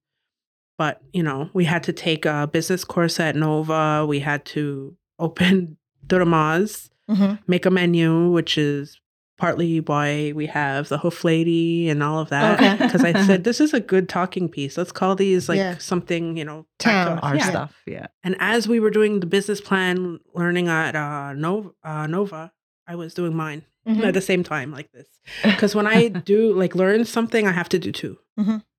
but 0.79 1.01
you 1.13 1.23
know 1.23 1.51
we 1.53 1.65
had 1.65 1.83
to 1.85 1.93
take 1.93 2.25
a 2.25 2.47
business 2.47 2.85
course 2.85 3.21
at 3.21 3.37
Nova. 3.37 4.07
We 4.07 4.21
had 4.21 4.45
to 4.47 4.97
open 5.19 5.77
Duramas, 6.07 6.91
Mhm. 7.11 7.39
make 7.47 7.67
a 7.67 7.71
menu, 7.71 8.31
which 8.31 8.57
is 8.59 9.01
partly 9.39 9.79
why 9.81 10.33
we 10.35 10.47
have 10.47 10.89
the 10.89 10.99
hoof 10.99 11.23
lady 11.25 11.89
and 11.89 12.03
all 12.03 12.19
of 12.19 12.29
that. 12.29 12.59
Okay. 12.61 12.85
Because 12.85 13.05
I 13.05 13.13
said 13.25 13.45
this 13.49 13.61
is 13.61 13.73
a 13.73 13.79
good 13.81 14.09
talking 14.09 14.49
piece. 14.49 14.77
Let's 14.77 14.91
call 14.93 15.15
these 15.15 15.49
like 15.49 15.59
Yeah. 15.59 15.79
something 15.79 16.37
you 16.37 16.45
know 16.45 16.67
Town. 16.79 17.19
Our 17.21 17.37
yeah. 17.37 17.49
stuff. 17.49 17.77
Yeah. 17.87 18.07
And 18.25 18.37
as 18.41 18.67
we 18.69 18.81
were 18.81 18.91
doing 18.91 19.21
the 19.21 19.27
business 19.27 19.61
plan, 19.61 20.19
learning 20.35 20.69
at 20.69 20.97
uh, 20.97 21.33
Nova, 21.35 21.71
uh, 21.85 22.07
Nova, 22.07 22.53
I 22.87 22.97
was 22.97 23.15
doing 23.15 23.35
mine 23.35 23.65
Mhm. 23.89 24.05
at 24.07 24.15
the 24.15 24.21
same 24.21 24.43
time, 24.45 24.71
like 24.73 24.91
this. 24.93 25.09
Because 25.45 25.75
when 25.75 25.87
I 25.87 26.09
do 26.09 26.53
like 26.53 26.75
learn 26.75 27.05
something, 27.05 27.47
I 27.47 27.53
have 27.53 27.69
to 27.71 27.79
do 27.79 27.93
two. 27.93 28.19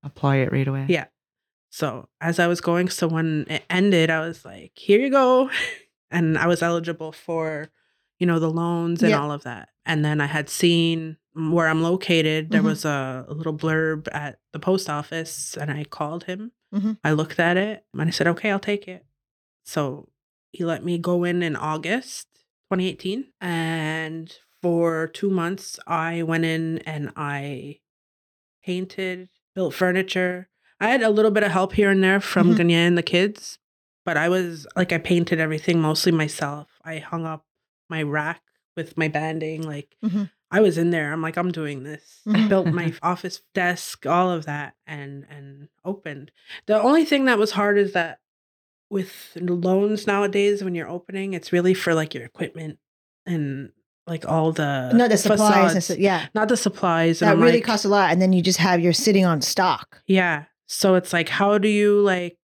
Apply 0.04 0.38
it 0.38 0.52
right 0.52 0.68
away. 0.68 0.86
Yeah. 0.88 1.06
So 1.72 2.08
as 2.22 2.40
I 2.40 2.48
was 2.48 2.62
going, 2.62 2.90
so 2.90 3.08
when 3.08 3.46
it 3.50 3.64
ended, 3.70 4.10
I 4.10 4.22
was 4.22 4.46
like, 4.46 4.72
"Here 4.76 5.00
you 5.00 5.10
go," 5.12 5.50
and 6.12 6.38
I 6.38 6.48
was 6.48 6.62
eligible 6.64 7.12
for, 7.12 7.70
you 8.20 8.26
know, 8.26 8.40
the 8.40 8.50
loans 8.50 9.04
and 9.04 9.12
Yeah. 9.12 9.20
all 9.22 9.32
of 9.32 9.44
that. 9.44 9.70
And 9.86 10.04
then 10.06 10.22
I 10.22 10.26
had 10.28 10.50
seen 10.50 11.18
where 11.36 11.68
I'm 11.68 11.82
located. 11.84 12.50
There 12.52 12.62
Mhm. 12.62 12.66
was 12.72 12.86
a, 12.86 13.26
a 13.28 13.34
little 13.34 13.54
blurb 13.58 14.08
at 14.14 14.40
the 14.54 14.60
post 14.60 14.90
office, 14.90 15.58
and 15.58 15.70
I 15.72 15.84
called 15.84 16.24
him. 16.26 16.52
Mhm. 16.74 16.98
I 17.04 17.12
looked 17.12 17.40
at 17.40 17.58
it 17.58 17.86
and 17.94 18.02
I 18.02 18.12
said, 18.12 18.28
"Okay, 18.28 18.50
I'll 18.52 18.60
take 18.60 18.88
it." 18.88 19.06
So 19.66 20.10
he 20.52 20.64
let 20.66 20.84
me 20.84 20.98
go 20.98 21.24
in 21.24 21.44
in 21.44 21.56
August 21.56 22.28
2018, 22.70 23.26
and 23.42 24.34
for 24.62 25.08
two 25.08 25.30
months, 25.30 25.80
I 25.88 26.24
went 26.24 26.46
in 26.46 26.80
and 26.80 27.12
I 27.16 27.80
painted, 28.64 29.30
built 29.56 29.74
furniture. 29.74 30.50
I 30.80 30.90
had 30.90 31.02
a 31.02 31.10
little 31.10 31.32
bit 31.32 31.44
of 31.44 31.52
help 31.52 31.74
here 31.74 31.90
and 31.92 32.04
there 32.04 32.20
from 32.20 32.56
Mhm. 32.56 32.58
Ganya 32.58 32.88
and 32.88 32.98
the 32.98 33.04
kids, 33.04 33.60
but 34.06 34.18
I 34.18 34.30
was 34.30 34.66
like, 34.76 34.92
I 34.92 34.98
painted 34.98 35.40
everything 35.40 35.80
mostly 35.82 36.12
myself. 36.12 36.68
I 36.84 37.00
hung 37.00 37.26
up 37.26 37.46
my 37.90 38.02
rack 38.04 38.42
with 38.76 38.98
my 38.98 39.08
banding. 39.08 39.64
Like, 39.64 39.96
Mhm. 40.04 40.30
I 40.52 40.62
was 40.62 40.78
in 40.78 40.90
there. 40.90 41.12
I'm 41.12 41.22
like, 41.22 41.38
I'm 41.38 41.52
doing 41.52 41.84
this. 41.84 42.22
I 42.28 42.32
Mhm. 42.40 42.50
built 42.50 42.68
my 42.68 42.94
office 43.04 43.42
desk, 43.54 44.06
all 44.06 44.32
of 44.32 44.46
that, 44.46 44.76
and 44.88 45.26
and 45.30 45.70
opened. 45.86 46.32
The 46.66 46.82
only 46.82 47.06
thing 47.06 47.26
that 47.26 47.38
was 47.38 47.52
hard 47.52 47.78
is 47.78 47.94
that 47.94 48.20
with 48.90 49.36
loans 49.40 50.08
nowadays, 50.08 50.64
when 50.64 50.74
you're 50.76 50.90
opening, 50.90 51.34
it's 51.34 51.52
really 51.54 51.74
for 51.76 51.94
like 51.94 52.14
your 52.16 52.24
equipment 52.24 52.80
and 53.26 53.72
like 54.10 54.26
all 54.28 54.52
the 54.52 54.92
Not 54.94 55.10
the 55.10 55.18
supplies. 55.18 55.74
And 55.74 55.84
facades. 55.84 55.86
so, 55.86 55.94
yeah. 55.96 56.28
not 56.36 56.48
the 56.50 56.58
supplies. 56.58 57.20
That 57.20 57.38
really 57.38 57.54
like, 57.54 57.64
costs 57.64 57.86
a 57.86 57.90
lot. 57.90 58.12
And 58.12 58.22
then 58.22 58.34
you 58.34 58.42
just 58.42 58.60
have 58.60 58.80
you're 58.80 58.94
sitting 58.94 59.26
on 59.26 59.42
stock. 59.42 60.02
Yeah. 60.08 60.46
So 60.68 60.96
it's 60.96 61.14
like, 61.14 61.30
how 61.30 61.58
do 61.58 61.68
you 61.68 62.02
like 62.02 62.38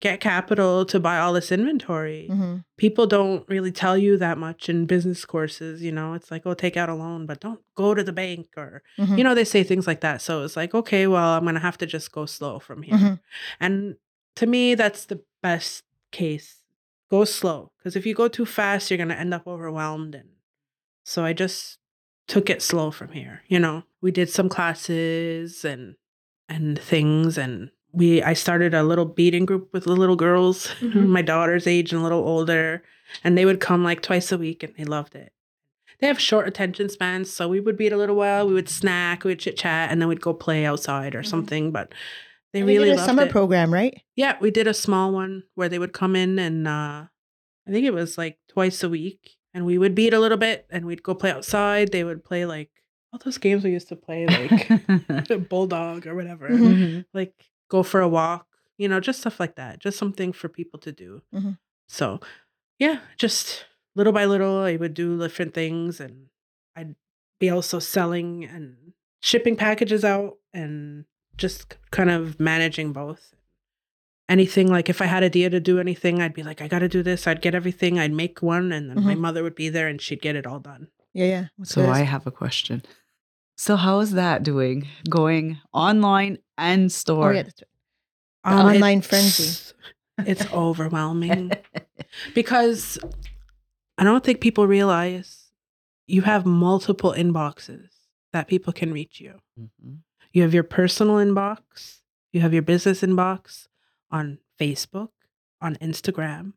get 0.00 0.20
capital 0.20 0.84
to 0.86 0.98
buy 1.00 1.18
all 1.18 1.32
this 1.32 1.52
inventory? 1.52 2.28
Mhm. 2.30 2.64
People 2.78 3.06
don't 3.06 3.46
really 3.48 3.72
tell 3.72 3.96
you 3.98 4.16
that 4.18 4.38
much 4.38 4.68
in 4.68 4.86
business 4.86 5.24
courses. 5.24 5.82
You 5.82 5.92
know, 5.92 6.14
it's 6.14 6.30
like, 6.30 6.42
oh, 6.46 6.54
take 6.54 6.76
out 6.76 6.88
a 6.88 6.94
loan, 6.94 7.26
but 7.26 7.40
don't 7.40 7.60
go 7.74 7.94
to 7.94 8.02
the 8.02 8.12
bank 8.12 8.48
or, 8.56 8.82
Mhm. 8.98 9.18
you 9.18 9.24
know, 9.24 9.34
they 9.34 9.44
say 9.44 9.62
things 9.62 9.86
like 9.86 10.00
that. 10.00 10.20
So 10.22 10.42
it's 10.44 10.56
like, 10.56 10.74
okay, 10.74 11.06
well, 11.06 11.30
I'm 11.36 11.42
going 11.44 11.54
to 11.54 11.60
have 11.60 11.78
to 11.78 11.86
just 11.86 12.12
go 12.12 12.24
slow 12.26 12.58
from 12.58 12.82
here. 12.82 12.96
Mhm. 12.96 13.20
And 13.60 13.96
to 14.36 14.46
me, 14.46 14.74
that's 14.74 15.04
the 15.04 15.20
best 15.42 15.84
case. 16.12 16.56
Go 17.10 17.24
slow. 17.24 17.72
Because 17.78 17.96
if 17.96 18.06
you 18.06 18.14
go 18.14 18.28
too 18.28 18.46
fast, 18.46 18.90
you're 18.90 18.96
going 18.96 19.08
to 19.08 19.18
end 19.18 19.34
up 19.34 19.46
overwhelmed. 19.46 20.14
And 20.14 20.28
so 21.10 21.24
I 21.24 21.32
just 21.32 21.78
took 22.28 22.48
it 22.48 22.62
slow 22.62 22.90
from 22.92 23.10
here. 23.12 23.42
You 23.48 23.58
know, 23.58 23.82
we 24.00 24.10
did 24.12 24.30
some 24.30 24.48
classes 24.48 25.64
and 25.64 25.96
and 26.48 26.78
things 26.78 27.36
and 27.38 27.70
we 27.92 28.22
I 28.22 28.34
started 28.34 28.74
a 28.74 28.84
little 28.84 29.04
beading 29.04 29.44
group 29.46 29.70
with 29.72 29.84
the 29.84 29.92
little 30.02 30.16
girls, 30.16 30.68
Mhm. 30.80 31.08
my 31.08 31.22
daughter's 31.22 31.66
age 31.66 31.92
and 31.92 32.00
a 32.00 32.04
little 32.04 32.24
older, 32.34 32.82
and 33.24 33.36
they 33.36 33.44
would 33.44 33.60
come 33.60 33.82
like 33.82 34.02
twice 34.02 34.30
a 34.32 34.38
week 34.38 34.62
and 34.62 34.72
they 34.76 34.84
loved 34.84 35.14
it. 35.16 35.32
They 35.98 36.06
have 36.06 36.20
short 36.20 36.46
attention 36.48 36.88
spans, 36.88 37.30
so 37.32 37.48
we 37.48 37.60
would 37.60 37.76
beat 37.76 37.92
a 37.92 37.96
little 37.96 38.16
while, 38.16 38.46
we 38.46 38.54
would 38.54 38.68
snack, 38.68 39.24
we 39.24 39.32
would 39.32 39.40
chit 39.40 39.56
chat, 39.58 39.90
and 39.90 40.00
then 40.00 40.08
we'd 40.08 40.20
go 40.22 40.32
play 40.32 40.64
outside 40.64 41.14
or 41.16 41.22
Mhm. 41.22 41.26
something. 41.26 41.72
But 41.72 41.92
they 42.52 42.60
And 42.60 42.68
really 42.68 42.90
did 42.90 42.98
a 42.98 43.04
summer 43.04 43.24
it. 43.24 43.30
program, 43.32 43.72
right? 43.72 44.00
Yeah, 44.14 44.36
we 44.40 44.50
did 44.52 44.66
a 44.68 44.74
small 44.74 45.12
one 45.12 45.42
where 45.56 45.68
they 45.68 45.78
would 45.80 45.92
come 45.92 46.14
in 46.14 46.38
and 46.38 46.68
uh 46.68 47.06
I 47.66 47.70
think 47.72 47.84
it 47.86 47.92
was 47.94 48.16
like 48.16 48.38
twice 48.48 48.82
a 48.84 48.88
week 48.88 49.36
and 49.54 49.64
we 49.66 49.78
would 49.78 49.94
beat 49.94 50.14
a 50.14 50.20
little 50.20 50.38
bit 50.38 50.66
and 50.70 50.84
we'd 50.86 51.02
go 51.02 51.14
play 51.14 51.30
outside. 51.30 51.92
They 51.92 52.04
would 52.04 52.24
play 52.24 52.44
like 52.44 52.70
all 53.12 53.20
those 53.24 53.38
games 53.38 53.64
we 53.64 53.70
used 53.70 53.88
to 53.88 53.96
play 53.96 54.26
like 54.26 55.48
bulldog 55.48 56.06
or 56.06 56.14
whatever. 56.14 56.48
Mhm. 56.48 56.74
Mhm. 56.76 57.04
Like 57.12 57.34
go 57.68 57.82
for 57.82 58.00
a 58.00 58.08
walk, 58.08 58.46
you 58.78 58.88
know, 58.88 59.00
just 59.00 59.20
stuff 59.20 59.40
like 59.40 59.56
that. 59.56 59.78
Just 59.78 59.98
something 59.98 60.32
for 60.32 60.48
people 60.48 60.78
to 60.80 60.92
do. 60.92 61.22
Mhm. 61.34 61.58
So, 61.88 62.20
yeah, 62.78 63.00
just 63.16 63.66
little 63.96 64.12
by 64.12 64.24
little 64.24 64.58
I 64.58 64.76
would 64.76 64.94
do 64.94 65.18
different 65.18 65.54
things 65.54 66.00
and 66.00 66.26
I'd 66.76 66.94
be 67.40 67.50
also 67.50 67.78
selling 67.80 68.44
and 68.44 68.92
shipping 69.20 69.56
packages 69.56 70.04
out 70.04 70.36
and 70.54 71.04
just 71.36 71.76
kind 71.90 72.10
of 72.10 72.38
managing 72.38 72.92
both 72.92 73.34
anything 74.30 74.68
like 74.68 74.88
if 74.88 75.02
I 75.02 75.06
had 75.06 75.22
a 75.22 75.26
idea 75.26 75.50
to 75.50 75.60
do 75.60 75.78
anything, 75.78 76.22
I'd 76.22 76.32
be 76.32 76.42
like, 76.42 76.62
I 76.62 76.68
got 76.68 76.78
to 76.78 76.88
do 76.88 77.02
this. 77.02 77.26
I'd 77.26 77.42
get 77.42 77.54
everything. 77.54 77.98
I'd 77.98 78.12
make 78.12 78.40
one, 78.40 78.72
and 78.72 78.88
then 78.88 79.04
my 79.04 79.14
Mhm. 79.14 79.18
mother 79.18 79.42
would 79.42 79.54
be 79.56 79.68
there, 79.68 79.88
and 79.88 80.00
she'd 80.00 80.22
get 80.22 80.36
it 80.36 80.46
all 80.46 80.60
done. 80.60 80.88
Yeah, 81.12 81.26
yeah. 81.26 81.44
What's 81.56 81.72
So 81.74 81.82
this? 81.82 81.90
I 81.90 82.02
have 82.02 82.26
a 82.26 82.30
question. 82.30 82.82
So 83.56 83.76
how 83.76 84.00
is 84.00 84.12
that 84.12 84.42
doing? 84.42 84.88
Going 85.10 85.58
online 85.74 86.38
and 86.56 86.90
store? 86.90 87.30
Oh, 87.32 87.34
yeah. 87.34 87.42
That's 87.42 87.62
right. 88.44 88.54
The 88.56 88.62
online 88.62 89.02
frenzy. 89.02 89.42
it's- 89.44 89.74
It's 90.26 90.52
overwhelming 90.52 91.50
because 92.34 92.98
I 93.98 94.04
don't 94.04 94.22
think 94.24 94.40
people 94.40 94.66
realize 94.66 95.50
you 96.06 96.22
have 96.22 96.44
multiple 96.46 97.14
inboxes 97.16 97.88
that 98.32 98.46
people 98.48 98.72
can 98.72 98.92
reach 98.92 99.20
you. 99.20 99.40
Mhm. 99.58 99.98
You 100.32 100.42
have 100.42 100.52
your 100.54 100.62
personal 100.62 101.16
inbox, 101.16 102.00
you 102.32 102.40
have 102.42 102.52
your 102.52 102.62
business 102.62 103.00
inbox 103.02 103.66
on 104.10 104.38
Facebook, 104.60 105.08
on 105.60 105.76
Instagram, 105.76 106.52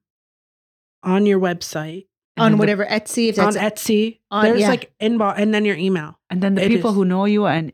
on 1.04 1.26
your 1.26 1.40
website, 1.40 2.08
And 2.38 2.44
on 2.46 2.52
then 2.52 2.52
the- 2.52 2.58
whatever 2.62 2.86
Etsy, 2.86 3.30
if 3.30 3.40
on 3.40 3.54
that's 3.54 3.82
Etsy. 3.84 4.20
on- 4.32 4.46
There's 4.46 4.62
yeah. 4.62 4.70
like 4.70 4.92
inbox 5.00 5.36
and 5.38 5.54
then 5.54 5.66
your 5.66 5.76
email. 5.76 6.20
and 6.30 6.42
then 6.42 6.56
the 6.56 6.64
It 6.66 6.70
people 6.70 6.92
is. 6.92 6.96
who 6.96 7.06
know 7.06 7.26
you 7.26 7.46
and 7.46 7.74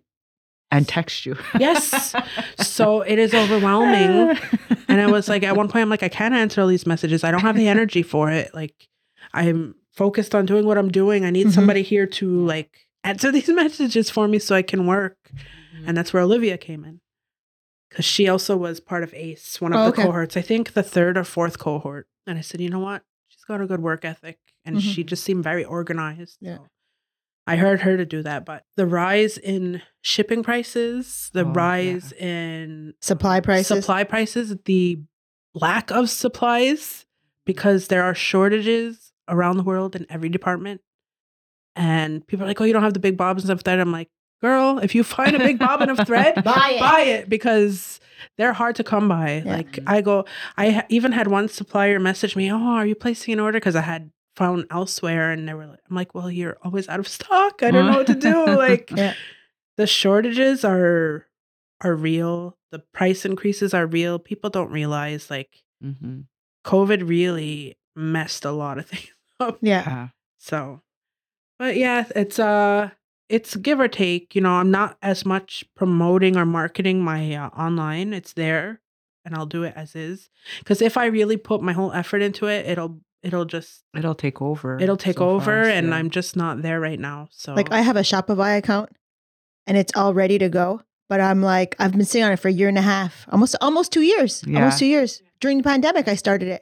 and 0.71 0.87
text 0.87 1.25
you. 1.25 1.35
Yes. 1.59 2.13
So 2.59 3.01
it 3.01 3.17
is 3.17 3.33
overwhelming. 3.43 4.37
And 4.87 5.01
I 5.01 5.07
was 5.07 5.27
like, 5.27 5.41
at 5.41 5.55
one 5.57 5.67
point, 5.67 5.81
I'm 5.81 5.89
like, 5.89 6.03
I 6.03 6.09
can't 6.09 6.35
answer 6.35 6.61
all 6.61 6.67
these 6.67 6.85
messages. 6.85 7.23
I 7.23 7.31
don't 7.31 7.41
have 7.41 7.55
the 7.55 7.67
energy 7.75 8.03
for 8.03 8.29
it. 8.29 8.53
Like, 8.53 8.87
I'm 9.33 9.73
focused 9.95 10.35
on 10.35 10.45
doing 10.45 10.65
what 10.67 10.77
I'm 10.77 10.89
doing. 10.91 11.25
I 11.25 11.31
need 11.31 11.47
Mhm. 11.47 11.53
somebody 11.53 11.81
here 11.81 12.05
to 12.05 12.45
like 12.45 12.87
answer 13.03 13.31
these 13.37 13.49
messages 13.49 14.11
for 14.11 14.27
me 14.27 14.37
so 14.37 14.53
I 14.55 14.61
can 14.61 14.85
work. 14.85 15.17
And 15.87 15.97
that's 15.97 16.13
where 16.13 16.21
Olivia 16.21 16.55
came 16.57 16.83
in. 16.85 17.01
Because 17.89 18.05
she 18.05 18.27
also 18.29 18.55
was 18.55 18.79
part 18.79 19.03
of 19.03 19.13
ACE, 19.13 19.59
one 19.59 19.73
of 19.73 19.79
Oh, 19.79 19.83
the 19.85 19.89
okay. 19.89 20.03
cohorts, 20.03 20.37
I 20.37 20.41
think 20.41 20.73
the 20.73 20.83
third 20.83 21.17
or 21.17 21.23
fourth 21.23 21.57
cohort. 21.57 22.07
And 22.27 22.37
I 22.37 22.41
said, 22.41 22.61
you 22.61 22.69
know 22.69 22.79
what? 22.79 23.03
She's 23.27 23.43
got 23.43 23.61
a 23.61 23.65
good 23.67 23.81
work 23.81 24.05
ethic 24.05 24.37
and 24.63 24.77
Mhm. 24.77 24.81
she 24.81 25.03
just 25.03 25.23
seemed 25.23 25.43
very 25.43 25.65
organized. 25.65 26.37
Yeah. 26.39 26.57
So 26.57 26.67
I 27.47 27.55
heard 27.55 27.81
her 27.81 27.97
to 27.97 28.05
do 28.05 28.21
that, 28.21 28.45
but 28.45 28.63
the 28.75 28.85
rise 28.85 29.37
in 29.39 29.81
shipping 30.01 30.43
prices, 30.43 31.31
the 31.33 31.41
Oh, 31.45 31.51
rise 31.51 32.11
in 32.11 32.93
Supply 33.01 33.39
prices. 33.39 33.79
supply 33.83 34.03
prices, 34.03 34.55
the 34.65 34.99
lack 35.55 35.89
of 35.89 36.11
supplies 36.11 37.07
because 37.45 37.87
there 37.87 38.03
are 38.03 38.13
shortages 38.13 39.11
around 39.27 39.57
the 39.57 39.63
world 39.63 39.95
in 39.95 40.05
every 40.09 40.29
department. 40.29 40.81
And 41.75 42.25
people 42.27 42.43
are 42.43 42.47
like, 42.47 42.61
"Oh, 42.61 42.65
you 42.65 42.73
don't 42.73 42.83
have 42.83 42.93
the 42.93 42.99
big 42.99 43.17
bobbins 43.17 43.49
of 43.49 43.61
thread." 43.61 43.79
I'm 43.79 43.91
like, 43.91 44.09
"Girl, 44.41 44.79
if 44.79 44.95
you 44.95 45.03
find 45.03 45.35
a 45.35 45.39
big 45.39 45.59
bobbin 45.59 45.89
of 45.89 46.05
thread, 46.07 46.35
Buy 46.43 46.71
it. 46.75 46.79
buy 46.79 47.01
it 47.01 47.29
because 47.29 47.99
they're 48.37 48.53
hard 48.53 48.75
to 48.77 48.83
come 48.83 49.07
by." 49.07 49.41
Yeah. 49.45 49.57
Like 49.57 49.79
I 49.87 50.01
go, 50.01 50.25
I 50.57 50.69
ha- 50.71 50.85
even 50.89 51.11
had 51.11 51.27
one 51.27 51.47
supplier 51.49 51.99
message 51.99 52.35
me, 52.35 52.51
"Oh, 52.51 52.57
are 52.57 52.85
you 52.85 52.95
placing 52.95 53.33
an 53.33 53.39
order?" 53.39 53.57
Because 53.59 53.75
I 53.75 53.81
had 53.81 54.11
found 54.35 54.65
elsewhere, 54.71 55.31
and 55.31 55.47
they 55.47 55.53
were 55.53 55.65
like, 55.67 55.79
"I'm 55.89 55.95
like, 55.95 56.13
well, 56.15 56.31
you're 56.31 56.57
always 56.63 56.87
out 56.87 56.99
of 56.99 57.07
stock. 57.07 57.61
I 57.63 57.71
don't 57.71 57.87
know 57.91 57.97
what 57.97 58.07
to 58.07 58.15
do." 58.15 58.45
Like 58.57 58.91
Yeah. 58.95 59.13
the 59.77 59.87
shortages 59.87 60.63
are 60.63 61.25
are 61.81 61.95
real. 61.95 62.57
The 62.71 62.79
price 62.93 63.25
increases 63.25 63.73
are 63.73 63.87
real. 63.87 64.19
People 64.19 64.49
don't 64.49 64.71
realize 64.71 65.29
like 65.29 65.63
Mhm. 65.83 66.25
COVID 66.65 67.07
really 67.07 67.77
messed 67.95 68.45
a 68.45 68.51
lot 68.51 68.77
of 68.77 68.85
things 68.91 69.11
up. 69.39 69.57
Yeah. 69.61 69.83
Yeah. 69.87 70.07
So, 70.37 70.81
but 71.57 71.75
yeah, 71.77 72.05
it's 72.15 72.37
uh, 72.39 72.91
it's 73.29 73.55
give 73.55 73.79
or 73.79 73.87
take. 73.87 74.35
You 74.35 74.41
know, 74.41 74.51
I'm 74.53 74.71
not 74.71 74.97
as 75.01 75.25
much 75.25 75.63
promoting 75.75 76.35
or 76.35 76.45
marketing 76.45 77.01
my 77.01 77.33
uh, 77.35 77.49
online. 77.49 78.13
It's 78.13 78.33
there, 78.33 78.81
and 79.23 79.35
I'll 79.35 79.45
do 79.45 79.63
it 79.63 79.73
as 79.75 79.95
is. 79.95 80.29
Because 80.59 80.81
if 80.81 80.97
I 80.97 81.05
really 81.05 81.37
put 81.37 81.61
my 81.61 81.73
whole 81.73 81.91
effort 81.93 82.21
into 82.21 82.47
it, 82.47 82.65
it'll 82.65 82.99
it'll 83.21 83.45
just 83.45 83.83
It'll 83.95 84.15
take 84.15 84.41
over. 84.41 84.79
it'll 84.79 84.97
take 84.97 85.17
so 85.17 85.29
over, 85.29 85.63
fast, 85.63 85.75
and 85.75 85.89
yeah. 85.89 85.95
I'm 85.95 86.09
just 86.09 86.35
not 86.35 86.61
there 86.61 86.79
right 86.79 86.99
now. 86.99 87.27
So, 87.31 87.53
Like 87.53 87.71
I 87.71 87.81
have 87.81 87.97
a 87.97 88.01
Shopify 88.01 88.57
account 88.57 88.89
and 89.67 89.77
it's 89.77 89.91
all 89.95 90.13
ready 90.13 90.37
to 90.39 90.49
go. 90.49 90.81
But 91.09 91.19
I'm 91.19 91.41
like, 91.41 91.75
I've 91.79 91.91
been 91.91 92.05
sitting 92.05 92.23
on 92.23 92.31
it 92.31 92.39
for 92.39 92.49
a 92.49 92.51
year 92.53 92.69
and 92.69 92.77
a 92.77 92.81
half, 92.83 93.25
almost 93.31 93.55
almost 93.61 93.91
two 93.91 94.01
years. 94.01 94.43
Yeah. 94.47 94.59
Almost 94.59 94.79
two 94.79 94.85
years. 94.85 95.21
During 95.41 95.57
the 95.57 95.63
pandemic, 95.63 96.07
I 96.07 96.15
started 96.15 96.47
it. 96.49 96.61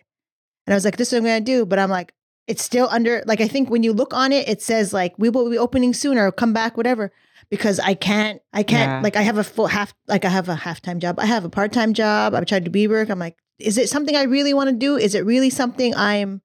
And 0.65 0.73
I 0.73 0.77
was 0.77 0.85
like, 0.85 0.97
this 0.97 1.09
is 1.09 1.13
what 1.13 1.19
I'm 1.19 1.25
gonna 1.25 1.41
do. 1.41 1.65
But 1.65 1.79
I'm 1.79 1.89
like, 1.89 2.13
it's 2.47 2.63
still 2.63 2.87
under 2.89 3.23
like 3.25 3.41
I 3.41 3.47
think 3.47 3.69
when 3.69 3.83
you 3.83 3.93
look 3.93 4.13
on 4.13 4.31
it, 4.31 4.47
it 4.47 4.61
says 4.61 4.93
like 4.93 5.13
we 5.17 5.29
will 5.29 5.49
be 5.49 5.57
opening 5.57 5.93
soon 5.93 6.17
or 6.17 6.31
come 6.31 6.53
back, 6.53 6.77
whatever. 6.77 7.11
Because 7.49 7.79
I 7.79 7.93
can't, 7.93 8.41
I 8.51 8.63
can't 8.63 8.89
Yeah. 8.89 9.01
like 9.01 9.15
I 9.15 9.21
have 9.21 9.37
a 9.37 9.43
full 9.43 9.67
half 9.67 9.93
like 10.07 10.25
I 10.25 10.29
have 10.29 10.49
a 10.49 10.55
half 10.55 10.81
time 10.81 10.99
job. 10.99 11.19
I 11.19 11.25
have 11.25 11.45
a 11.45 11.49
part 11.49 11.71
time 11.71 11.93
job. 11.93 12.33
I'm 12.33 12.45
trying 12.45 12.63
to 12.65 12.69
be 12.69 12.87
work. 12.87 13.09
I'm 13.09 13.19
like, 13.19 13.37
is 13.59 13.77
it 13.77 13.89
something 13.89 14.15
I 14.15 14.23
really 14.23 14.53
want 14.53 14.69
to 14.69 14.75
do? 14.75 14.97
Is 14.97 15.15
it 15.15 15.25
really 15.25 15.49
something 15.49 15.95
I'm 15.95 16.41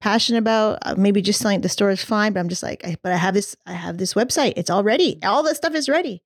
passionate 0.00 0.38
about? 0.38 0.78
Uh, 0.82 0.94
maybe 0.96 1.20
just 1.20 1.40
selling 1.40 1.56
at 1.56 1.62
the 1.62 1.68
store 1.68 1.90
is 1.90 2.02
fine, 2.02 2.32
but 2.32 2.40
I'm 2.40 2.48
just 2.48 2.62
like, 2.62 2.86
I, 2.86 2.96
but 3.02 3.12
I 3.12 3.16
have 3.16 3.34
this, 3.34 3.54
I 3.66 3.72
have 3.72 3.98
this 3.98 4.14
website. 4.14 4.54
It's 4.56 4.70
all 4.70 4.82
ready. 4.82 5.18
All 5.22 5.42
the 5.42 5.54
stuff 5.54 5.74
is 5.74 5.88
ready. 5.88 6.22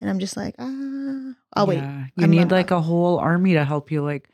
And 0.00 0.08
I'm 0.10 0.18
just 0.18 0.36
like, 0.36 0.54
ah, 0.58 1.32
I'll 1.54 1.66
wait. 1.66 1.78
You 2.16 2.24
I'm 2.24 2.30
need 2.30 2.38
not- 2.48 2.52
like 2.52 2.70
a 2.72 2.80
whole 2.80 3.18
army 3.18 3.52
to 3.54 3.64
help 3.64 3.90
you. 3.92 4.02
Like 4.02 4.28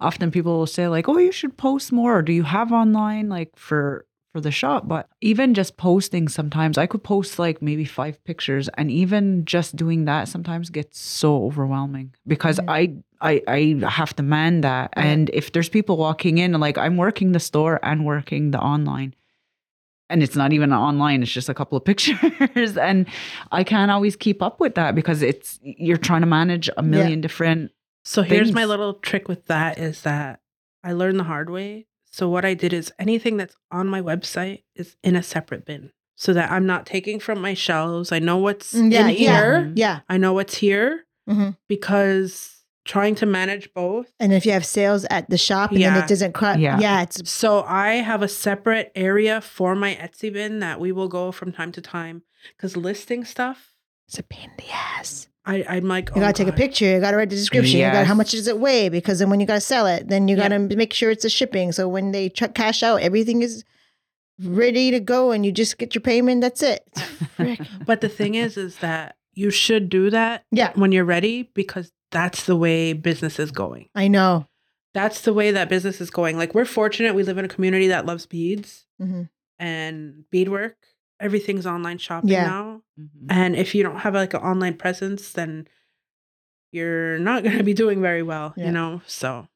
often 0.00 0.30
people 0.30 0.58
will 0.58 0.66
say 0.66 0.88
like, 0.88 1.08
"Oh, 1.08 1.18
you 1.18 1.32
should 1.32 1.56
post 1.56 1.92
more." 1.92 2.18
Or 2.18 2.22
do 2.22 2.32
you 2.32 2.42
have 2.44 2.72
online 2.72 3.28
like 3.28 3.50
for 3.56 4.06
for 4.32 4.40
the 4.40 4.50
shop? 4.50 4.86
But 4.86 5.08
even 5.20 5.54
just 5.54 5.76
posting 5.76 6.28
sometimes 6.28 6.76
I 6.78 6.86
could 6.86 7.02
post 7.02 7.38
like 7.38 7.62
maybe 7.62 7.84
5 7.84 8.22
pictures 8.24 8.68
and 8.76 8.90
even 8.90 9.44
just 9.44 9.76
doing 9.76 10.04
that 10.04 10.28
sometimes 10.28 10.68
gets 10.70 10.98
so 10.98 11.44
overwhelming 11.44 12.14
because 12.26 12.58
Yeah. 12.62 12.70
I 12.72 12.94
I 13.20 13.42
I 13.48 13.88
have 13.88 14.14
to 14.16 14.22
man 14.22 14.60
that. 14.60 14.92
Yeah. 14.96 15.04
And 15.04 15.30
if 15.32 15.52
there's 15.52 15.70
people 15.70 15.96
walking 15.96 16.36
in 16.38 16.52
like 16.60 16.76
I'm 16.78 16.96
working 16.98 17.32
the 17.32 17.40
store 17.40 17.80
and 17.82 18.04
working 18.04 18.50
the 18.50 18.60
online 18.60 19.14
and 20.08 20.22
it's 20.22 20.36
not 20.36 20.52
even 20.52 20.72
online 20.72 21.20
it's 21.22 21.32
just 21.32 21.48
a 21.48 21.54
couple 21.54 21.76
of 21.76 21.84
pictures 21.90 22.76
and 22.76 23.06
i 23.50 23.64
can't 23.64 23.90
always 23.90 24.14
keep 24.14 24.40
up 24.40 24.60
with 24.60 24.76
that 24.76 24.94
because 24.94 25.20
it's 25.20 25.58
you're 25.62 25.96
trying 25.96 26.20
to 26.20 26.28
manage 26.28 26.70
a 26.76 26.82
million 26.82 27.20
different 27.20 27.72
So 28.06 28.22
here's 28.22 28.52
my 28.52 28.64
little 28.64 28.94
trick 28.94 29.26
with 29.26 29.46
that 29.46 29.78
is 29.78 30.02
that 30.02 30.40
I 30.84 30.92
learned 30.92 31.18
the 31.18 31.24
hard 31.24 31.50
way. 31.50 31.86
So 32.04 32.28
what 32.28 32.44
I 32.44 32.54
did 32.54 32.72
is 32.72 32.92
anything 33.00 33.36
that's 33.36 33.56
on 33.72 33.88
my 33.88 34.00
website 34.00 34.62
is 34.76 34.96
in 35.02 35.16
a 35.16 35.22
separate 35.22 35.64
bin 35.66 35.90
so 36.14 36.32
that 36.32 36.50
I'm 36.52 36.66
not 36.66 36.86
taking 36.86 37.18
from 37.18 37.40
my 37.42 37.52
shelves. 37.54 38.12
I 38.12 38.20
know 38.20 38.38
what's 38.38 38.72
Mm, 38.72 38.92
Yeah, 38.92 39.00
in 39.00 39.08
yeah. 39.08 39.14
here. 39.16 39.72
Yeah. 39.74 40.00
I 40.08 40.16
know 40.18 40.32
what's 40.32 40.56
here 40.58 41.04
hmm 41.28 41.50
because 41.68 42.62
trying 42.84 43.16
to 43.16 43.26
manage 43.26 43.74
both. 43.74 44.12
And 44.20 44.32
if 44.32 44.46
you 44.46 44.52
have 44.52 44.64
sales 44.64 45.04
at 45.10 45.28
the 45.28 45.36
shop 45.36 45.72
and 45.72 45.82
then 45.82 45.96
it 45.96 46.06
doesn't 46.06 46.32
cut, 46.34 46.60
Yeah. 46.60 46.78
yeah. 46.78 47.02
it's 47.02 47.28
So 47.28 47.64
I 47.64 47.94
have 47.94 48.22
a 48.22 48.28
separate 48.28 48.92
area 48.94 49.40
for 49.40 49.74
my 49.74 49.96
Etsy 49.96 50.32
bin 50.32 50.60
that 50.60 50.78
we 50.78 50.92
will 50.92 51.08
go 51.08 51.32
from 51.32 51.50
time 51.50 51.72
to 51.72 51.80
time 51.80 52.22
because 52.56 52.76
listing 52.76 53.24
stuff, 53.24 53.74
it's 54.06 54.20
a 54.20 54.22
pain 54.22 54.50
in 54.50 54.64
the 54.64 54.70
ass. 54.72 55.26
I, 55.46 55.64
I'm 55.68 55.86
like, 55.86 56.08
You 56.10 56.16
oh 56.16 56.20
gotta 56.20 56.32
take 56.32 56.48
a 56.48 56.52
picture. 56.52 56.86
You 56.86 57.00
gotta 57.00 57.16
write 57.16 57.30
the 57.30 57.36
description. 57.36 57.78
You 57.78 57.86
got 57.86 58.06
how 58.06 58.14
much 58.14 58.32
does 58.32 58.48
it 58.48 58.58
weigh? 58.58 58.88
Because 58.88 59.20
then 59.20 59.30
when 59.30 59.38
you 59.40 59.46
gotta 59.46 59.60
sell 59.60 59.86
it, 59.86 60.08
then 60.08 60.26
you 60.28 60.36
Yeah. 60.36 60.48
gotta 60.48 60.58
make 60.76 60.92
sure 60.92 61.10
it's 61.10 61.24
a 61.24 61.30
shipping. 61.30 61.72
So 61.72 61.88
when 61.88 62.10
they 62.12 62.28
ch- 62.28 62.52
cash 62.54 62.82
out, 62.82 63.00
everything 63.00 63.42
is 63.42 63.64
ready 64.42 64.90
to 64.90 65.00
go, 65.00 65.30
and 65.30 65.46
you 65.46 65.52
just 65.52 65.78
get 65.78 65.94
your 65.94 66.02
payment. 66.02 66.40
That's 66.42 66.62
it. 66.62 66.82
But 67.86 68.00
the 68.00 68.08
thing 68.08 68.34
is, 68.34 68.56
is 68.56 68.78
that 68.78 69.16
you 69.34 69.50
should 69.50 69.88
do 69.88 70.10
that 70.10 70.44
yeah, 70.50 70.72
when 70.74 70.90
you're 70.92 71.04
ready 71.04 71.50
because 71.54 71.92
that's 72.10 72.44
the 72.44 72.56
way 72.56 72.92
business 72.92 73.38
is 73.38 73.50
going. 73.50 73.88
I 73.94 74.08
know. 74.08 74.48
That's 74.94 75.20
the 75.20 75.32
way 75.34 75.50
that 75.52 75.68
business 75.68 76.00
is 76.00 76.10
going. 76.10 76.36
Like 76.38 76.54
we're 76.54 76.64
fortunate 76.64 77.14
we 77.14 77.22
live 77.22 77.38
in 77.38 77.44
a 77.44 77.48
community 77.48 77.88
that 77.88 78.06
loves 78.06 78.26
beads 78.26 78.86
hmm 78.98 79.22
and 79.58 80.24
beadwork. 80.30 80.76
Everything's 81.20 81.66
online 81.66 81.98
shopping 81.98 82.30
Yeah. 82.30 82.46
now. 82.46 82.82
And 83.30 83.56
if 83.56 83.74
you 83.74 83.82
don't 83.82 83.98
have 84.00 84.14
like 84.14 84.34
an 84.34 84.40
online 84.40 84.74
presence, 84.76 85.32
then 85.32 85.66
you're 86.72 87.18
not 87.18 87.42
going 87.42 87.56
to 87.58 87.64
be 87.64 87.74
doing 87.74 88.00
very 88.02 88.22
well, 88.22 88.52
Yeah. 88.56 88.66
you 88.66 88.72
know? 88.72 89.02
So 89.06 89.48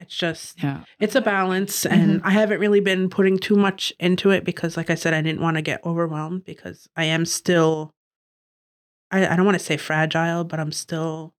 it's 0.00 0.14
just 0.16 0.60
yeah 0.62 0.82
it's 0.98 1.14
a 1.14 1.20
balance 1.20 1.86
and 1.86 2.18
Mm-hmm. 2.18 2.26
I 2.26 2.30
haven't 2.32 2.58
really 2.60 2.80
been 2.80 3.08
putting 3.08 3.38
too 3.38 3.54
much 3.56 3.92
into 4.00 4.30
it 4.30 4.44
because 4.44 4.76
like 4.76 4.90
I 4.90 4.96
said 4.96 5.14
I 5.14 5.22
didn't 5.22 5.40
want 5.40 5.56
to 5.56 5.62
get 5.62 5.80
overwhelmed 5.86 6.44
because 6.44 6.88
I 6.96 7.04
am 7.04 7.24
still 7.24 7.94
I, 9.12 9.26
I 9.26 9.36
don't 9.36 9.46
want 9.46 9.56
to 9.58 9.64
say 9.64 9.76
fragile, 9.76 10.42
but 10.44 10.58
I'm 10.58 10.72
still 10.72 11.32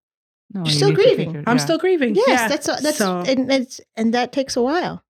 no, 0.54 0.62
You're 0.62 0.68
you 0.68 0.74
still 0.74 0.92
grieving. 0.94 1.28
figure- 1.34 1.44
I'm 1.48 1.58
yeah. 1.58 1.64
still 1.64 1.78
grieving. 1.78 2.16
Yes, 2.16 2.28
yeah. 2.30 2.48
that's 2.48 2.66
that's 2.82 2.98
so, 2.98 3.20
and 3.28 3.52
it's 3.52 3.82
and 3.98 4.14
that 4.14 4.32
takes 4.32 4.56
a 4.56 4.62
while. 4.62 5.04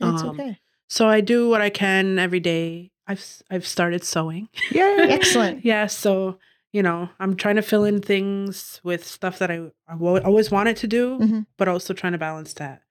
It's 0.00 0.22
Um, 0.22 0.28
okay. 0.30 0.58
so 0.88 1.08
I 1.08 1.20
do 1.20 1.48
what 1.48 1.60
I 1.60 1.70
can 1.70 2.18
every 2.18 2.40
day. 2.40 2.92
I've 3.06 3.24
I've 3.50 3.66
started 3.66 4.04
sewing. 4.04 4.48
yeah 4.70 4.96
Excellent. 5.08 5.64
Yeah, 5.64 5.86
so 5.86 6.38
you 6.72 6.82
know, 6.82 7.08
I'm 7.20 7.36
trying 7.36 7.54
to 7.56 7.62
fill 7.62 7.84
in 7.84 8.00
things 8.00 8.80
with 8.82 9.06
stuff 9.06 9.38
that 9.38 9.50
I, 9.50 9.70
I 9.88 9.94
always 9.96 10.50
wanted 10.50 10.76
to 10.78 10.86
do, 10.88 11.18
Mhm. 11.20 11.46
but 11.56 11.68
also 11.68 11.94
trying 11.94 12.12
to 12.12 12.18
balance 12.18 12.52
that. 12.54 12.82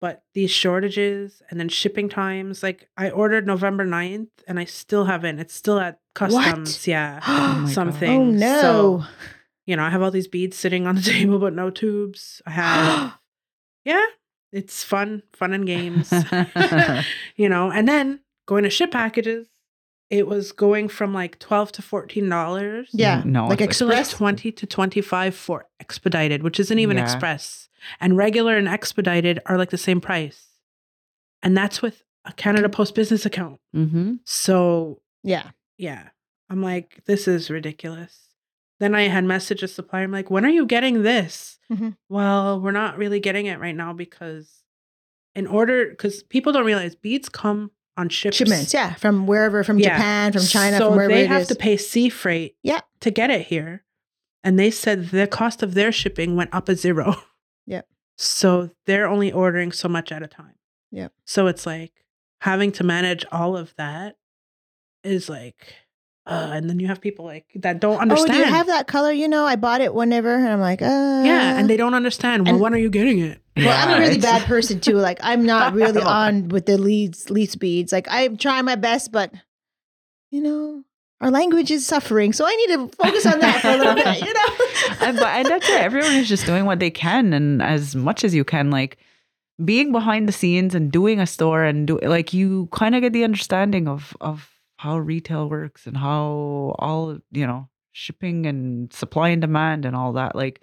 But 0.00 0.22
these 0.32 0.50
shortages 0.50 1.42
and 1.50 1.58
then 1.60 1.68
shipping 1.68 2.08
times, 2.08 2.62
like 2.62 2.88
I 2.96 3.10
ordered 3.10 3.46
November 3.46 3.84
9th 3.84 4.28
and 4.46 4.58
I 4.58 4.64
still 4.64 5.04
haven't. 5.06 5.40
It's 5.40 5.54
still 5.54 5.78
at 5.80 5.98
customs. 6.14 6.86
Yeah. 6.86 7.20
Oh 7.26 7.66
something. 7.66 8.38
God. 8.38 8.46
Oh 8.46 8.54
no. 8.54 8.60
So, 8.62 9.04
you 9.66 9.76
know, 9.76 9.82
I 9.82 9.90
have 9.90 10.00
all 10.00 10.10
these 10.12 10.28
beads 10.28 10.56
sitting 10.56 10.86
on 10.86 10.94
the 10.94 11.02
table, 11.14 11.38
but 11.40 11.52
no 11.52 11.68
tubes. 11.68 12.40
I 12.46 12.50
have, 12.52 13.18
yeah, 13.84 14.06
it's 14.52 14.82
fun, 14.84 15.22
fun 15.34 15.52
and 15.52 15.66
games, 15.66 16.10
you 17.36 17.48
know. 17.48 17.70
And 17.70 17.86
then 17.88 18.20
going 18.48 18.64
to 18.64 18.70
ship 18.70 18.90
packages, 18.90 19.46
it 20.10 20.26
was 20.26 20.52
going 20.52 20.88
from 20.88 21.12
like 21.12 21.38
twelve 21.38 21.70
to 21.72 21.82
fourteen 21.82 22.28
dollars. 22.28 22.88
yeah. 22.92 23.22
No, 23.24 23.46
like 23.46 23.60
it's 23.60 23.80
like 23.80 23.90
express. 24.00 24.10
twenty 24.10 24.50
to 24.52 24.66
twenty 24.66 25.02
five 25.02 25.34
for 25.36 25.66
expedited, 25.78 26.42
which 26.42 26.58
isn't 26.58 26.78
even 26.78 26.96
Yeah. 26.96 27.04
express. 27.04 27.68
And 28.00 28.16
regular 28.16 28.56
and 28.56 28.66
expedited 28.66 29.38
are 29.46 29.58
like 29.58 29.70
the 29.70 29.78
same 29.78 30.00
price, 30.00 30.48
and 31.42 31.56
that's 31.56 31.80
with 31.82 32.02
a 32.24 32.32
Canada 32.32 32.68
Post 32.68 32.94
business 32.94 33.24
account. 33.26 33.60
mm-hmm. 33.76 34.14
So 34.24 35.00
yeah. 35.22 35.50
yeah. 35.76 36.08
I'm 36.50 36.62
like, 36.62 37.02
this 37.04 37.28
is 37.28 37.50
ridiculous. 37.50 38.28
Then 38.80 38.94
I 38.94 39.02
had 39.08 39.24
messaged 39.24 39.62
a 39.62 39.68
supplier. 39.68 40.04
I'm 40.04 40.10
like, 40.12 40.30
when 40.30 40.46
are 40.46 40.50
you 40.58 40.64
getting 40.64 41.02
this? 41.02 41.58
Mhm. 41.70 41.96
Well, 42.08 42.60
we're 42.62 42.70
not 42.72 42.96
really 42.96 43.20
getting 43.20 43.44
it 43.46 43.60
right 43.60 43.76
now 43.76 43.92
because 43.92 44.62
in 45.34 45.46
order, 45.46 45.90
because 45.90 46.22
people 46.22 46.52
don't 46.54 46.64
realize 46.64 46.94
beads 46.94 47.28
come 47.28 47.70
on 47.98 48.08
ships. 48.08 48.36
Shipments, 48.38 48.72
yeah, 48.72 48.94
from 48.94 49.26
wherever, 49.26 49.62
from 49.64 49.78
Yeah. 49.78 49.96
Japan, 49.96 50.32
from 50.32 50.42
China, 50.42 50.78
so 50.78 50.86
from 50.88 50.96
wherever 50.96 51.12
they 51.12 51.26
have 51.26 51.46
to 51.48 51.54
pay 51.54 51.76
sea 51.76 52.08
freight 52.08 52.56
Yeah. 52.62 52.80
to 53.00 53.10
get 53.10 53.30
it 53.30 53.46
here. 53.48 53.84
And 54.44 54.58
they 54.58 54.70
said 54.70 55.08
the 55.10 55.26
cost 55.26 55.62
of 55.62 55.74
their 55.74 55.90
shipping 55.92 56.36
went 56.36 56.54
up 56.54 56.68
a 56.68 56.74
zero. 56.76 57.16
Yeah. 57.66 57.82
So 58.16 58.70
they're 58.86 59.06
only 59.06 59.30
ordering 59.30 59.72
so 59.72 59.88
much 59.88 60.10
at 60.10 60.22
a 60.22 60.26
time. 60.26 60.54
Yeah. 60.90 61.08
So 61.26 61.48
it's 61.48 61.66
like 61.66 61.92
having 62.40 62.72
to 62.72 62.84
manage 62.84 63.26
all 63.30 63.58
of 63.58 63.74
that 63.76 64.16
is 65.04 65.28
like, 65.28 65.74
uh, 66.28 66.50
and 66.52 66.68
then 66.68 66.78
you 66.78 66.86
have 66.86 67.00
people 67.00 67.24
like 67.24 67.46
that 67.56 67.80
don't 67.80 67.98
understand. 67.98 68.30
Oh, 68.30 68.34
do 68.34 68.38
you 68.40 68.44
have 68.44 68.66
that 68.66 68.86
color? 68.86 69.10
You 69.10 69.28
know, 69.28 69.44
I 69.46 69.56
bought 69.56 69.80
it 69.80 69.94
whenever, 69.94 70.34
and 70.34 70.46
I'm 70.48 70.60
like, 70.60 70.82
uh. 70.82 71.22
Yeah, 71.24 71.58
and 71.58 71.68
they 71.68 71.76
don't 71.76 71.94
understand. 71.94 72.44
Well, 72.44 72.54
and- 72.54 72.62
when 72.62 72.74
are 72.74 72.78
you 72.78 72.90
getting 72.90 73.18
it? 73.20 73.40
Well, 73.56 73.70
I'm 73.70 73.96
a 73.96 73.98
really 74.00 74.18
it's- 74.18 74.24
bad 74.24 74.46
person 74.46 74.78
too. 74.80 74.94
Like, 74.94 75.18
I'm 75.22 75.44
not 75.44 75.72
really 75.80 76.02
on 76.02 76.48
with 76.48 76.66
the 76.66 76.78
leads, 76.78 77.30
lead 77.30 77.50
speeds. 77.50 77.90
Like, 77.92 78.06
I'm 78.10 78.36
trying 78.36 78.64
my 78.66 78.76
best, 78.76 79.10
but 79.10 79.32
you 80.30 80.42
know, 80.42 80.84
our 81.20 81.30
language 81.30 81.70
is 81.70 81.86
suffering. 81.86 82.32
So 82.32 82.44
I 82.46 82.54
need 82.54 82.68
to 82.76 82.88
focus 82.96 83.26
on 83.26 83.40
that 83.40 83.60
for 83.62 83.68
a 83.68 83.76
little 83.76 83.94
bit, 83.94 84.20
you 84.20 84.32
know? 84.32 84.96
and, 85.06 85.16
but, 85.16 85.26
and 85.26 85.46
that's 85.48 85.68
it. 85.68 85.80
Everyone 85.80 86.12
is 86.12 86.28
just 86.28 86.46
doing 86.46 86.66
what 86.66 86.78
they 86.78 86.90
can 86.90 87.32
and 87.32 87.62
as 87.62 87.96
much 87.96 88.22
as 88.22 88.34
you 88.34 88.44
can. 88.44 88.70
Like 88.70 88.98
being 89.64 89.90
behind 89.90 90.28
the 90.28 90.32
scenes 90.32 90.74
and 90.74 90.92
doing 90.92 91.18
a 91.18 91.26
store 91.26 91.64
and 91.64 91.86
do 91.88 91.98
like 92.02 92.32
you 92.32 92.68
kind 92.72 92.94
of 92.94 93.00
get 93.00 93.12
the 93.12 93.24
understanding 93.24 93.88
of 93.88 94.16
of 94.20 94.48
how 94.78 94.98
retail 94.98 95.48
works 95.48 95.86
and 95.86 95.96
how 95.96 96.74
all 96.78 97.18
you 97.30 97.46
know 97.46 97.68
shipping 97.92 98.46
and 98.46 98.92
supply 98.92 99.28
and 99.28 99.40
demand 99.42 99.84
and 99.84 99.94
all 99.94 100.12
that. 100.14 100.34
Like 100.34 100.60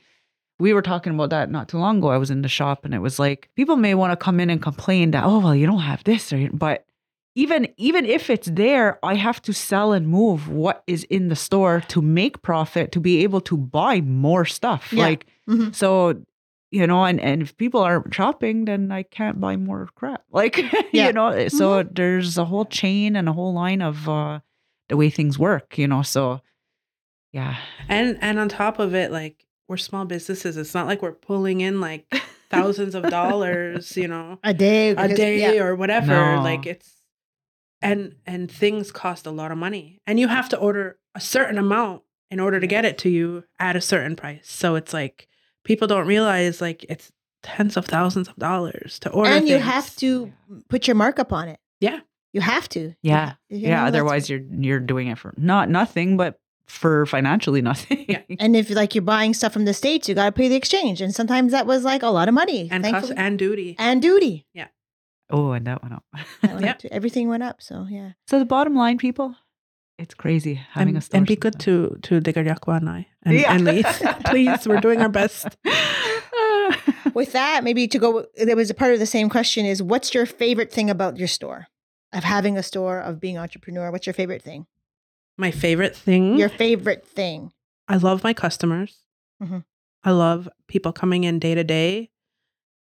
we 0.60 0.74
were 0.74 0.82
talking 0.82 1.14
about 1.14 1.30
that 1.32 1.52
not 1.52 1.68
too 1.70 1.78
long 1.78 1.98
ago. 2.00 2.08
I 2.10 2.18
was 2.18 2.32
in 2.32 2.42
the 2.42 2.48
shop 2.48 2.86
and 2.86 2.94
it 2.94 3.00
was 3.00 3.20
like 3.20 3.50
people 3.56 3.76
may 3.76 3.94
want 3.94 4.12
to 4.12 4.18
come 4.26 4.40
in 4.40 4.50
and 4.50 4.62
complain 4.62 5.12
that 5.12 5.24
oh 5.26 5.40
well 5.40 5.56
you 5.56 5.68
don't 5.68 5.80
have 5.92 6.04
this 6.06 6.32
or 6.34 6.50
but 6.54 6.86
even 7.38 7.68
even 7.76 8.06
if 8.06 8.30
it's 8.30 8.48
there, 8.48 8.98
I 9.04 9.16
have 9.16 9.42
to 9.42 9.54
sell 9.54 9.92
and 9.92 10.08
move 10.08 10.48
what 10.48 10.84
is 10.88 11.04
in 11.10 11.28
the 11.28 11.36
store 11.36 11.82
to 11.90 12.02
make 12.02 12.42
profit 12.42 12.94
to 12.94 13.02
be 13.02 13.24
able 13.24 13.42
to 13.42 13.58
buy 13.58 14.00
more 14.02 14.46
stuff. 14.46 14.94
Yeah. 14.94 15.04
Like 15.04 15.26
Mhm. 15.50 15.76
so 15.76 16.22
you 16.76 16.86
know 16.86 17.04
and 17.06 17.20
and 17.22 17.42
if 17.42 17.56
people 17.58 17.82
aren't 17.82 18.14
shopping 18.14 18.66
then 18.66 18.92
i 18.92 19.02
can't 19.18 19.40
buy 19.40 19.56
more 19.56 19.88
crap 19.96 20.22
like 20.32 20.58
Yeah. 20.92 21.08
you 21.08 21.14
know 21.14 21.48
so 21.48 21.84
there's 21.84 22.38
a 22.38 22.46
whole 22.46 22.66
chain 22.66 23.16
and 23.16 23.28
a 23.30 23.34
whole 23.34 23.54
line 23.54 23.82
of 23.82 24.08
uh 24.10 24.40
the 24.90 24.98
way 24.98 25.10
things 25.10 25.40
work 25.40 25.78
you 25.78 25.88
know 25.88 26.02
so 26.04 26.42
yeah 27.32 27.56
And 27.90 28.18
and 28.22 28.40
on 28.40 28.48
top 28.50 28.80
of 28.80 28.94
it, 28.96 29.12
like 29.12 29.46
we're 29.68 29.78
small 29.78 30.06
businesses. 30.06 30.58
It's 30.58 30.74
not 30.76 30.86
like 30.88 31.02
we're 31.02 31.12
pulling 31.30 31.60
in 31.62 31.82
like 31.82 32.06
thousands 32.52 32.94
of 32.96 33.04
dollars, 33.10 33.98
you 33.98 34.08
know, 34.08 34.38
A 34.44 34.54
day. 34.54 34.92
a 34.92 35.08
day 35.14 35.56
yeah. 35.56 35.64
or 35.64 35.76
whatever. 35.76 36.14
No. 36.36 36.42
Like 36.44 36.66
it's 36.68 37.02
and 37.82 38.16
and 38.26 38.50
things 38.52 38.92
cost 38.92 39.26
a 39.26 39.32
lot 39.32 39.52
of 39.52 39.58
money. 39.58 40.00
And 40.08 40.20
you 40.20 40.28
have 40.28 40.50
to 40.50 40.58
order 40.58 40.98
a 41.16 41.20
certain 41.20 41.58
amount 41.58 42.04
in 42.32 42.40
order 42.40 42.60
to 42.60 42.68
get 42.68 42.86
it 42.86 42.98
to 43.00 43.10
you 43.10 43.44
at 43.60 43.76
a 43.76 43.82
certain 43.82 44.16
price. 44.16 44.48
So 44.50 44.76
it's 44.76 44.94
like 44.94 45.28
people 45.66 45.88
don't 45.88 46.08
realize 46.08 46.62
like 46.62 46.86
it's 46.88 47.12
tens 47.44 47.76
of 47.78 47.86
thousands 47.86 48.28
of 48.30 48.36
dollars 48.38 48.98
to 49.00 49.10
order. 49.12 49.30
And 49.30 49.48
you 49.48 49.56
things. 49.56 49.66
have 49.68 49.96
to 49.98 50.32
put 50.70 50.88
your 50.88 50.96
markup 50.96 51.34
on 51.34 51.48
it. 51.50 51.60
Yeah. 51.82 52.00
You 52.34 52.42
have 52.42 52.68
to. 52.70 52.94
yeah 53.02 53.34
You 53.50 53.60
yeah 53.60 53.82
know, 53.82 53.88
otherwise 53.88 54.30
you're 54.30 54.42
you're 54.60 54.80
doing 54.80 55.08
it 55.10 55.18
for 55.18 55.34
not 55.38 55.70
nothing 55.70 56.18
but 56.18 56.40
for 56.68 57.06
financially 57.06 57.62
nothing 57.62 58.06
Yeah. 58.10 58.22
And 58.40 58.56
if 58.56 58.70
like 58.72 58.96
you're 58.96 59.04
buying 59.04 59.34
stuff 59.36 59.54
from 59.54 59.66
the 59.66 59.74
States, 59.74 60.10
you 60.10 60.16
got 60.16 60.26
to 60.26 60.32
pay 60.32 60.48
the 60.50 60.56
exchange. 60.56 61.00
And 61.02 61.14
sometimes 61.14 61.52
that 61.52 61.68
was 61.68 61.84
like 61.84 62.02
a 62.04 62.10
lot 62.10 62.28
of 62.28 62.34
money. 62.34 62.68
and 62.72 62.84
cost 62.84 63.12
and 63.16 63.38
duty. 63.38 63.76
and 63.78 64.02
duty. 64.02 64.48
Yeah. 64.54 64.68
Oh 65.30 65.52
and 65.52 65.66
that 65.68 65.82
went 65.84 65.94
up 65.96 66.04
That 66.42 66.52
went 66.54 66.62
Yep. 66.66 66.76
up 66.76 66.80
too. 66.82 66.88
Everything 66.92 67.30
went 67.30 67.44
up. 67.44 67.62
So 67.62 67.86
yeah. 67.90 68.12
so 68.28 68.40
the 68.40 68.46
bottom 68.46 68.76
line 68.76 68.98
people 68.98 69.36
it's 69.98 70.14
crazy 70.14 70.56
having 70.72 70.90
and, 70.90 70.98
a 70.98 71.02
store 71.02 71.18
and 71.20 71.28
be 71.28 71.36
good 71.36 71.62
sometimes. 71.62 72.02
to 72.04 72.20
to 72.22 72.34
Diggerjakwa 72.34 72.78
and 72.78 72.90
I 72.90 73.08
and, 73.24 73.38
Yeah. 73.40 73.54
and 73.54 73.64
Leith. 73.66 74.02
Please, 74.26 74.68
we're 74.68 74.82
doing 74.82 75.02
our 75.02 75.10
best. 75.10 75.56
With 77.14 77.32
that, 77.34 77.64
maybe 77.64 77.88
to 77.88 78.00
go, 78.00 78.26
there 78.36 78.56
was 78.56 78.70
a 78.70 78.74
part 78.74 78.94
of 78.94 79.00
the 79.00 79.06
same 79.06 79.30
question 79.30 79.66
is 79.66 79.82
what's 79.82 80.14
your 80.14 80.26
favorite 80.26 80.72
thing 80.72 80.90
about 80.90 81.18
your 81.18 81.28
store? 81.28 81.68
Of 82.12 82.24
having 82.24 82.58
a 82.58 82.64
store, 82.64 83.00
of 83.00 83.20
being 83.20 83.38
entrepreneur, 83.38 83.92
what's 83.92 84.06
your 84.08 84.14
favorite 84.14 84.42
thing? 84.42 84.66
My 85.38 85.52
favorite 85.52 85.96
thing. 85.96 86.38
Your 86.38 86.50
favorite 86.50 87.06
thing. 87.06 87.52
I 87.88 87.98
love 87.98 88.24
my 88.24 88.34
customers. 88.34 89.00
Mhm. 89.44 89.64
I 90.04 90.12
love 90.12 90.48
people 90.68 90.92
coming 90.94 91.24
in 91.24 91.40
day 91.40 91.56
to 91.56 91.64
day, 91.64 92.10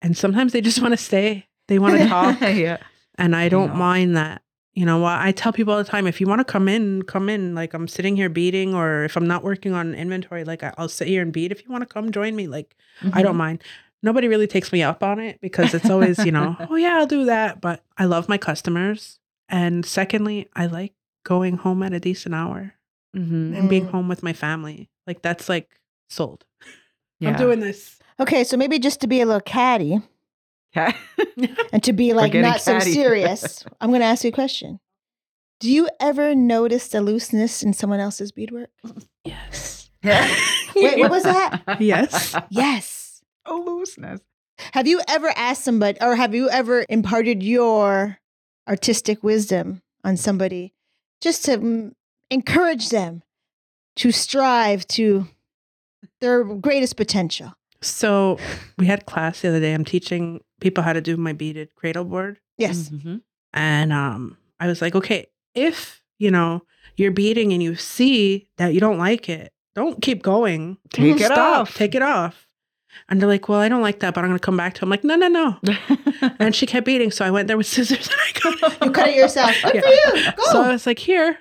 and 0.01 0.15
sometimes 0.17 0.51
they 0.53 0.61
just 0.61 0.81
want 0.81 0.91
to 0.93 0.97
stay. 0.97 1.47
They 1.67 1.79
want 1.79 1.97
to 1.99 2.07
talk, 2.17 2.39
yeah 2.41 2.77
and 3.17 3.35
I 3.35 3.47
don't 3.49 3.69
know. 3.69 3.75
mind 3.75 4.15
that. 4.17 4.41
You 4.73 4.85
know 4.85 4.97
what? 4.97 5.19
I 5.19 5.31
tell 5.31 5.53
people 5.53 5.73
all 5.73 5.79
the 5.83 5.89
time: 5.89 6.07
if 6.07 6.19
you 6.19 6.27
want 6.27 6.39
to 6.39 6.45
come 6.45 6.67
in, 6.67 7.03
come 7.03 7.29
in. 7.29 7.53
Like 7.53 7.73
I'm 7.73 7.87
sitting 7.87 8.15
here 8.15 8.29
beading, 8.29 8.73
or 8.73 9.03
if 9.03 9.15
I'm 9.15 9.27
not 9.27 9.43
working 9.43 9.73
on 9.73 9.93
inventory, 9.93 10.43
like 10.43 10.63
I- 10.63 10.73
I'll 10.77 10.89
sit 10.89 11.07
here 11.07 11.21
and 11.21 11.31
beat. 11.31 11.51
If 11.51 11.63
you 11.63 11.69
want 11.71 11.81
to 11.83 11.85
come 11.93 12.11
join 12.11 12.35
me, 12.35 12.47
like 12.47 12.75
I 13.01 13.07
Mm-hmm. 13.07 13.21
don't 13.23 13.35
mind. 13.37 13.63
Nobody 14.01 14.27
really 14.27 14.47
takes 14.47 14.71
me 14.73 14.81
up 14.83 15.01
on 15.03 15.19
it 15.19 15.39
because 15.41 15.73
it's 15.73 15.89
always, 15.89 16.25
you 16.25 16.31
know, 16.31 16.57
oh 16.69 16.75
yeah, 16.75 16.97
I'll 16.97 17.07
do 17.07 17.25
that. 17.25 17.61
But 17.61 17.83
I 17.97 18.05
love 18.05 18.27
my 18.27 18.37
customers. 18.37 19.19
And 19.47 19.85
secondly, 19.85 20.47
I 20.55 20.65
like 20.65 20.93
going 21.23 21.57
home 21.57 21.83
at 21.83 21.93
a 21.93 21.99
decent 21.99 22.33
hour 22.35 22.73
Mhm. 23.15 23.55
and 23.57 23.69
being 23.69 23.85
Mm. 23.85 23.91
home 23.91 24.07
with 24.09 24.23
my 24.23 24.33
family. 24.33 24.89
Like 25.07 25.21
that's 25.21 25.47
like 25.47 25.79
sold. 26.09 26.45
yeah 27.19 27.29
I'm 27.29 27.35
doing 27.37 27.59
this. 27.59 27.99
Okay, 28.19 28.43
so 28.43 28.57
maybe 28.57 28.79
just 28.79 28.99
to 29.01 29.07
be 29.07 29.21
a 29.21 29.25
little 29.25 29.41
catty 29.41 30.01
Yeah. 30.75 30.95
and 31.73 31.83
to 31.83 31.93
be 31.93 32.13
like 32.13 32.31
getting 32.31 32.49
not 32.49 32.61
so 32.61 32.79
serious, 32.79 33.63
I'm 33.81 33.89
going 33.89 34.01
to 34.01 34.05
ask 34.05 34.23
you 34.23 34.29
a 34.29 34.33
question. 34.33 34.79
Do 35.59 35.71
you 35.71 35.87
ever 35.99 36.35
notice 36.35 36.87
the 36.89 37.01
looseness 37.01 37.63
in 37.63 37.73
someone 37.73 37.99
else's 37.99 38.31
beadwork? 38.31 38.69
Yes. 39.23 39.89
Wait, 40.03 40.99
what 40.99 41.11
was 41.11 41.23
that? 41.23 41.77
Yes. 41.79 42.35
Yes. 42.49 43.21
oh, 43.45 43.63
looseness. 43.65 44.19
Have 44.73 44.87
you 44.87 45.01
ever 45.07 45.31
asked 45.35 45.63
somebody, 45.63 45.97
or 46.01 46.15
have 46.15 46.35
you 46.35 46.49
ever 46.49 46.85
imparted 46.89 47.41
your 47.41 48.19
artistic 48.67 49.23
wisdom 49.23 49.81
on 50.03 50.17
somebody 50.17 50.73
just 51.21 51.45
to 51.45 51.57
mm, 51.57 51.91
encourage 52.29 52.89
them 52.89 53.23
to 53.95 54.11
strive 54.11 54.87
to 54.89 55.27
their 56.21 56.43
greatest 56.43 56.97
potential? 56.97 57.53
So 57.81 58.37
we 58.77 58.85
had 58.85 59.05
class 59.05 59.41
the 59.41 59.49
other 59.49 59.59
day. 59.59 59.73
I'm 59.73 59.85
teaching 59.85 60.41
people 60.63 60.83
how 60.83 60.93
to 60.93 61.01
do 61.01 61.15
my 61.17 61.33
beaded 61.33 61.75
cradle 61.75 62.05
board. 62.05 62.39
Yes. 62.57 62.89
Mhm. 62.89 63.21
And 63.53 63.93
um, 63.93 64.37
I 64.59 64.67
was 64.67 64.81
like, 64.81 64.95
okay, 64.95 65.27
if 65.53 66.01
you 66.17 66.31
know 66.31 66.63
you're 66.95 67.11
beading 67.11 67.53
and 67.53 67.61
you 67.61 67.75
see 67.75 68.47
that 68.57 68.73
you 68.73 68.79
don't 68.79 68.97
like 68.97 69.29
it, 69.29 69.51
don't 69.75 70.01
keep 70.01 70.23
going. 70.23 70.77
Take 70.91 71.17
it 71.21 71.25
Stop. 71.25 71.37
off. 71.61 71.75
Take 71.75 71.93
it 71.95 72.01
off. 72.01 72.47
And 73.09 73.19
they're 73.19 73.27
like, 73.29 73.49
well, 73.49 73.59
I 73.59 73.69
don't 73.69 73.81
like 73.81 73.99
that, 74.01 74.13
but 74.13 74.23
I'm 74.23 74.29
gonna 74.29 74.39
come 74.39 74.57
back 74.57 74.75
to. 74.75 74.79
it. 74.79 74.83
I'm 74.83 74.89
like, 74.89 75.03
no, 75.03 75.15
no, 75.15 75.27
no. 75.27 75.57
And 76.39 76.55
she 76.55 76.65
kept 76.65 76.85
beading, 76.85 77.11
so 77.11 77.25
I 77.25 77.31
went 77.31 77.47
there 77.47 77.57
with 77.57 77.65
scissors 77.73 78.07
and 78.07 78.15
I 78.27 78.31
cut 78.39 78.53
it. 78.73 78.85
You 78.85 78.91
cut 78.91 79.07
it 79.09 79.15
yourself. 79.15 79.51
Good 79.63 79.75
Yeah. 79.75 79.81
for 79.81 80.17
you. 80.17 80.31
Go. 80.37 80.43
So 80.51 80.61
I 80.61 80.71
was 80.71 80.85
like, 80.85 80.99
here. 80.99 81.37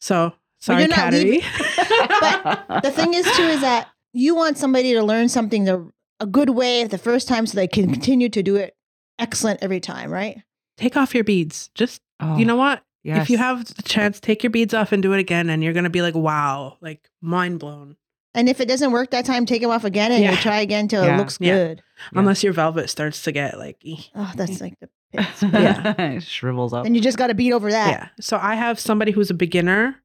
So 0.00 0.32
sorry, 0.60 0.86
leaving- 0.88 1.40
But 2.20 2.82
the 2.82 2.90
thing 2.90 3.14
is, 3.14 3.24
too, 3.36 3.42
is 3.44 3.60
that 3.60 3.88
you 4.12 4.34
want 4.34 4.58
somebody 4.58 4.92
to 4.94 5.02
learn 5.02 5.28
something 5.28 5.64
the, 5.64 5.90
a 6.24 6.26
good 6.26 6.50
way 6.50 6.84
the 6.84 6.98
first 6.98 7.28
time 7.28 7.46
so 7.46 7.54
they 7.54 7.68
can 7.68 7.90
continue 7.92 8.28
to 8.30 8.42
do 8.42 8.56
it 8.56 8.74
excellent 9.18 9.62
every 9.62 9.80
time, 9.80 10.10
right? 10.10 10.42
Take 10.76 10.96
off 10.96 11.14
your 11.14 11.24
beads. 11.24 11.70
Just 11.74 12.00
Oh, 12.20 12.36
you 12.36 12.44
know 12.44 12.56
what? 12.56 12.82
If 13.04 13.28
you 13.28 13.36
have 13.38 13.66
the 13.74 13.82
chance, 13.82 14.18
take 14.18 14.42
your 14.42 14.50
beads 14.50 14.72
off 14.72 14.90
and 14.92 15.02
do 15.02 15.12
it 15.12 15.18
again, 15.20 15.50
and 15.50 15.62
you're 15.62 15.74
gonna 15.74 15.90
be 15.90 16.00
like, 16.00 16.14
wow, 16.14 16.78
like 16.80 17.08
mind 17.20 17.58
blown. 17.60 17.96
And 18.36 18.48
if 18.48 18.60
it 18.60 18.66
doesn't 18.66 18.90
work 18.92 19.10
that 19.10 19.24
time, 19.26 19.44
take 19.46 19.60
them 19.62 19.70
off 19.70 19.84
again 19.84 20.10
and 20.10 20.24
you 20.24 20.30
Yeah. 20.30 20.36
try 20.36 20.60
again 20.60 20.88
till 20.88 21.04
Yeah. 21.04 21.14
it 21.14 21.18
looks 21.18 21.36
Yeah. 21.40 21.54
good. 21.54 21.82
Yeah. 22.12 22.18
Unless 22.20 22.42
your 22.42 22.52
velvet 22.54 22.88
starts 22.90 23.22
to 23.24 23.30
get 23.32 23.58
like, 23.58 23.76
eh. 23.86 23.96
Oh, 24.14 24.32
that's 24.34 24.60
like 24.60 24.74
the 24.80 24.88
pits. 25.12 25.42
Yeah. 25.42 25.94
it 26.00 26.22
shrivels 26.22 26.72
up. 26.72 26.82
Then 26.84 26.94
you 26.94 27.00
just 27.00 27.18
got 27.18 27.26
to 27.28 27.34
beat 27.34 27.52
over 27.52 27.70
that. 27.70 27.90
yeah. 27.90 28.08
So 28.20 28.38
I 28.40 28.54
have 28.56 28.80
somebody 28.80 29.12
who's 29.12 29.30
a 29.30 29.34
beginner 29.34 30.02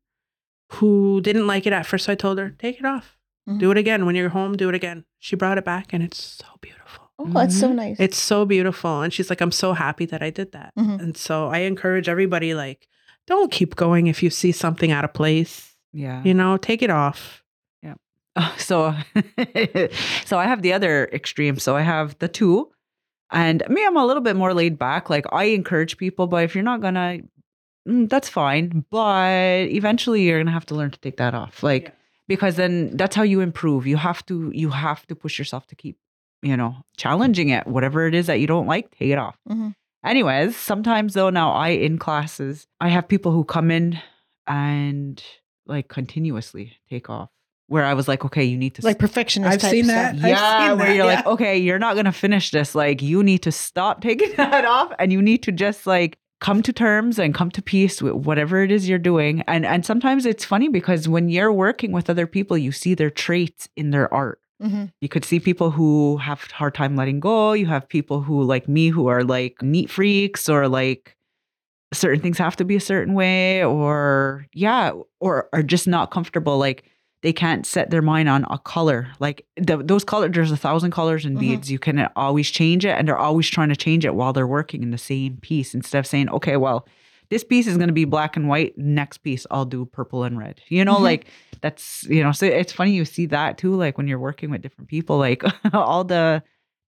who 0.74 1.22
didn't 1.22 1.48
like 1.48 1.66
it 1.66 1.74
at 1.74 1.86
first. 1.86 2.06
So 2.06 2.12
I 2.12 2.16
told 2.16 2.38
her, 2.38 2.52
take 2.60 2.80
it 2.80 2.86
off, 2.86 3.18
Do 3.58 3.72
it 3.72 3.78
again 3.78 4.06
when 4.06 4.16
you're 4.16 4.30
home. 4.30 4.56
Do 4.56 4.70
it 4.70 4.76
again. 4.76 5.06
She 5.18 5.36
brought 5.36 5.58
it 5.58 5.66
back, 5.66 5.92
and 5.92 6.04
it's 6.04 6.22
so 6.22 6.46
beautiful. 6.62 7.10
Oh, 7.18 7.26
that's 7.34 7.60
so 7.60 7.74
nice. 7.74 8.00
It's 8.00 8.18
so 8.18 8.46
beautiful. 8.46 9.02
And 9.02 9.12
she's 9.12 9.30
like, 9.30 9.42
I'm 9.42 9.52
so 9.52 9.74
happy 9.74 10.06
that 10.06 10.22
I 10.22 10.30
did 10.30 10.52
that. 10.54 10.74
Mhm. 10.78 11.00
And 11.02 11.18
so 11.18 11.48
I 11.50 11.60
encourage 11.60 12.08
everybody, 12.08 12.54
like, 12.54 12.88
don't 13.28 13.52
keep 13.52 13.76
going 13.76 14.08
if 14.08 14.22
you 14.24 14.30
see 14.30 14.52
something 14.52 14.92
out 14.92 15.04
of 15.04 15.14
place. 15.14 15.76
yeah. 15.92 16.22
You 16.24 16.34
know, 16.34 16.58
take 16.58 16.82
it 16.82 16.90
off. 16.90 17.44
Yeah. 17.84 17.96
Oh, 18.36 18.54
so 18.58 18.96
so 20.26 20.38
I 20.38 20.46
have 20.46 20.62
the 20.62 20.74
other 20.74 21.10
extreme. 21.12 21.58
So 21.60 21.76
I 21.76 21.82
have 21.82 22.18
the 22.20 22.28
two. 22.28 22.70
And 23.32 23.64
me, 23.70 23.86
I'm 23.86 23.98
a 23.98 24.06
little 24.06 24.24
bit 24.24 24.36
more 24.36 24.54
laid 24.54 24.78
back. 24.80 25.10
Like 25.10 25.26
I 25.32 25.46
encourage 25.46 25.98
people, 25.98 26.28
but 26.28 26.44
if 26.44 26.56
you're 26.56 26.64
not 26.64 26.82
gonna, 26.82 27.20
mm, 27.88 28.10
that's 28.10 28.30
fine. 28.30 28.86
But 28.92 29.68
eventually 29.70 30.24
you're 30.24 30.40
gonna 30.40 30.52
have 30.52 30.66
to 30.68 30.76
learn 30.76 30.92
to 30.92 31.00
take 31.00 31.18
that 31.18 31.34
off. 31.36 31.62
Like 31.64 31.84
Yeah. 31.86 31.92
Because 32.30 32.56
then 32.56 32.96
that's 32.96 33.16
how 33.16 33.24
you 33.24 33.42
improve. 33.42 33.86
You 33.86 33.98
have 33.98 34.26
to 34.28 34.52
you 34.54 34.70
have 34.70 35.06
to 35.08 35.16
push 35.16 35.38
yourself 35.38 35.68
to 35.68 35.76
keep, 35.76 35.98
you 36.42 36.56
know, 36.56 36.78
challenging 36.96 37.50
it. 37.50 37.68
Whatever 37.68 38.08
it 38.08 38.14
is 38.16 38.28
that 38.28 38.40
you 38.40 38.48
don't 38.48 38.68
like, 38.68 38.92
take 38.92 39.10
it 39.10 39.18
off. 39.18 39.36
Mhm. 39.50 39.74
Anyways, 40.06 40.56
sometimes 40.56 41.16
though, 41.16 41.30
now 41.32 41.52
I 41.52 41.70
in 41.70 41.98
classes, 41.98 42.68
I 42.80 42.88
have 42.90 43.10
people 43.10 43.34
who 43.34 43.44
come 43.44 43.70
in 43.72 44.00
and 44.48 45.22
like 45.66 45.90
continuously 45.90 46.78
take 46.90 47.10
off. 47.10 47.30
Where 47.68 47.86
I 47.86 47.94
was 47.94 48.08
like, 48.08 48.26
okay, 48.26 48.44
you 48.44 48.58
need 48.58 48.76
to 48.76 48.86
like 48.86 48.98
perfectionist 48.98 49.54
I've 49.54 49.62
type 49.62 49.72
seen 49.72 49.86
stuff. 49.86 50.16
that. 50.16 50.16
I've 50.16 50.30
yeah, 50.30 50.70
seen 50.70 50.78
where 50.80 50.88
that, 50.88 50.96
you're 50.96 51.06
like, 51.06 51.26
okay, 51.26 51.58
you're 51.58 51.78
not 51.78 51.96
gonna 51.96 52.12
finish 52.12 52.50
this. 52.52 52.74
Like, 52.74 53.02
you 53.02 53.22
need 53.24 53.40
to 53.44 53.52
stop 53.52 54.02
taking 54.10 54.34
that 54.38 54.66
off, 54.66 54.92
and 54.98 55.12
you 55.12 55.22
need 55.22 55.44
to 55.44 55.52
just 55.52 55.86
like 55.86 56.18
come 56.40 56.62
to 56.64 56.72
terms 56.74 57.20
and 57.20 57.34
come 57.34 57.52
to 57.52 57.62
peace 57.62 58.02
with 58.02 58.14
whatever 58.14 58.64
it 58.64 58.72
is 58.72 58.88
you're 58.88 58.98
doing. 59.00 59.42
And 59.48 59.66
and 59.66 59.86
sometimes 59.86 60.26
it's 60.26 60.46
funny 60.46 60.70
because 60.70 61.08
when 61.08 61.30
you're 61.30 61.52
working 61.52 61.92
with 61.92 62.10
other 62.10 62.28
people, 62.28 62.58
you 62.58 62.72
see 62.72 62.94
their 62.96 63.10
traits 63.10 63.68
in 63.76 63.92
their 63.92 64.14
art. 64.14 64.40
Mhm. 64.62 64.92
You 65.02 65.10
could 65.10 65.26
see 65.26 65.40
people 65.40 65.72
who 65.72 66.18
have 66.18 66.44
hard 66.52 66.76
time 66.76 66.96
letting 66.96 67.20
go. 67.20 67.54
You 67.54 67.66
have 67.68 67.88
people 67.88 68.22
who 68.22 68.44
like 68.44 68.68
me 68.68 68.90
who 68.90 69.08
are 69.08 69.24
like 69.24 69.62
neat 69.62 69.90
freaks 69.90 70.50
or 70.50 70.68
like 70.68 71.16
certain 71.94 72.22
things 72.22 72.38
have 72.38 72.56
to 72.58 72.66
be 72.66 72.76
a 72.76 72.80
certain 72.80 73.16
way 73.16 73.64
or 73.64 74.46
yeah 74.54 74.92
or 75.20 75.50
are 75.54 75.64
just 75.64 75.88
not 75.88 76.12
comfortable 76.12 76.58
like 76.60 76.84
they 77.22 77.34
can't 77.34 77.66
set 77.66 77.90
their 77.90 78.02
mind 78.02 78.30
on 78.30 78.46
a 78.50 78.58
color 78.60 79.08
like 79.20 79.46
the, 79.58 79.78
those 79.78 80.04
colors 80.04 80.32
there's 80.34 80.52
a 80.52 80.58
thousand 80.58 80.92
colors 80.92 81.26
in 81.26 81.36
Mhm. 81.36 81.40
beads 81.40 81.72
you 81.72 81.80
can 81.80 82.08
always 82.16 82.50
change 82.50 82.86
it 82.86 82.92
and 82.98 83.08
they're 83.08 83.18
always 83.18 83.50
trying 83.50 83.70
to 83.70 83.76
change 83.76 84.06
it 84.06 84.16
while 84.16 84.32
they're 84.34 84.48
working 84.48 84.84
in 84.84 84.92
the 84.92 84.98
same 84.98 85.38
piece 85.38 85.74
instead 85.76 86.00
of 86.00 86.08
saying 86.08 86.30
okay 86.30 86.56
well 86.58 86.88
this 87.30 87.44
piece 87.44 87.68
is 87.68 87.78
going 87.78 87.90
to 87.90 87.94
be 87.94 88.06
black 88.06 88.36
and 88.38 88.48
white 88.48 88.78
next 88.78 89.18
piece 89.20 89.46
i'll 89.52 89.66
do 89.66 89.86
purple 89.86 90.24
and 90.24 90.38
red 90.38 90.62
you 90.70 90.84
know 90.86 90.96
Mhm. 90.96 91.02
like 91.02 91.26
that's 91.62 92.04
you 92.06 92.24
know 92.24 92.32
so 92.32 92.46
it's 92.46 92.72
funny 92.74 92.92
you 92.92 93.06
see 93.06 93.26
that 93.28 93.58
too 93.58 93.76
like 93.76 93.98
when 93.98 94.08
you're 94.08 94.20
working 94.20 94.50
with 94.50 94.62
different 94.62 94.88
people 94.90 95.18
like 95.18 95.44
all 95.74 96.04
the 96.06 96.42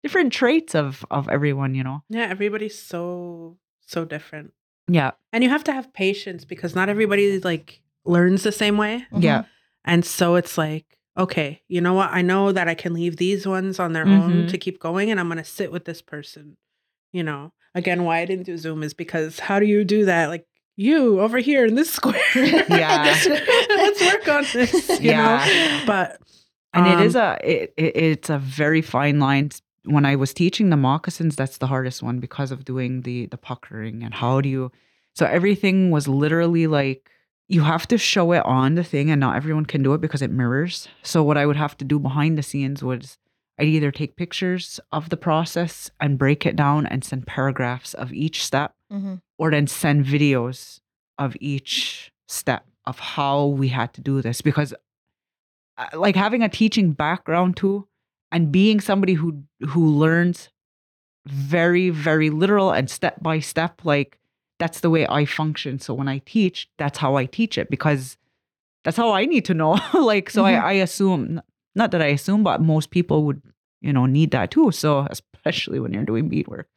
different 0.03 0.33
traits 0.33 0.75
of 0.75 1.05
of 1.11 1.29
everyone 1.29 1.75
you 1.75 1.83
know 1.85 2.03
Yeah, 2.09 2.27
everybody's 2.31 2.79
so 2.79 3.59
so 3.87 4.05
different. 4.05 4.53
yeah 4.89 5.11
And 5.33 5.43
you 5.45 5.51
have 5.51 5.65
to 5.65 5.73
have 5.73 5.93
patience 5.93 6.45
because 6.45 6.75
not 6.77 6.89
everybody 6.89 7.41
like 7.41 7.83
learns 8.05 8.43
the 8.45 8.53
same 8.53 8.77
way. 8.79 9.05
Mhm. 9.13 9.23
yeah 9.23 9.43
And 9.85 10.05
so 10.05 10.35
it's 10.37 10.57
like, 10.59 10.99
okay, 11.19 11.63
you 11.69 11.81
know 11.81 11.95
what? 11.95 12.11
I 12.13 12.23
know 12.23 12.53
that 12.53 12.69
I 12.69 12.75
can 12.75 12.93
leave 12.95 13.17
these 13.17 13.47
ones 13.47 13.79
on 13.81 13.93
their 13.93 14.07
own 14.07 14.45
Mhm. 14.45 14.49
to 14.51 14.59
keep 14.59 14.79
going 14.79 15.11
and 15.11 15.19
I'm 15.19 15.29
going 15.29 15.39
to 15.39 15.45
sit 15.45 15.73
with 15.73 15.85
this 15.85 16.03
person. 16.03 16.57
You 17.13 17.23
know, 17.25 17.53
again, 17.75 18.05
why 18.05 18.19
I 18.21 18.25
didn't 18.25 18.47
do 18.47 18.57
Zoom 18.57 18.83
is 18.83 18.95
because 18.95 19.41
how 19.41 19.59
do 19.59 19.67
you 19.67 19.85
do 19.85 20.05
that? 20.05 20.29
Like 20.29 20.47
you 20.77 21.21
over 21.21 21.39
here 21.39 21.67
in 21.67 21.75
this 21.75 21.91
square. 21.99 22.21
Yeah. 22.69 23.17
Let's 23.69 24.01
work 24.03 24.29
on 24.29 24.45
this. 24.53 24.89
You 25.01 25.11
Yeah. 25.11 25.45
know? 25.45 25.83
But, 25.87 26.19
and 26.73 26.87
it 26.87 27.01
is 27.01 27.17
um, 27.17 27.23
a 27.23 27.39
it, 27.51 27.75
it, 27.77 27.97
it's 27.97 28.31
a 28.31 28.39
very 28.39 28.81
fine 28.83 29.19
line 29.19 29.51
when 29.87 30.05
i 30.07 30.15
was 30.15 30.33
teaching 30.33 30.71
the 30.71 30.77
moccasins 30.77 31.35
that's 31.35 31.57
the 31.59 31.67
hardest 31.67 32.01
one 32.03 32.21
because 32.21 32.53
of 32.53 32.65
doing 32.67 33.01
the 33.03 33.27
the 33.27 33.37
puckering 33.39 34.03
and 34.05 34.13
how 34.15 34.41
do 34.41 34.49
you 34.49 34.71
so 35.17 35.27
everything 35.27 35.91
was 35.91 36.07
literally 36.07 36.67
like 36.69 37.11
you 37.57 37.63
have 37.63 37.87
to 37.89 37.99
show 37.99 38.31
it 38.33 38.45
on 38.47 38.77
the 38.77 38.85
thing 38.85 39.11
and 39.11 39.21
not 39.21 39.35
everyone 39.37 39.67
can 39.67 39.83
do 39.83 39.93
it 39.95 40.01
because 40.01 40.23
it 40.23 40.31
mirrors 40.31 40.89
so 41.03 41.23
what 41.23 41.37
i 41.37 41.45
would 41.47 41.57
have 41.57 41.77
to 41.77 41.85
do 41.85 41.99
behind 41.99 42.39
the 42.39 42.43
scenes 42.43 42.83
was 42.83 43.19
i'd 43.59 43.67
either 43.77 43.91
take 43.91 44.15
pictures 44.17 44.79
of 44.93 45.09
the 45.11 45.17
process 45.17 45.91
and 46.01 46.17
break 46.19 46.47
it 46.47 46.55
down 46.57 46.87
and 46.87 47.03
send 47.05 47.27
paragraphs 47.27 47.93
of 47.95 48.13
each 48.13 48.45
step 48.45 48.75
Mhm. 48.93 49.21
or 49.39 49.51
then 49.51 49.67
send 49.67 50.05
videos 50.05 50.81
of 51.19 51.37
each 51.41 52.13
step 52.29 52.67
of 52.87 52.99
how 52.99 53.47
we 53.47 53.69
had 53.69 53.93
to 53.95 54.01
do 54.01 54.23
this 54.23 54.41
because 54.43 54.73
uh, 55.77 55.87
like 55.95 56.17
having 56.17 56.43
a 56.43 56.49
teaching 56.49 56.93
background 56.93 57.57
too 57.57 57.87
and 58.33 58.53
being 58.53 58.81
somebody 58.81 59.15
who 59.15 59.43
who 59.71 59.87
learns 59.87 60.51
very 61.27 61.91
very 61.91 62.31
literal 62.31 62.71
and 62.71 62.89
step 62.89 63.21
by 63.23 63.39
step 63.41 63.85
like 63.85 64.19
that's 64.61 64.81
the 64.81 64.91
way 64.91 65.07
I 65.09 65.25
function 65.25 65.79
so 65.81 65.93
when 65.95 66.07
I 66.09 66.19
teach 66.25 66.69
that's 66.79 66.99
how 66.99 67.17
I 67.17 67.25
teach 67.27 67.59
it 67.59 67.69
because 67.71 68.17
that's 68.85 68.97
how 68.97 69.11
I 69.13 69.25
need 69.27 69.45
to 69.47 69.55
know 69.55 69.73
like 69.95 70.31
so 70.31 70.43
Mhm. 70.45 70.47
I, 70.63 70.69
I 70.71 70.73
assume 70.87 71.41
not 71.75 71.91
that 71.93 72.03
I 72.03 72.07
assume 72.19 72.43
but 72.45 72.61
most 72.63 72.91
people 72.91 73.25
would 73.25 73.43
you 73.81 73.93
know 73.93 74.07
need 74.07 74.31
that 74.33 74.51
too 74.53 74.71
so 74.71 75.07
especially 75.17 75.81
when 75.81 75.93
you're 75.93 76.05
doing 76.05 76.29
beadwork 76.29 76.69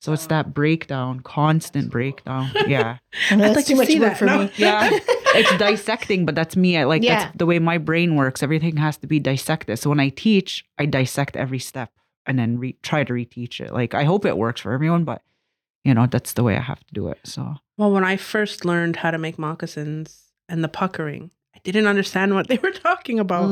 so 0.00 0.12
it's 0.12 0.26
that 0.26 0.52
breakdown 0.52 1.20
constant 1.20 1.90
breakdown 1.90 2.50
yeah 2.66 2.98
I 3.30 3.36
know 3.36 3.44
I'd 3.44 3.48
that's 3.54 3.56
like 3.56 3.66
too 3.66 3.74
to 3.74 3.78
much 3.80 3.86
see 3.88 4.00
work 4.00 4.10
that. 4.10 4.18
for 4.18 4.24
No. 4.26 4.38
me. 4.44 4.50
Yeah. 4.56 4.88
it's 5.38 5.56
dissecting, 5.58 6.24
but 6.26 6.34
that's 6.34 6.56
me. 6.56 6.76
I 6.78 6.84
like 6.84 7.02
Yeah. 7.02 7.24
that's 7.24 7.36
the 7.38 7.46
way 7.46 7.58
my 7.58 7.76
brain 7.78 8.14
works. 8.16 8.42
Everything 8.42 8.76
has 8.78 8.96
to 8.98 9.06
be 9.06 9.18
dissected. 9.20 9.78
So 9.78 9.90
when 9.90 10.00
I 10.00 10.08
teach, 10.10 10.64
I 10.78 10.86
dissect 10.86 11.36
every 11.36 11.58
step 11.58 11.90
and 12.26 12.38
then 12.38 12.58
re- 12.58 12.76
try 12.82 13.04
to 13.04 13.12
reteach 13.12 13.60
it. 13.60 13.72
Like 13.72 13.92
I 13.94 14.04
hope 14.04 14.24
it 14.24 14.36
works 14.38 14.60
for 14.62 14.72
everyone, 14.72 15.04
but 15.04 15.20
you 15.86 15.94
know 15.94 16.06
that's 16.06 16.32
the 16.34 16.42
way 16.42 16.56
I 16.56 16.60
have 16.60 16.80
to 16.80 16.94
do 16.94 17.08
it. 17.08 17.18
So 17.24 17.54
well, 17.78 17.92
when 17.92 18.04
I 18.04 18.16
first 18.16 18.64
learned 18.64 18.96
how 18.96 19.10
to 19.10 19.18
make 19.18 19.38
moccasins 19.38 20.32
and 20.48 20.62
the 20.64 20.68
puckering, 20.68 21.30
I 21.54 21.58
didn't 21.64 21.86
understand 21.86 22.34
what 22.34 22.48
they 22.48 22.58
were 22.58 22.72
talking 22.72 23.18
about. 23.18 23.48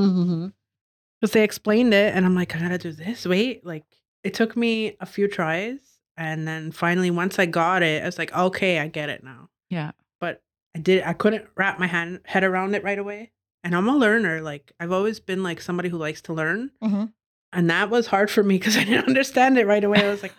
Because 1.21 1.33
they 1.33 1.43
explained 1.45 1.95
it 1.95 2.15
and 2.15 2.27
i'm 2.27 2.35
like 2.35 2.55
i 2.55 2.59
gotta 2.61 2.77
do 2.77 2.93
this 2.93 3.25
wait 3.25 3.65
like 3.65 3.85
it 4.25 4.35
took 4.35 4.57
me 4.57 4.95
a 5.01 5.07
few 5.07 5.27
tries 5.27 5.79
and 6.19 6.47
then 6.47 6.71
finally 6.71 7.11
once 7.11 7.39
i 7.39 7.47
got 7.47 7.83
it 7.83 8.03
i 8.03 8.07
was 8.07 8.19
like 8.19 8.31
okay 8.37 8.79
i 8.79 8.89
get 8.89 9.09
it 9.09 9.25
now 9.25 9.49
yeah, 9.71 9.93
but 10.21 10.43
i 10.77 10.79
did 10.81 11.03
i 11.05 11.15
couldn't 11.15 11.47
wrap 11.57 11.79
my 11.79 11.87
hand, 11.87 12.21
head 12.27 12.45
around 12.45 12.75
it 12.75 12.85
right 12.85 12.99
away 12.99 13.33
and 13.63 13.75
i'm 13.75 13.89
a 13.89 13.97
learner 13.97 14.43
like 14.43 14.73
i've 14.79 14.93
always 14.93 15.19
been 15.19 15.43
like 15.43 15.63
somebody 15.63 15.89
who 15.89 15.97
likes 15.97 16.21
to 16.21 16.35
learn 16.35 16.71
Mhm. 16.83 17.13
and 17.55 17.71
that 17.71 17.89
was 17.89 18.09
hard 18.09 18.31
for 18.31 18.43
me 18.43 18.59
because 18.59 18.77
i 18.77 18.85
didn't 18.85 19.07
understand 19.13 19.57
it 19.57 19.67
right 19.67 19.85
away 19.85 20.05
i 20.07 20.11
was 20.11 20.23
like 20.23 20.35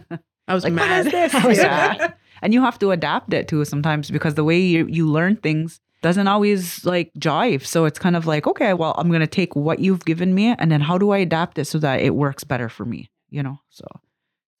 i 0.50 0.54
was 0.54 0.64
Like, 0.64 0.72
what 0.74 0.88
mad 0.88 1.06
is 1.06 1.12
this? 1.12 1.32
Yeah. 1.58 2.12
and 2.42 2.52
you 2.54 2.60
have 2.62 2.78
to 2.80 2.90
adapt 2.90 3.32
it 3.32 3.48
too 3.48 3.64
sometimes 3.64 4.10
because 4.10 4.34
the 4.34 4.44
way 4.44 4.58
you 4.60 4.86
you 4.88 5.06
learn 5.06 5.36
things 5.36 5.80
doesn't 6.02 6.28
always 6.28 6.82
like 6.86 7.12
jive. 7.18 7.62
So 7.66 7.84
it's 7.84 7.98
kind 7.98 8.16
of 8.16 8.24
like 8.26 8.46
okay, 8.46 8.72
well 8.74 8.94
I'm 8.98 9.10
gonna 9.12 9.26
take 9.26 9.54
what 9.54 9.78
you've 9.80 10.04
given 10.06 10.34
me 10.34 10.54
and 10.58 10.70
then 10.72 10.80
how 10.80 10.96
do 10.98 11.10
I 11.10 11.18
adapt 11.18 11.58
it 11.58 11.66
so 11.66 11.78
that 11.78 12.00
it 12.00 12.14
works 12.14 12.42
better 12.44 12.68
for 12.68 12.84
me? 12.86 13.10
You 13.28 13.42
know, 13.42 13.56
so 13.68 13.84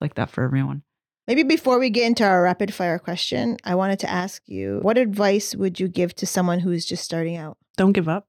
like 0.00 0.14
that 0.14 0.30
for 0.30 0.44
everyone. 0.44 0.82
Maybe 1.26 1.42
before 1.42 1.78
we 1.78 1.90
get 1.90 2.06
into 2.06 2.24
our 2.24 2.42
rapid 2.42 2.74
fire 2.74 2.98
question, 2.98 3.56
I 3.64 3.74
wanted 3.74 3.98
to 4.00 4.10
ask 4.10 4.42
you 4.46 4.80
what 4.82 4.98
advice 4.98 5.54
would 5.54 5.80
you 5.80 5.88
give 5.88 6.14
to 6.16 6.26
someone 6.26 6.60
who's 6.60 6.84
just 6.84 7.04
starting 7.04 7.36
out? 7.36 7.56
don't 7.76 7.92
give 7.92 8.08
up 8.08 8.26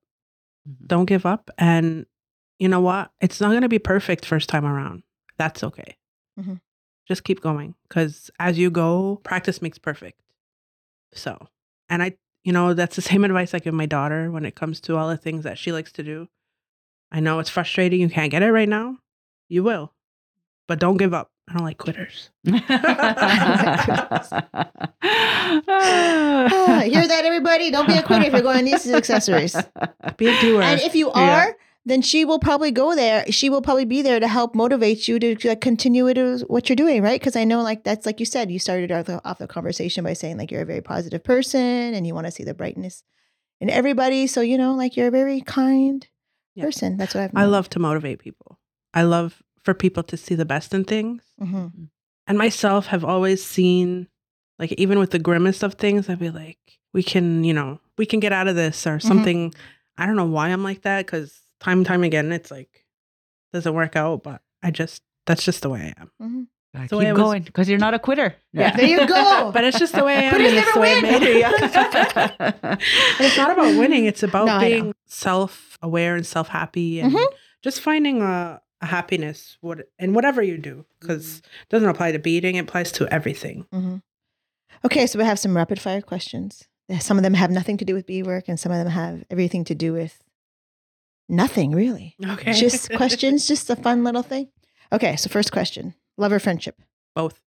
don't 0.88 1.06
give 1.14 1.26
up 1.26 1.50
and 1.58 2.06
you 2.60 2.70
know 2.70 2.80
what 2.80 3.12
it's 3.20 3.42
not 3.42 3.50
going 3.50 3.64
to 3.64 3.76
be 3.78 3.80
perfect 3.80 4.26
first 4.26 4.48
time 4.48 4.66
around 4.66 5.04
that's 5.38 5.64
okay 5.64 5.98
Mhm. 6.40 6.62
Just 7.08 7.24
keep 7.24 7.42
going 7.42 7.76
because 7.88 8.32
as 8.40 8.58
you 8.58 8.70
go 8.70 9.20
practice 9.24 9.62
makes 9.62 9.78
perfect 9.78 10.20
so 11.14 11.48
and 11.90 12.02
i 12.02 12.14
you 12.44 12.52
know 12.52 12.74
that's 12.74 12.96
the 12.96 13.02
same 13.12 13.24
advice 13.24 13.54
i 13.54 13.60
give 13.60 13.74
my 13.74 13.86
daughter 13.86 14.32
when 14.32 14.46
it 14.46 14.56
comes 14.56 14.80
to 14.82 14.98
all 14.98 15.10
the 15.10 15.18
things 15.18 15.44
that 15.44 15.58
she 15.58 15.72
likes 15.72 15.92
to 15.92 16.04
do 16.04 16.28
i 17.12 17.20
know 17.20 17.40
it's 17.40 17.50
frustrating 17.50 18.02
you 18.02 18.10
can't 18.10 18.32
get 18.32 18.44
it 18.44 18.52
right 18.52 18.70
now 18.70 18.98
you 19.50 19.64
will 19.64 19.94
but 20.68 20.80
don't 20.80 20.98
give 20.98 21.14
up 21.14 21.32
i 21.50 21.54
don't 21.54 21.64
like 21.64 21.78
quitters 21.78 22.30
hear 26.84 27.08
that, 27.08 27.24
everybody? 27.26 27.72
Don't 27.72 27.88
be 27.88 27.98
a 27.98 28.04
quitter 28.04 28.26
if 28.26 28.34
you're 28.34 28.42
going 28.42 28.60
to 28.60 28.66
these 28.66 28.92
accessories. 28.92 29.56
be 30.18 30.28
a 30.28 30.42
doer 30.42 30.62
And 30.62 30.80
if 30.82 30.96
you 30.96 31.12
Yeah. 31.16 31.52
Are, 31.86 31.90
then 31.90 32.02
she 32.02 32.26
will 32.26 32.40
probably 32.40 32.72
go 32.72 32.96
there. 32.96 33.26
She 33.32 33.50
will 33.50 33.62
probably 33.62 33.86
be 33.86 34.02
there 34.02 34.20
to 34.20 34.28
help 34.28 34.56
motivate 34.56 35.08
you 35.08 35.20
to 35.20 35.36
like, 35.48 35.62
continue 35.62 36.08
it 36.08 36.42
what 36.50 36.70
you're 36.70 36.76
doing, 36.76 37.02
right? 37.02 37.20
Because 37.20 37.36
I 37.36 37.44
know, 37.44 37.62
like 37.62 37.84
that's 37.84 38.06
like 38.06 38.20
you 38.20 38.26
said, 38.26 38.52
you 38.52 38.60
started 38.60 38.92
off 38.92 39.06
the, 39.06 39.22
off 39.28 39.38
the 39.40 39.48
conversation 39.48 40.04
by 40.04 40.14
saying 40.14 40.38
like 40.38 40.52
you're 40.52 40.62
a 40.62 40.66
very 40.66 40.82
positive 40.82 41.24
person 41.24 41.60
and 41.94 42.06
you 42.06 42.14
want 42.14 42.28
to 42.28 42.32
see 42.32 42.44
the 42.44 42.54
brightness 42.54 43.04
in 43.60 43.70
everybody. 43.70 44.28
So 44.28 44.42
you 44.42 44.58
know, 44.58 44.74
like 44.76 44.96
you're 44.98 45.08
a 45.08 45.12
very 45.12 45.42
kind 45.42 46.08
Yeah. 46.56 46.66
person. 46.66 46.98
That's 46.98 47.16
what 47.16 47.24
I've. 47.24 47.32
i 47.36 47.46
love 47.46 47.70
to 47.70 47.80
motivate 47.80 48.20
people 48.20 48.60
i 48.94 49.04
love 49.04 49.42
for 49.64 49.74
people 49.74 50.04
to 50.04 50.18
see 50.18 50.36
the 50.36 50.46
best 50.46 50.74
in 50.74 50.84
things 50.84 51.24
hmm 51.40 51.68
and 52.28 52.38
myself 52.38 52.88
have 52.88 53.04
always 53.06 53.44
seen 53.44 54.08
like 54.60 54.72
even 54.74 55.00
with 55.00 55.12
the 55.12 55.20
grimmest 55.20 55.64
of 55.64 55.76
things 55.76 56.10
i'd 56.10 56.20
be 56.20 56.30
like 56.30 56.58
we 56.94 57.02
can 57.04 57.44
you 57.44 57.54
know 57.54 57.80
we 57.98 58.06
can 58.06 58.20
get 58.20 58.34
out 58.34 58.48
of 58.50 58.56
this 58.56 58.86
or 58.86 59.00
something 59.00 59.54
i 59.98 60.06
don't 60.06 60.16
know 60.18 60.26
why 60.26 60.50
i'm 60.50 60.64
like 60.64 60.82
that 60.82 61.06
because 61.06 61.41
time 61.62 61.80
and 61.80 61.86
time 61.86 62.04
again 62.04 62.32
it's 62.34 62.52
like 62.52 62.86
doesn't 63.54 63.74
work 63.74 63.96
out 63.96 64.24
but 64.24 64.42
i 64.64 64.70
just 64.72 65.02
that's 65.26 65.44
just 65.46 65.62
the 65.62 65.70
way 65.70 65.94
i 65.98 66.02
am 66.02 66.12
hmm 66.20 66.44
Gotta 66.74 66.88
the 66.88 66.98
way 66.98 67.04
keep 67.04 67.10
I 67.10 67.14
was- 67.14 67.22
going 67.22 67.42
because 67.44 67.68
you're 67.68 67.80
not 67.80 67.94
a 67.94 68.00
quitter. 68.00 68.34
Yeah. 68.54 68.74
There 68.78 68.86
you 68.88 69.06
go. 69.06 69.52
but 69.54 69.66
it's 69.66 69.78
just 69.78 69.94
the 69.94 70.06
way 70.06 70.16
i 70.16 70.22
am 70.22 70.34
Quitters 70.34 70.52
and 70.54 70.58
it's 70.58 70.68
never 70.68 70.80
way 70.80 71.02
win. 71.02 71.24
it, 71.24 71.38
yeah. 71.38 72.78
it's 73.20 73.36
not 73.38 73.52
about 73.52 73.78
winning 73.78 74.06
it's 74.06 74.24
about 74.24 74.46
No, 74.48 74.60
being 74.60 74.94
self-aware 75.06 76.16
and 76.16 76.26
self-happy 76.26 77.02
and 77.02 77.12
Mhm. 77.14 77.26
just 77.62 77.82
finding 77.82 78.22
a, 78.22 78.62
a 78.82 78.86
happiness 78.86 79.58
what 79.60 79.82
in 80.00 80.14
whatever 80.14 80.42
you 80.42 80.58
do 80.58 80.86
because 81.02 81.40
it 81.40 81.70
doesn't 81.70 81.90
apply 81.90 82.14
to 82.14 82.20
beading 82.20 82.56
it 82.56 82.60
applies 82.60 82.92
to 82.94 83.08
everything 83.14 83.66
hmm 83.72 83.98
Okay, 84.86 85.06
so 85.06 85.20
we 85.20 85.26
have 85.26 85.38
some 85.38 85.56
rapid 85.56 85.80
fire 85.80 86.02
questions. 86.02 86.64
Some 87.02 87.18
of 87.18 87.24
them 87.24 87.36
have 87.36 87.52
nothing 87.52 87.78
to 87.78 87.86
do 87.86 87.94
with 87.94 88.08
beadwork, 88.08 88.48
and 88.48 88.60
some 88.60 88.72
of 88.72 88.80
them 88.80 88.88
have 88.88 89.24
everything 89.30 89.64
to 89.66 89.76
do 89.76 89.94
with 89.94 90.24
nothing 91.32 91.72
really. 91.72 92.16
okay 92.34 92.54
Just 92.54 92.92
questions, 93.02 93.48
just 93.48 93.70
a 93.70 93.76
fun 93.76 94.04
little 94.04 94.22
thing. 94.24 94.50
Okay, 94.92 95.16
so 95.16 95.30
first 95.30 95.52
question: 95.52 95.96
love 96.18 96.32
or 96.32 96.40
friendship? 96.40 96.76
both 97.16 97.42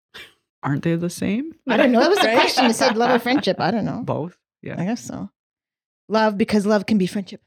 Aren't 0.63 0.83
they 0.83 0.97
the 0.97 1.11
same? 1.11 1.53
I 1.69 1.77
don't 1.77 1.93
know. 1.93 2.01
That 2.01 2.09
was 2.11 2.19
the 2.19 2.27
Right? 2.29 2.37
question. 2.41 2.65
It 2.67 2.75
said 2.75 2.97
love 2.97 3.11
or 3.11 3.19
friendship. 3.19 3.61
I 3.61 3.71
don't 3.71 3.85
know. 3.85 4.01
Both. 4.03 4.39
Yeah. 4.63 4.81
I 4.81 4.85
guess 4.87 5.05
so. 5.05 5.29
Love 6.09 6.39
because 6.39 6.65
love 6.65 6.87
can 6.87 6.97
be 6.99 7.07
friendship. 7.07 7.41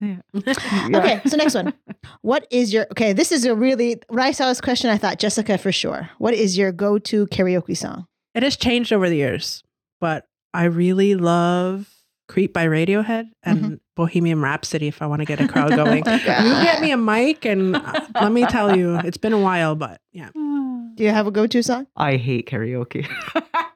Yeah. 0.00 0.20
Okay, 0.94 1.20
so 1.26 1.36
next 1.36 1.54
one. 1.54 1.74
What 2.22 2.46
is 2.50 2.72
your 2.72 2.86
okay? 2.92 3.12
This 3.12 3.32
is 3.32 3.44
a 3.44 3.54
really 3.54 4.00
when 4.08 4.20
I 4.24 4.30
saw 4.30 4.46
this 4.48 4.60
question, 4.60 4.88
I 4.90 4.96
thought 4.96 5.18
Jessica 5.18 5.58
for 5.58 5.72
sure. 5.72 6.08
What 6.18 6.34
is 6.34 6.56
your 6.56 6.70
go-to 6.72 7.26
karaoke 7.26 7.76
song? 7.76 8.06
It 8.34 8.42
has 8.44 8.56
changed 8.56 8.92
over 8.92 9.08
the 9.10 9.16
years, 9.16 9.62
but 10.00 10.24
I 10.54 10.64
really 10.64 11.16
love 11.16 11.90
Creep 12.28 12.52
by 12.54 12.66
Radiohead 12.66 13.30
and 13.42 13.58
Mm-hmm. 13.58 13.74
Bohemian 13.98 14.40
Rhapsody 14.40 14.86
if 14.86 15.02
I 15.02 15.06
want 15.06 15.22
to 15.22 15.24
get 15.26 15.40
a 15.40 15.48
crowd 15.52 15.70
going. 15.70 15.98
you 15.98 16.14
get 16.14 16.80
me 16.80 16.92
a 16.92 16.96
mic, 16.96 17.44
and 17.44 17.74
uh, 17.74 18.06
let 18.14 18.30
me 18.30 18.46
tell 18.46 18.76
you, 18.76 18.96
it's 18.98 19.16
been 19.16 19.32
a 19.32 19.40
while, 19.40 19.74
but 19.74 20.00
yeah. 20.12 20.30
Do 20.34 21.04
you 21.04 21.10
have 21.10 21.26
a 21.26 21.32
go-to 21.32 21.62
song? 21.64 21.88
I 21.96 22.16
hate 22.16 22.46
karaoke. 22.46 23.08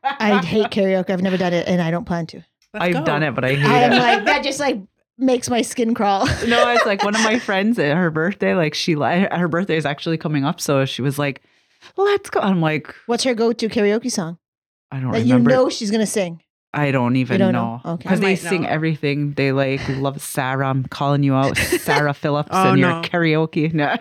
I 0.04 0.40
hate 0.44 0.70
karaoke. 0.70 1.10
I've 1.10 1.22
never 1.22 1.36
done 1.36 1.52
it, 1.52 1.66
and 1.66 1.82
I 1.82 1.90
don't 1.90 2.04
plan 2.04 2.26
to. 2.28 2.36
Let's 2.72 2.84
I've 2.84 2.92
go. 2.94 3.04
done 3.04 3.24
it, 3.24 3.34
but 3.34 3.44
I 3.44 3.54
hate 3.54 3.84
I'm 3.84 3.92
it. 3.92 3.98
like 3.98 4.24
that. 4.26 4.44
Just 4.44 4.60
like 4.60 4.80
makes 5.18 5.50
my 5.50 5.62
skin 5.62 5.92
crawl. 5.92 6.26
no, 6.46 6.70
it's 6.70 6.86
like 6.86 7.02
one 7.02 7.16
of 7.16 7.22
my 7.24 7.38
friends 7.48 7.78
at 7.80 7.96
her 7.96 8.10
birthday. 8.12 8.54
Like 8.54 8.74
she, 8.74 8.92
her 8.92 9.48
birthday 9.48 9.76
is 9.76 9.84
actually 9.84 10.18
coming 10.18 10.44
up, 10.44 10.60
so 10.60 10.84
she 10.84 11.02
was 11.02 11.18
like, 11.18 11.42
"Let's 11.96 12.30
go." 12.30 12.38
I'm 12.38 12.60
like, 12.60 12.94
What's 13.06 13.24
her 13.24 13.34
go-to 13.34 13.68
karaoke 13.68 14.10
song 14.10 14.38
I 14.92 15.00
don't 15.00 15.10
that 15.12 15.26
you 15.26 15.38
know 15.40 15.68
she's 15.68 15.90
gonna 15.90 16.06
sing? 16.06 16.42
I 16.74 16.90
don't 16.90 17.16
even 17.16 17.38
don't 17.38 17.52
know 17.52 17.80
know? 17.84 17.90
Okay. 17.94 18.02
because 18.04 18.20
they 18.20 18.34
sing 18.36 18.62
know. 18.62 18.68
everything. 18.68 19.32
They 19.34 19.52
like 19.52 19.86
love 19.88 20.20
Sarah. 20.22 20.68
I'm 20.68 20.84
calling 20.84 21.22
you 21.22 21.34
out, 21.34 21.56
Sarah 21.86 22.14
Phillips, 22.14 22.48
Oh, 22.52 22.70
and 22.70 22.78
your 22.80 22.88
no. 22.90 23.02
karaoke. 23.02 23.72
No. 23.74 23.96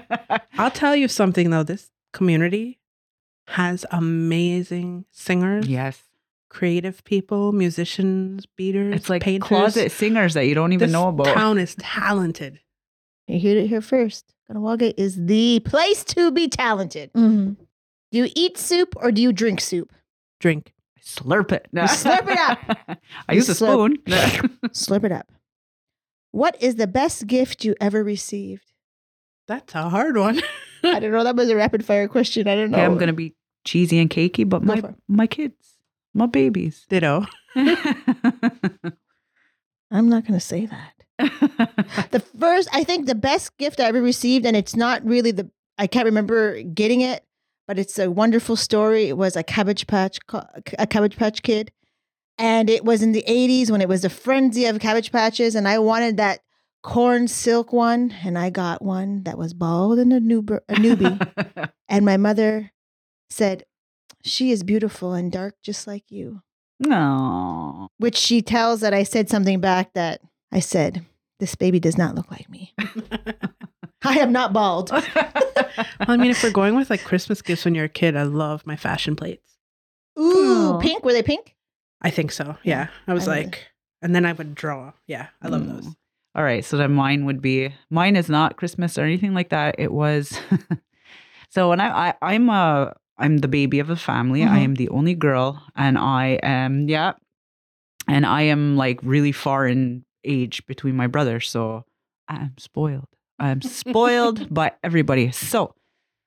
I'll 0.57 0.71
tell 0.71 0.95
you 0.95 1.07
something 1.07 1.49
though. 1.49 1.63
This 1.63 1.89
community 2.13 2.79
has 3.47 3.85
amazing 3.91 5.05
singers, 5.11 5.67
yes, 5.67 6.01
creative 6.49 7.03
people, 7.03 7.51
musicians, 7.51 8.45
beaders. 8.55 8.95
it's 8.95 9.09
like 9.09 9.21
painters. 9.21 9.47
closet 9.47 9.91
singers 9.91 10.33
that 10.35 10.45
you 10.45 10.55
don't 10.55 10.71
even 10.73 10.87
This 10.87 10.93
know 10.93 11.09
about. 11.09 11.27
town 11.27 11.57
is 11.57 11.75
talented. 11.75 12.59
You 13.27 13.39
heard 13.39 13.57
it 13.57 13.67
here 13.67 13.81
first. 13.81 14.33
Kahnawake 14.49 14.93
is 14.97 15.15
the 15.25 15.59
place 15.65 16.03
to 16.05 16.31
be 16.31 16.47
talented. 16.47 17.11
Mm-hmm. 17.13 17.53
Do 18.11 18.17
you 18.17 18.29
eat 18.35 18.57
soup 18.57 18.93
or 18.97 19.11
do 19.11 19.21
you 19.21 19.31
drink 19.33 19.59
soup? 19.61 19.91
Drink. 20.39 20.73
Slurp 21.03 21.51
it. 21.51 21.67
No. 21.71 21.81
You 21.83 21.87
slurp 21.87 22.27
it 22.29 22.37
up. 22.37 22.77
I 23.29 23.33
You 23.33 23.37
use 23.37 23.49
a 23.49 23.55
spoon. 23.55 23.97
slurp- 24.05 24.59
Slurp 24.69 25.03
it 25.03 25.11
up. 25.11 25.31
What 26.31 26.61
is 26.61 26.75
the 26.75 26.87
best 26.87 27.27
gift 27.27 27.65
you 27.65 27.75
ever 27.81 28.03
received? 28.03 28.71
That's 29.47 29.75
a 29.75 29.89
hard 29.89 30.15
one. 30.17 30.41
I 30.83 30.99
don't 30.99 31.11
know. 31.11 31.23
That 31.23 31.35
was 31.35 31.49
a 31.49 31.55
rapid 31.55 31.83
fire 31.85 32.07
question. 32.07 32.47
I 32.47 32.55
don't 32.55 32.71
know. 32.71 32.77
Okay, 32.77 32.85
I'm 32.85 32.97
gonna 32.97 33.13
be 33.13 33.35
cheesy 33.65 33.99
and 33.99 34.09
cakey, 34.09 34.47
but 34.47 34.63
my 34.63 34.81
my 35.07 35.27
kids, 35.27 35.75
my 36.13 36.25
babies. 36.27 36.85
Ditto. 36.89 37.25
I'm 39.91 40.07
not 40.07 40.23
going 40.25 40.39
to 40.39 40.45
say 40.45 40.67
that. 40.67 40.93
The 42.11 42.21
first, 42.39 42.69
I 42.71 42.83
think 42.85 43.05
the 43.07 43.15
best 43.15 43.57
gift 43.57 43.79
I 43.79 43.85
ever 43.85 44.01
received, 44.01 44.45
and 44.45 44.55
it's 44.55 44.75
not 44.75 45.03
really 45.05 45.31
the, 45.31 45.49
I 45.77 45.87
can't 45.87 46.05
remember 46.05 46.61
getting 46.63 47.01
it, 47.01 47.25
but 47.71 47.79
it's 47.79 47.97
a 47.97 48.11
wonderful 48.11 48.57
story. 48.57 49.07
It 49.07 49.15
was 49.15 49.37
a 49.37 49.43
Cabbage 49.43 49.87
Patch, 49.87 50.19
a 50.77 50.85
Cabbage 50.85 51.15
Patch 51.15 51.41
Kid. 51.41 51.71
And 52.37 52.69
it 52.69 52.83
was 52.83 53.01
in 53.01 53.13
the 53.13 53.23
80s 53.25 53.71
when 53.71 53.79
it 53.79 53.87
was 53.87 54.03
a 54.03 54.09
frenzy 54.09 54.65
of 54.65 54.81
Cabbage 54.81 55.09
Patches. 55.09 55.55
And 55.55 55.69
I 55.69 55.79
wanted 55.79 56.17
that 56.17 56.41
corn 56.83 57.29
silk 57.29 57.71
one. 57.71 58.13
And 58.25 58.37
I 58.37 58.49
got 58.49 58.81
one 58.81 59.23
that 59.23 59.37
was 59.37 59.53
bald 59.53 59.99
and 59.99 60.11
a, 60.11 60.19
newb- 60.19 60.59
a 60.67 60.73
newbie. 60.73 61.71
and 61.87 62.03
my 62.03 62.17
mother 62.17 62.73
said, 63.29 63.63
She 64.21 64.51
is 64.51 64.63
beautiful 64.63 65.13
and 65.13 65.31
dark 65.31 65.55
just 65.63 65.87
like 65.87 66.11
you. 66.11 66.41
no. 66.77 67.87
Which 67.99 68.17
she 68.17 68.41
tells 68.41 68.81
that 68.81 68.93
I 68.93 69.03
said 69.03 69.29
something 69.29 69.61
back 69.61 69.93
that 69.93 70.19
I 70.51 70.59
said, 70.59 71.05
This 71.39 71.55
baby 71.55 71.79
does 71.79 71.97
not 71.97 72.15
look 72.15 72.29
like 72.29 72.49
me. 72.49 72.73
I 74.03 74.19
am 74.19 74.31
not 74.31 74.53
bald. 74.53 74.91
Well, 75.99 76.09
I 76.09 76.17
mean, 76.17 76.31
if 76.31 76.43
we're 76.43 76.51
going 76.51 76.75
with 76.75 76.89
like 76.89 77.03
Christmas 77.03 77.41
gifts 77.41 77.63
when 77.63 77.75
you're 77.75 77.85
a 77.85 77.89
kid, 77.89 78.17
I 78.17 78.23
love 78.23 78.65
my 78.65 78.75
fashion 78.75 79.15
plates. 79.15 79.57
Ooh, 80.19 80.73
Oh. 80.75 80.79
pink. 80.81 81.05
Were 81.05 81.13
they 81.13 81.23
pink? 81.23 81.55
I 82.01 82.09
think 82.09 82.31
so. 82.31 82.57
Yeah. 82.63 82.87
I 83.07 83.13
was 83.13 83.27
I 83.27 83.35
love 83.35 83.45
like, 83.45 83.67
and 84.01 84.13
then 84.13 84.25
I 84.25 84.33
would 84.33 84.53
draw. 84.53 84.91
Yeah. 85.07 85.27
I 85.41 85.47
love 85.47 85.67
those. 85.67 85.85
Mm. 85.85 85.95
All 86.35 86.43
right, 86.43 86.63
so 86.65 86.75
then 86.77 86.91
mine 86.93 87.25
would 87.25 87.41
be 87.41 87.73
mine 87.89 88.15
is 88.15 88.29
not 88.29 88.57
Christmas 88.57 88.97
or 88.97 89.03
anything 89.03 89.33
like 89.33 89.49
that. 89.49 89.75
It 89.77 89.91
was 89.93 90.39
so 91.49 91.69
when 91.69 91.79
I, 91.79 92.09
I 92.09 92.13
I'm 92.21 92.49
a 92.49 92.93
I'm 93.17 93.37
the 93.37 93.47
baby 93.47 93.79
of 93.79 93.87
the 93.87 93.95
family. 93.95 94.43
I 94.43 94.47
Mhm. 94.59 94.63
am 94.63 94.75
the 94.75 94.89
only 94.89 95.13
girl, 95.15 95.61
and 95.75 95.97
I 95.97 96.39
am 96.43 96.87
yeah, 96.89 97.13
and 98.07 98.25
I 98.25 98.43
am 98.43 98.75
like 98.77 98.99
really 99.03 99.31
far 99.31 99.67
in 99.67 100.03
age 100.25 100.65
between 100.67 100.95
my 100.95 101.07
brothers, 101.07 101.49
so 101.49 101.85
I'm 102.27 102.53
spoiled. 102.57 103.07
I'm 103.41 103.61
spoiled 103.61 104.53
by 104.53 104.71
everybody. 104.83 105.31
So 105.31 105.75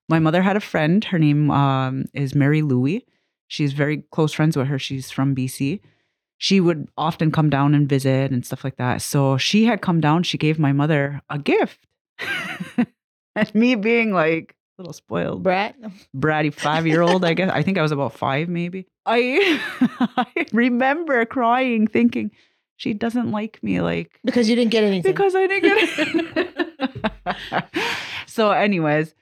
my 0.08 0.18
mother 0.18 0.42
had 0.42 0.56
a 0.56 0.60
friend. 0.60 1.02
Her 1.04 1.18
name 1.18 1.50
um, 1.50 2.04
is 2.12 2.34
Mary 2.34 2.60
Louie. 2.60 3.06
She's 3.48 3.72
very 3.72 4.04
close 4.10 4.32
friends 4.32 4.56
with 4.56 4.66
her. 4.66 4.78
She's 4.78 5.10
from 5.10 5.34
BC 5.34 5.80
she 6.44 6.60
would 6.60 6.88
often 6.96 7.30
come 7.30 7.48
down 7.48 7.74
and 7.74 7.88
visit 7.88 8.30
and 8.30 8.44
stuff 8.44 8.64
like 8.64 8.76
that. 8.76 9.02
So 9.02 9.38
she 9.38 9.64
had 9.64 9.80
come 9.80 10.00
down, 10.00 10.22
she 10.22 10.38
gave 10.38 10.58
my 10.58 10.72
mother 10.72 11.22
a 11.30 11.38
gift. 11.38 11.86
and 13.34 13.54
me 13.54 13.74
being 13.74 14.12
like 14.12 14.54
a 14.78 14.82
little 14.82 14.92
spoiled, 14.92 15.42
Brat. 15.42 15.76
bratty 16.14 16.52
five 16.52 16.86
year 16.86 17.02
old, 17.02 17.24
I 17.24 17.34
guess. 17.34 17.50
I 17.50 17.62
think 17.62 17.78
I 17.78 17.82
was 17.82 17.92
about 17.92 18.12
five, 18.12 18.48
maybe. 18.48 18.86
I, 19.06 19.60
I 20.16 20.46
remember 20.52 21.24
crying, 21.24 21.86
thinking, 21.86 22.30
she 22.76 22.92
doesn't 22.92 23.30
like 23.30 23.62
me. 23.62 23.80
Like, 23.80 24.20
Because 24.24 24.48
you 24.48 24.56
didn't 24.56 24.72
get 24.72 24.84
anything. 24.84 25.12
because 25.12 25.34
I 25.34 25.46
didn't 25.46 25.62
get 25.62 25.98
it. 25.98 26.63
so, 28.26 28.50
anyways, 28.50 29.14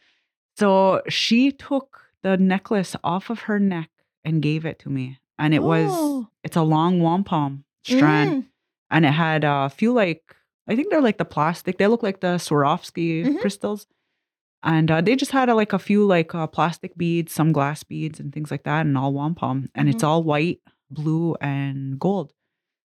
so 0.56 1.02
she 1.08 1.52
took 1.52 2.00
the 2.22 2.36
necklace 2.36 2.94
off 3.02 3.30
of 3.30 3.40
her 3.40 3.58
neck 3.58 3.90
and 4.24 4.42
gave 4.42 4.64
it 4.64 4.78
to 4.80 4.90
me. 4.90 5.18
And 5.38 5.54
it 5.54 5.62
was, 5.62 5.90
Oh. 5.92 6.28
it's 6.44 6.56
a 6.56 6.62
long 6.62 7.00
wampum 7.00 7.64
strand. 7.84 8.30
Mm. 8.44 8.46
And 8.90 9.06
it 9.06 9.10
had 9.12 9.44
a 9.44 9.68
few 9.70 9.92
like, 9.92 10.36
I 10.68 10.76
think 10.76 10.90
they're 10.90 11.00
like 11.00 11.18
the 11.18 11.24
plastic, 11.24 11.78
they 11.78 11.86
look 11.88 12.02
like 12.02 12.20
the 12.20 12.36
Swarovski 12.36 13.24
Mhm. 13.24 13.40
crystals. 13.40 13.86
And 14.62 14.90
uh, 14.92 15.00
they 15.00 15.16
just 15.16 15.32
had 15.32 15.48
like 15.48 15.72
a 15.72 15.78
few 15.78 16.06
like 16.06 16.34
uh, 16.36 16.46
plastic 16.46 16.96
beads, 16.96 17.32
some 17.32 17.50
glass 17.50 17.82
beads, 17.82 18.20
and 18.20 18.32
things 18.32 18.50
like 18.52 18.62
that, 18.62 18.86
and 18.86 18.96
all 18.96 19.12
wampum. 19.12 19.68
And 19.74 19.88
it's 19.88 20.04
Mhm. 20.04 20.08
all 20.08 20.22
white, 20.22 20.60
blue, 20.90 21.34
and 21.40 21.98
gold. 21.98 22.32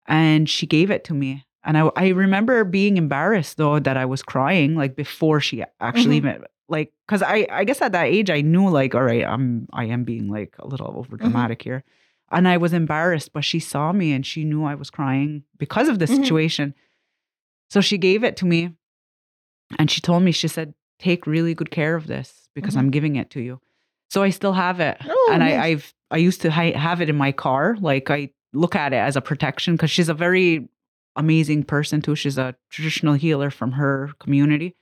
And 0.08 0.50
she 0.50 0.66
gave 0.66 0.90
it 0.90 1.04
to 1.06 1.14
me. 1.14 1.46
And 1.64 1.78
I, 1.78 1.90
I 1.96 2.08
remember 2.10 2.64
being 2.64 2.98
embarrassed 2.98 3.58
though 3.58 3.80
that 3.80 3.98
I 3.98 4.06
was 4.06 4.24
crying 4.24 4.76
like 4.76 4.96
before 4.96 5.42
she 5.42 5.64
actually 5.82 6.16
Mhm. 6.16 6.18
even 6.18 6.44
like 6.70 6.94
because 7.08 7.22
I 7.22 7.48
I 7.52 7.64
guess 7.66 7.82
at 7.82 7.92
that 7.92 8.06
age 8.06 8.30
I 8.30 8.42
knew 8.42 8.70
like 8.70 8.96
all 8.96 9.04
right 9.04 9.26
I'm 9.26 9.68
I 9.74 9.86
am 9.86 10.04
being 10.04 10.30
like 10.30 10.56
a 10.60 10.68
little 10.68 10.94
over 10.98 11.18
dramatic 11.18 11.62
here, 11.62 11.84
and 12.32 12.48
I 12.48 12.58
was 12.58 12.72
embarrassed. 12.74 13.34
But 13.34 13.44
she 13.44 13.60
saw 13.60 13.92
me 13.92 14.14
and 14.14 14.26
she 14.26 14.44
knew 14.46 14.64
I 14.64 14.76
was 14.76 14.90
crying 14.90 15.44
because 15.58 15.90
of 15.90 16.00
the 16.00 16.06
Mhm. 16.06 16.16
situation. 16.22 16.74
So 17.70 17.82
she 17.82 17.98
gave 17.98 18.24
it 18.24 18.38
to 18.38 18.46
me, 18.46 18.72
and 19.78 19.92
she 19.92 20.02
told 20.02 20.24
me 20.24 20.32
she 20.32 20.48
said 20.48 20.74
take 20.98 21.26
really 21.28 21.54
good 21.54 21.72
care 21.72 21.96
of 21.96 22.08
this 22.08 22.50
because 22.54 22.76
Mhm. 22.76 22.80
I'm 22.80 22.92
giving 22.92 23.16
it 23.16 23.30
to 23.32 23.42
you. 23.42 23.62
So 24.10 24.24
I 24.24 24.30
still 24.32 24.54
have 24.54 24.80
it, 24.80 24.98
Oh, 25.06 25.30
and 25.32 25.40
nice. 25.44 25.54
I 25.60 25.64
I've 25.68 25.94
I 26.12 26.18
used 26.18 26.42
to 26.42 26.52
hi- 26.52 26.72
have 26.78 27.02
it 27.02 27.10
in 27.10 27.16
my 27.16 27.32
car. 27.32 27.76
Like 27.80 28.10
I 28.10 28.30
look 28.54 28.76
at 28.76 28.94
it 28.94 28.98
as 28.98 29.16
a 29.16 29.22
protection 29.22 29.76
because 29.76 29.92
she's 29.92 30.10
a 30.10 30.14
very 30.16 30.68
amazing 31.16 31.64
person 31.64 32.02
too. 32.02 32.16
She's 32.16 32.38
a 32.38 32.56
traditional 32.70 33.14
healer 33.16 33.50
from 33.52 33.74
her 33.74 34.12
community. 34.20 34.76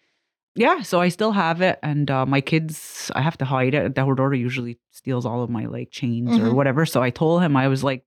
Yeah, 0.56 0.82
so 0.82 1.00
I 1.00 1.10
still 1.10 1.34
have 1.34 1.62
it, 1.62 1.78
and 1.84 2.10
uh, 2.10 2.26
my 2.26 2.42
kids, 2.42 3.12
I 3.14 3.22
have 3.22 3.38
to 3.38 3.46
hide 3.46 3.76
it. 3.76 3.94
The 3.94 4.02
daughter 4.06 4.34
usually 4.34 4.80
steals 4.92 5.24
all 5.26 5.44
of 5.44 5.50
my 5.52 5.66
like 5.66 5.92
chains 5.92 6.38
or 6.40 6.50
Mhm. 6.50 6.56
whatever. 6.56 6.84
So 6.86 7.04
I 7.04 7.12
told 7.12 7.44
him 7.44 7.56
I 7.56 7.68
was 7.68 7.84
like, 7.84 8.04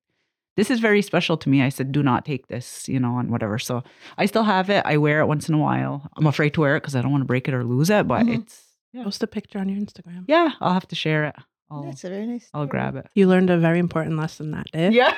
"This 0.57 0.68
is 0.68 0.81
very 0.81 1.01
special 1.01 1.37
to 1.37 1.49
me." 1.49 1.62
I 1.62 1.68
said, 1.68 1.93
"Do 1.93 2.03
not 2.03 2.25
take 2.25 2.49
this," 2.49 2.89
you 2.89 2.99
know, 2.99 3.18
and 3.18 3.31
whatever. 3.31 3.59
So 3.61 3.85
I 4.18 4.27
still 4.27 4.43
have 4.43 4.68
it. 4.68 4.83
I 4.85 4.97
wear 4.97 5.21
it 5.21 5.27
once 5.27 5.49
in 5.49 5.55
a 5.55 5.59
while. 5.59 6.11
I'm 6.16 6.27
afraid 6.27 6.55
to 6.55 6.61
wear 6.62 6.75
it 6.77 6.81
because 6.81 6.97
I 6.97 7.03
don't 7.03 7.12
want 7.12 7.23
to 7.23 7.27
break 7.27 7.47
it 7.47 7.55
or 7.55 7.62
lose 7.64 7.89
it. 7.89 8.09
But 8.09 8.27
Mhm. 8.27 8.41
it's 8.41 8.64
yeah, 8.93 9.05
Post 9.05 9.23
a 9.23 9.29
picture 9.29 9.61
on 9.61 9.68
your 9.68 9.79
Instagram. 9.81 10.25
yeah. 10.27 10.51
I'll 10.61 10.75
have 10.75 10.89
to 10.89 10.97
share 10.97 11.27
it. 11.27 11.37
I'll 11.71 11.85
That's 11.85 12.03
a 12.03 12.09
very 12.09 12.27
nice. 12.27 12.51
I'll 12.53 12.66
grab 12.66 12.97
it. 12.97 13.07
You 13.14 13.29
learned 13.29 13.49
a 13.51 13.59
very 13.59 13.79
important 13.79 14.16
lesson 14.16 14.51
that 14.51 14.66
day. 14.73 14.91
Yeah. 14.91 15.14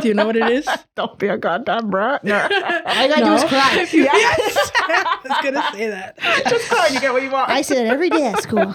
Do 0.00 0.08
you 0.08 0.14
know 0.14 0.26
what 0.26 0.36
it 0.36 0.50
is? 0.50 0.68
don't 0.96 1.18
be 1.18 1.28
a 1.28 1.36
goddamn 1.38 1.90
brat. 1.90 2.24
No. 2.24 2.34
All 2.42 2.50
I 2.50 3.08
gotta 3.08 3.24
do 3.24 3.32
is 3.34 3.44
cry. 3.44 3.86
yes. 3.92 4.70
I 4.76 5.18
was 5.22 5.38
gonna 5.42 5.68
say 5.72 5.88
that. 5.88 6.18
Just 6.48 6.68
cry 6.68 6.86
and 6.86 6.94
you 6.94 7.00
get 7.00 7.12
what 7.12 7.22
you 7.22 7.30
want. 7.30 7.50
I 7.50 7.62
say 7.62 7.76
that 7.76 7.86
every 7.86 8.10
day 8.10 8.26
at 8.26 8.42
school. 8.42 8.66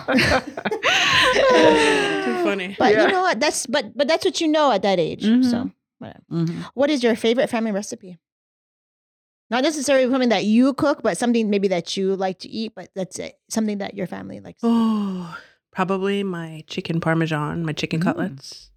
Too 2.24 2.44
funny. 2.44 2.76
But 2.78 2.94
Yeah. 2.94 3.06
you 3.06 3.12
know 3.12 3.22
what? 3.22 3.40
That's 3.40 3.66
but 3.66 3.96
but 3.98 4.08
that's 4.08 4.26
what 4.26 4.40
you 4.42 4.48
know 4.48 4.72
at 4.72 4.82
that 4.84 5.00
age. 5.00 5.24
Mhm. 5.24 5.44
So 5.50 5.72
whatever. 6.00 6.22
Mhm. 6.32 6.64
What 6.74 6.90
is 6.90 7.04
your 7.04 7.16
favorite 7.16 7.50
family 7.50 7.72
recipe? 7.72 8.18
Not 9.52 9.64
necessarily 9.64 10.10
something 10.12 10.30
that 10.30 10.46
you 10.46 10.74
cook, 10.74 11.02
but 11.02 11.18
something 11.18 11.50
maybe 11.50 11.68
that 11.70 11.98
you 11.98 12.16
like 12.16 12.38
to 12.40 12.50
eat, 12.50 12.74
but 12.76 12.90
that's 12.96 13.18
it. 13.18 13.34
Something 13.50 13.80
that 13.80 13.96
your 13.96 14.06
family 14.06 14.40
likes. 14.40 14.60
Oh, 14.62 15.36
probably 15.72 16.22
my 16.24 16.64
chicken 16.68 17.02
parmesan, 17.02 17.66
my 17.66 17.74
chicken 17.74 18.00
Mm. 18.00 18.04
cutlets. 18.04 18.70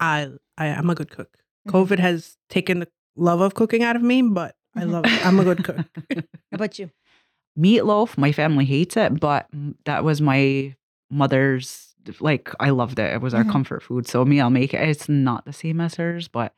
I 0.00 0.28
I 0.56 0.66
am 0.68 0.88
a 0.90 0.94
good 0.94 1.10
cook. 1.10 1.36
COVID 1.68 1.98
has 1.98 2.36
taken 2.48 2.80
the 2.80 2.88
love 3.16 3.40
of 3.40 3.54
cooking 3.54 3.82
out 3.82 3.96
of 3.96 4.02
me, 4.02 4.22
but 4.22 4.54
I 4.76 4.84
love 4.84 5.04
it. 5.06 5.26
I'm 5.26 5.38
a 5.40 5.44
good 5.44 5.64
cook. 5.64 5.78
How 6.14 6.22
about 6.52 6.78
you? 6.78 6.90
Meatloaf, 7.58 8.16
my 8.16 8.32
family 8.32 8.64
hates 8.64 8.96
it, 8.96 9.18
but 9.20 9.48
that 9.84 10.04
was 10.04 10.20
my 10.20 10.74
mother's 11.10 11.94
like 12.20 12.50
I 12.60 12.70
loved 12.70 12.98
it. 12.98 13.12
It 13.12 13.20
was 13.20 13.34
our 13.34 13.44
Mhm. 13.44 13.50
comfort 13.52 13.82
food. 13.82 14.06
So 14.06 14.24
me, 14.24 14.40
I'll 14.40 14.50
make 14.50 14.72
it. 14.72 14.88
It's 14.88 15.08
not 15.08 15.44
the 15.44 15.52
same 15.52 15.80
as 15.80 15.96
hers, 15.96 16.28
but 16.28 16.54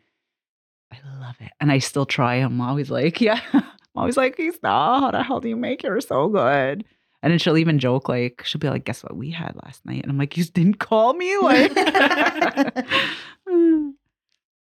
I 0.93 0.99
love 1.21 1.37
it. 1.41 1.51
And 1.61 1.73
I 1.73 1.79
still 1.79 2.07
try. 2.07 2.37
I'm 2.37 2.61
always 2.61 2.91
like, 2.91 3.21
yeah. 3.21 3.41
I'm 3.53 3.65
always 3.97 4.17
like, 4.17 4.37
he's 4.37 4.63
not. 4.63 5.01
How 5.01 5.11
the 5.11 5.23
hell 5.23 5.41
do 5.41 5.49
you 5.49 5.57
make 5.57 5.81
it? 5.83 5.89
You're 5.89 6.01
so 6.01 6.29
good. 6.29 6.85
And 7.23 7.31
then 7.33 7.39
she'll 7.39 7.59
even 7.59 7.79
joke, 7.79 8.09
like, 8.09 8.43
she'll 8.45 8.61
be 8.61 8.71
like, 8.71 8.85
guess 8.85 9.03
what 9.03 9.17
we 9.17 9.31
had 9.31 9.55
last 9.65 9.85
night? 9.85 10.03
And 10.03 10.11
I'm 10.11 10.17
like, 10.19 10.37
you 10.39 10.45
didn't 10.45 10.79
call 10.79 11.13
me? 11.15 11.37
Like, 11.39 11.73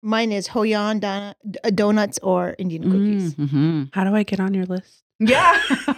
Mine 0.06 0.30
is 0.30 0.46
Hoyan 0.54 1.00
don- 1.00 1.34
uh, 1.64 1.70
donuts 1.74 2.18
or 2.22 2.54
Indian 2.58 2.82
cookies. 2.90 3.34
Mm-hmm. 3.34 3.82
How 3.92 4.04
do 4.04 4.14
I 4.14 4.22
get 4.22 4.38
on 4.40 4.54
your 4.54 4.66
list? 4.66 5.02
Yeah. 5.18 5.60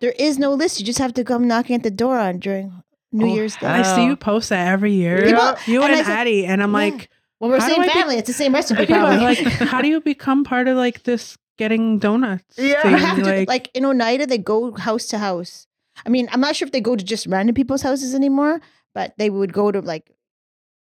There 0.00 0.14
is 0.18 0.38
no 0.38 0.52
list. 0.52 0.78
You 0.80 0.84
just 0.86 0.98
have 0.98 1.14
to 1.14 1.24
come 1.24 1.46
knocking 1.46 1.76
at 1.76 1.82
the 1.82 1.90
door 1.90 2.18
on 2.18 2.38
during 2.38 2.72
New 3.12 3.26
Oh, 3.30 3.34
Year's 3.34 3.56
Day. 3.56 3.66
I 3.68 3.82
see 3.82 4.04
you 4.04 4.16
post 4.16 4.48
that 4.50 4.66
every 4.68 4.92
year. 4.92 5.22
People- 5.24 5.54
you 5.66 5.82
and 5.82 5.92
and, 5.92 6.00
I 6.00 6.04
said- 6.04 6.18
Addie, 6.20 6.44
and 6.46 6.62
I'm 6.62 6.72
Yeah. 6.72 6.78
like, 6.78 7.08
well, 7.40 7.50
we're 7.50 7.60
how 7.60 7.68
do 7.68 7.74
same 7.74 7.82
I 7.82 7.86
be- 7.86 7.92
family. 7.92 8.16
it's 8.16 8.26
the 8.26 8.32
same 8.34 8.52
recipe, 8.54 8.84
yeah, 8.88 8.98
probably. 8.98 9.24
like, 9.24 9.38
how 9.72 9.80
do 9.80 9.88
you 9.88 10.00
become 10.00 10.44
part 10.44 10.68
of 10.68 10.76
like 10.76 11.04
this 11.04 11.38
getting 11.58 11.98
donuts? 11.98 12.58
Yeah. 12.58 12.82
thing? 12.82 12.90
You 12.92 12.96
have 12.98 13.18
to, 13.18 13.24
like, 13.24 13.48
like, 13.48 13.70
in 13.74 13.84
Oneida, 13.84 14.26
they 14.26 14.38
go 14.38 14.72
house 14.74 15.06
to 15.08 15.18
house. 15.18 15.66
I 16.04 16.08
mean, 16.08 16.28
I'm 16.32 16.40
not 16.40 16.56
sure 16.56 16.66
if 16.66 16.72
they 16.72 16.80
go 16.80 16.96
to 16.96 17.04
just 17.04 17.26
random 17.26 17.54
people's 17.54 17.82
houses 17.82 18.14
anymore, 18.14 18.60
but 18.94 19.14
they 19.16 19.30
would 19.30 19.52
go 19.52 19.70
to 19.70 19.80
like 19.80 20.10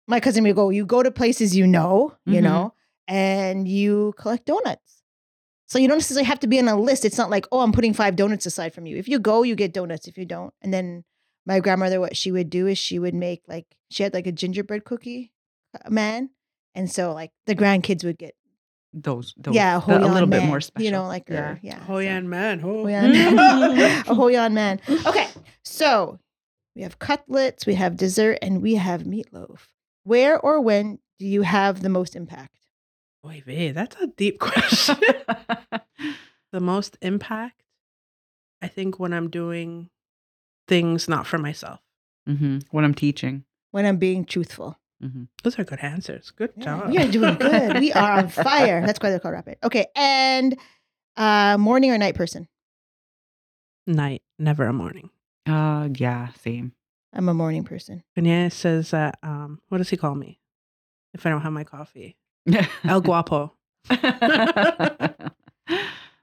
my 0.08 0.20
cousin 0.20 0.43
would 0.43 0.56
go. 0.56 0.70
You 0.70 0.86
go 0.86 1.01
to 1.03 1.12
places 1.12 1.56
you 1.56 1.66
know, 1.68 2.14
you 2.26 2.39
Mhm. 2.39 2.43
know, 2.43 2.74
and 3.08 3.68
you 3.68 4.14
collect 4.18 4.45
donuts. 4.45 5.03
So 5.68 5.80
you 5.80 5.88
don't 5.88 5.97
necessarily 5.97 6.26
have 6.28 6.39
to 6.41 6.47
be 6.47 6.60
on 6.60 6.68
a 6.68 6.80
list. 6.80 7.06
It's 7.06 7.18
not 7.18 7.30
like, 7.32 7.47
oh, 7.51 7.62
I'm 7.62 7.72
putting 7.72 7.93
five 7.93 8.16
donuts 8.16 8.45
aside 8.45 8.74
from 8.74 8.86
you. 8.86 8.97
If 8.97 9.08
you 9.10 9.18
go, 9.20 9.41
you 9.43 9.56
get 9.56 9.74
donuts. 9.74 10.08
If 10.08 10.18
you 10.18 10.26
don't, 10.26 10.53
and 10.62 10.72
then 10.74 11.03
my 11.45 11.60
grandmother, 11.60 11.99
what 11.99 12.16
she 12.16 12.32
would 12.32 12.49
do 12.49 12.68
is 12.68 12.78
she 12.78 12.99
would 12.99 13.14
make 13.16 13.41
like 13.47 13.66
she 13.89 14.03
had 14.03 14.14
like 14.14 14.28
a 14.28 14.32
gingerbread 14.32 14.84
cookie 14.86 15.32
uh, 15.74 15.89
man, 15.89 16.30
and 16.76 16.91
so 16.91 17.14
like 17.14 17.32
the 17.47 17.56
grandkids 17.56 18.03
would 18.03 18.18
get 18.20 18.36
those, 18.93 19.34
those. 19.38 19.56
yeah, 19.56 19.78
a, 19.78 19.86
the- 19.86 19.97
a 20.06 20.08
little 20.08 20.28
Hoyan 20.28 20.30
bit 20.30 20.43
more 20.45 20.62
special. 20.62 20.86
You 20.86 20.91
know, 20.91 21.08
like 21.08 21.28
yeah. 21.30 21.39
or, 21.51 21.60
yeah. 21.64 21.86
so- 21.88 21.97
yeah, 21.97 22.20
man, 22.22 22.62
oh. 22.64 22.86
Hoyan. 22.86 23.12
a 24.08 24.14
Hoyan 24.16 24.53
man. 24.53 24.80
Okay, 25.06 25.28
so 25.64 26.20
we 26.76 26.84
have 26.84 26.99
cutlets, 26.99 27.66
we 27.66 27.74
have 27.76 27.97
dessert, 27.97 28.38
and 28.43 28.62
we 28.62 28.76
have 28.76 29.01
meatloaf. 29.03 29.60
Where 30.06 30.39
or 30.39 30.62
when 30.62 30.99
do 31.20 31.26
you 31.26 31.41
have 31.41 31.82
the 31.82 31.89
most 31.89 32.16
impact? 32.16 32.56
Wait, 33.24 33.45
wait, 33.45 33.72
that's 33.72 33.95
a 33.97 34.08
deep 34.08 34.39
question. 34.47 34.97
the 36.51 36.60
most 36.60 36.97
impact, 37.01 37.64
I 38.62 38.68
think, 38.68 38.99
when 38.99 39.14
I'm 39.14 39.30
doing 39.30 39.89
things 40.68 41.10
not 41.10 41.26
for 41.28 41.38
myself. 41.39 41.80
Mm-hmm. 42.30 42.60
When 42.72 42.86
I'm 42.86 42.93
teaching. 42.93 43.43
When 43.72 43.86
I'm 43.86 43.97
being 43.97 44.26
truthful. 44.26 44.78
hmm 45.01 45.24
Those 45.43 45.58
are 45.60 45.64
good 45.64 45.80
answers. 45.82 46.32
Good 46.32 46.53
Yeah, 46.56 46.64
job. 46.64 46.89
we 46.91 46.97
are 46.99 47.12
doing 47.12 47.36
good. 47.36 47.80
We 47.80 47.91
are 47.91 48.12
on 48.20 48.28
fire. 48.47 48.86
That's 48.86 48.99
why 49.01 49.10
they're 49.10 49.20
called 49.20 49.34
rapid. 49.34 49.58
Okay, 49.64 49.88
and 49.95 50.56
uh, 51.18 51.58
morning 51.58 51.91
or 51.91 51.97
night 51.97 52.14
person? 52.16 52.47
Night, 53.88 54.22
never 54.39 54.66
a 54.68 54.74
morning. 54.74 55.10
Uh, 55.47 55.89
yeah, 55.95 56.30
same. 56.43 56.74
I'm 57.16 57.30
a 57.30 57.34
morning 57.34 57.63
person. 57.63 58.03
Kanye 58.18 58.51
says 58.51 58.91
that. 58.91 59.18
Um, 59.24 59.59
what 59.70 59.78
does 59.80 59.89
he 59.89 59.97
call 59.97 60.16
me 60.16 60.39
if 61.13 61.26
I 61.26 61.30
don't 61.30 61.41
have 61.41 61.53
my 61.53 61.63
coffee? 61.63 62.18
El 62.84 63.01
Guapo. 63.01 63.53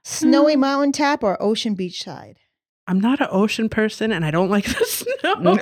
Snowy 0.05 0.55
mountain 0.55 0.91
tap 0.91 1.23
or 1.23 1.41
ocean 1.41 1.75
beach 1.75 2.03
side? 2.03 2.37
I'm 2.87 2.99
not 2.99 3.21
an 3.21 3.27
ocean 3.31 3.69
person, 3.69 4.11
and 4.11 4.25
I 4.25 4.31
don't 4.31 4.49
like 4.49 4.65
the 4.77 4.85
snow. 4.85 5.57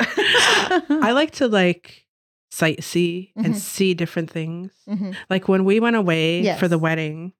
I 1.01 1.11
like 1.11 1.31
to 1.31 1.47
like 1.47 2.07
sightsee 2.51 3.31
and 3.35 3.53
Mhm. 3.53 3.57
see 3.57 3.93
different 3.93 4.29
things. 4.31 4.71
Mhm. 4.89 5.15
Like 5.29 5.47
when 5.47 5.63
we 5.63 5.79
went 5.79 5.95
away 5.95 6.55
for 6.57 6.67
the 6.67 6.79
wedding, 6.79 7.33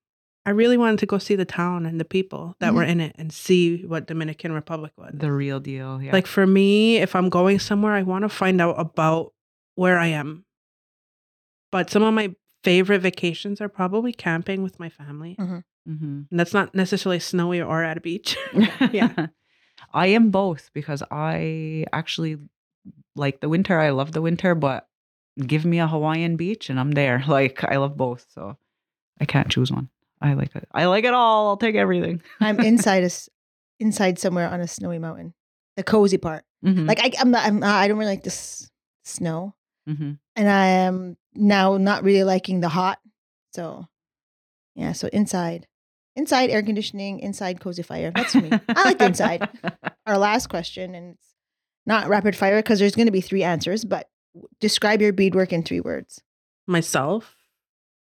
I 0.45 0.49
really 0.51 0.77
wanted 0.77 0.99
to 0.99 1.05
go 1.05 1.17
see 1.19 1.35
the 1.35 1.45
town 1.45 1.85
and 1.85 1.99
the 1.99 2.05
people 2.05 2.55
that 2.59 2.73
were 2.73 2.83
in 2.83 2.99
it 2.99 3.15
and 3.19 3.31
see 3.31 3.83
what 3.85 4.07
Dominican 4.07 4.51
Republic 4.53 4.91
was. 4.97 5.11
the 5.13 5.31
real 5.31 5.59
deal. 5.59 6.01
Yeah. 6.01 6.11
Like 6.13 6.25
for 6.25 6.47
me, 6.47 6.97
if 6.97 7.15
I'm 7.15 7.29
going 7.29 7.59
somewhere, 7.59 7.93
I 7.93 8.01
want 8.01 8.23
to 8.23 8.29
find 8.29 8.59
out 8.59 8.75
about 8.79 9.33
where 9.75 9.99
I 9.99 10.07
am. 10.07 10.45
But 11.71 11.89
some 11.91 12.01
of 12.03 12.13
my 12.13 12.35
favorite 12.63 13.01
vacations 13.01 13.61
are 13.61 13.69
probably 13.69 14.11
camping 14.13 14.63
with 14.63 14.79
my 14.79 14.89
family. 14.89 15.35
Mm. 15.39 15.63
hmm 15.85 16.21
And 16.31 16.39
that's 16.39 16.53
not 16.53 16.73
necessarily 16.73 17.19
snowy 17.19 17.61
or 17.61 17.83
at 17.83 17.97
a 17.97 18.01
beach. 18.01 18.35
Yeah. 18.91 19.27
I 19.93 20.07
am 20.07 20.29
both 20.31 20.69
because 20.73 21.01
I 21.11 21.85
actually 21.93 22.37
like 23.15 23.41
the 23.41 23.49
winter. 23.49 23.79
I 23.79 23.89
love 23.91 24.11
the 24.11 24.21
winter, 24.21 24.55
but 24.55 24.87
give 25.39 25.65
me 25.65 25.79
a 25.79 25.87
Hawaiian 25.87 26.35
beach 26.35 26.69
and 26.69 26.79
I'm 26.79 26.91
there. 26.91 27.23
Like 27.27 27.63
I 27.63 27.77
love 27.77 27.95
both, 27.95 28.25
so 28.33 28.57
I 29.19 29.25
can't 29.25 29.49
choose 29.49 29.71
one. 29.71 29.89
I 30.21 30.33
like 30.33 30.55
it. 30.55 30.67
I 30.71 30.85
like 30.85 31.03
it 31.03 31.13
all. 31.13 31.47
I'll 31.49 31.57
take 31.57 31.75
everything. 31.75 32.21
I'm 32.39 32.59
inside 32.71 33.03
a 33.03 33.07
s- 33.07 33.29
inside 33.79 34.19
somewhere 34.19 34.49
on 34.49 34.61
a 34.61 34.67
snowy 34.67 34.99
mountain, 34.99 35.33
the 35.77 35.83
cozy 35.83 36.17
part. 36.17 36.43
Mhm, 36.63 36.87
Like 36.87 36.99
I, 37.01 37.11
I'm 37.19 37.31
not, 37.31 37.45
I'm 37.45 37.59
not, 37.59 37.75
I 37.75 37.87
don't 37.87 37.97
really 37.97 38.11
like 38.11 38.23
this 38.23 38.69
snow, 39.03 39.55
mhm. 39.89 40.19
and 40.35 40.49
I 40.49 40.65
am 40.67 41.17
now 41.33 41.77
not 41.77 42.03
really 42.03 42.23
liking 42.23 42.59
the 42.61 42.69
hot. 42.69 42.99
So, 43.53 43.87
yeah. 44.75 44.91
So 44.93 45.07
inside, 45.11 45.65
inside 46.15 46.51
air 46.51 46.61
conditioning, 46.61 47.19
inside 47.19 47.59
cozy 47.59 47.81
fire. 47.81 48.11
That's 48.15 48.35
me. 48.35 48.51
I 48.69 48.83
like 48.83 48.99
the 48.99 49.05
inside. 49.05 49.49
Our 50.05 50.17
last 50.19 50.47
question, 50.49 50.93
and 50.93 51.15
it's 51.15 51.33
not 51.87 52.07
rapid 52.09 52.35
fire 52.35 52.57
because 52.59 52.77
there's 52.79 52.95
going 52.95 53.07
to 53.07 53.11
be 53.11 53.21
three 53.21 53.41
answers, 53.43 53.83
but 53.83 54.07
describe 54.59 55.01
your 55.01 55.13
beadwork 55.13 55.51
in 55.51 55.63
three 55.63 55.79
words. 55.81 56.21
Myself, 56.67 57.35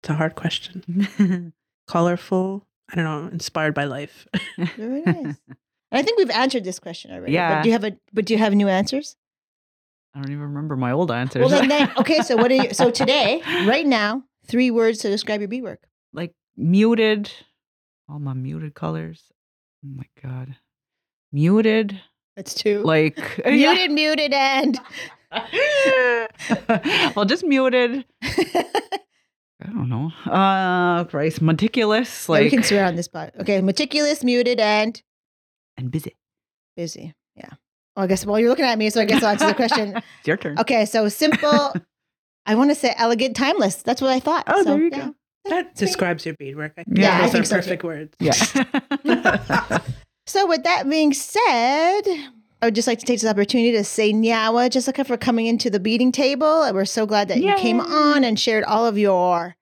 it's 0.03 0.09
a 0.11 0.15
hard 0.15 0.35
question. 0.35 1.53
Colorful, 1.87 2.67
I 2.91 2.97
don't 2.97 3.05
know, 3.05 3.29
inspired 3.33 3.75
by 3.75 3.85
life. 3.85 4.27
Very 4.77 5.03
nice. 5.03 5.37
I 5.93 6.03
think 6.03 6.19
we've 6.19 6.31
answered 6.31 6.65
this 6.65 6.79
question 6.79 7.11
already. 7.13 7.33
But 7.33 7.35
Yeah. 7.35 7.63
do 7.63 7.69
you 7.69 7.73
have 7.73 7.85
a? 7.85 7.97
But 8.13 8.25
do 8.27 8.35
you 8.35 8.39
have 8.39 8.55
new 8.55 8.69
answers? 8.69 9.17
I 10.15 10.21
don't 10.21 10.31
even 10.31 10.43
remember 10.43 10.77
my 10.77 10.93
old 10.93 11.11
answers. 11.11 11.41
Well, 11.41 11.49
then, 11.51 11.69
then 11.69 11.93
okay. 11.99 12.21
So 12.23 12.37
what 12.37 12.51
are 12.51 12.55
you? 12.55 12.75
So 12.75 12.91
today, 13.03 13.43
right 13.67 13.87
now, 13.87 14.25
three 14.47 14.71
words 14.71 14.99
to 15.01 15.09
describe 15.11 15.41
your 15.41 15.49
beadwork. 15.49 15.87
like 16.13 16.33
muted, 16.57 17.31
all 18.09 18.19
my 18.19 18.33
muted 18.35 18.75
colors. 18.75 19.23
Oh 19.85 19.89
my 19.95 20.07
god, 20.23 20.57
muted. 21.33 22.01
That's 22.35 22.53
two. 22.55 22.83
Like 22.83 23.17
muted, 23.47 23.91
muted, 23.93 24.33
and 24.33 24.79
well, 27.15 27.25
just 27.25 27.45
muted. 27.45 28.05
I 29.63 29.67
don't 29.69 29.89
know. 29.89 30.13
Uh, 30.31 31.05
Christ, 31.05 31.41
meticulous, 31.41 32.27
Yeah, 32.29 32.41
we 32.41 32.51
can 32.51 32.63
swear 32.63 32.85
on 32.85 32.95
this 32.97 33.09
part. 33.09 33.35
Okay, 33.41 33.61
meticulous, 33.63 34.23
muted, 34.23 34.61
and 34.61 35.01
and 35.79 35.91
busy. 35.91 36.15
busy. 36.77 37.15
Yeah. 37.35 37.49
Well, 37.97 38.05
I 38.05 38.07
guess. 38.07 38.27
Well, 38.27 38.39
you're 38.39 38.51
looking 38.51 38.67
at 38.67 38.77
me, 38.79 38.91
so 38.91 39.01
I 39.01 39.05
guess 39.07 39.23
I'll 39.23 39.31
answer 39.31 39.47
the 39.47 39.55
question. 39.55 39.95
It's 40.19 40.27
your 40.29 40.37
turn. 40.37 40.59
Okay, 40.59 40.85
so 40.85 41.09
simple. 41.09 41.75
I 42.47 42.55
want 42.55 42.71
to 42.71 42.75
say 42.75 42.93
elegant, 42.97 43.35
timeless. 43.37 43.77
That's 43.83 44.01
what 44.03 44.11
I 44.11 44.21
thought. 44.21 44.45
Oh, 44.47 44.63
So, 44.63 44.71
there 44.71 44.79
you 44.79 44.91
yeah. 44.93 45.07
go. 45.07 45.15
That 45.47 45.75
describes 45.75 46.27
your 46.27 46.35
beadwork. 46.35 46.75
I 46.77 46.85
Yeah, 46.87 47.19
I 47.19 47.23
those 47.23 47.33
think 47.33 47.43
are 47.43 47.47
so, 47.47 47.57
too. 47.57 47.63
perfect 47.63 47.83
words. 47.85 48.17
Yeah. 48.21 49.79
So, 50.29 50.45
with 50.49 50.65
that 50.65 50.91
being 50.91 51.13
said, 51.13 52.03
I 52.63 52.67
would 52.67 52.75
just 52.75 52.89
like 52.89 52.99
to 53.01 53.07
take 53.07 53.21
this 53.21 53.31
opportunity 53.31 53.73
to 53.73 53.85
say 53.85 54.13
Nyawa, 54.13 54.71
Jessica, 54.71 55.05
for 55.05 55.17
coming 55.17 55.47
into 55.47 55.69
the 55.69 55.79
Beading 55.81 56.11
Table. 56.11 56.63
And 56.63 56.75
We're 56.75 56.85
so 56.87 57.05
glad 57.07 57.29
that 57.29 57.39
you 57.39 57.55
came 57.57 57.81
on 57.81 58.25
and 58.25 58.41
shared 58.41 58.65
all 58.65 58.87
of 58.87 58.97
your 58.97 59.57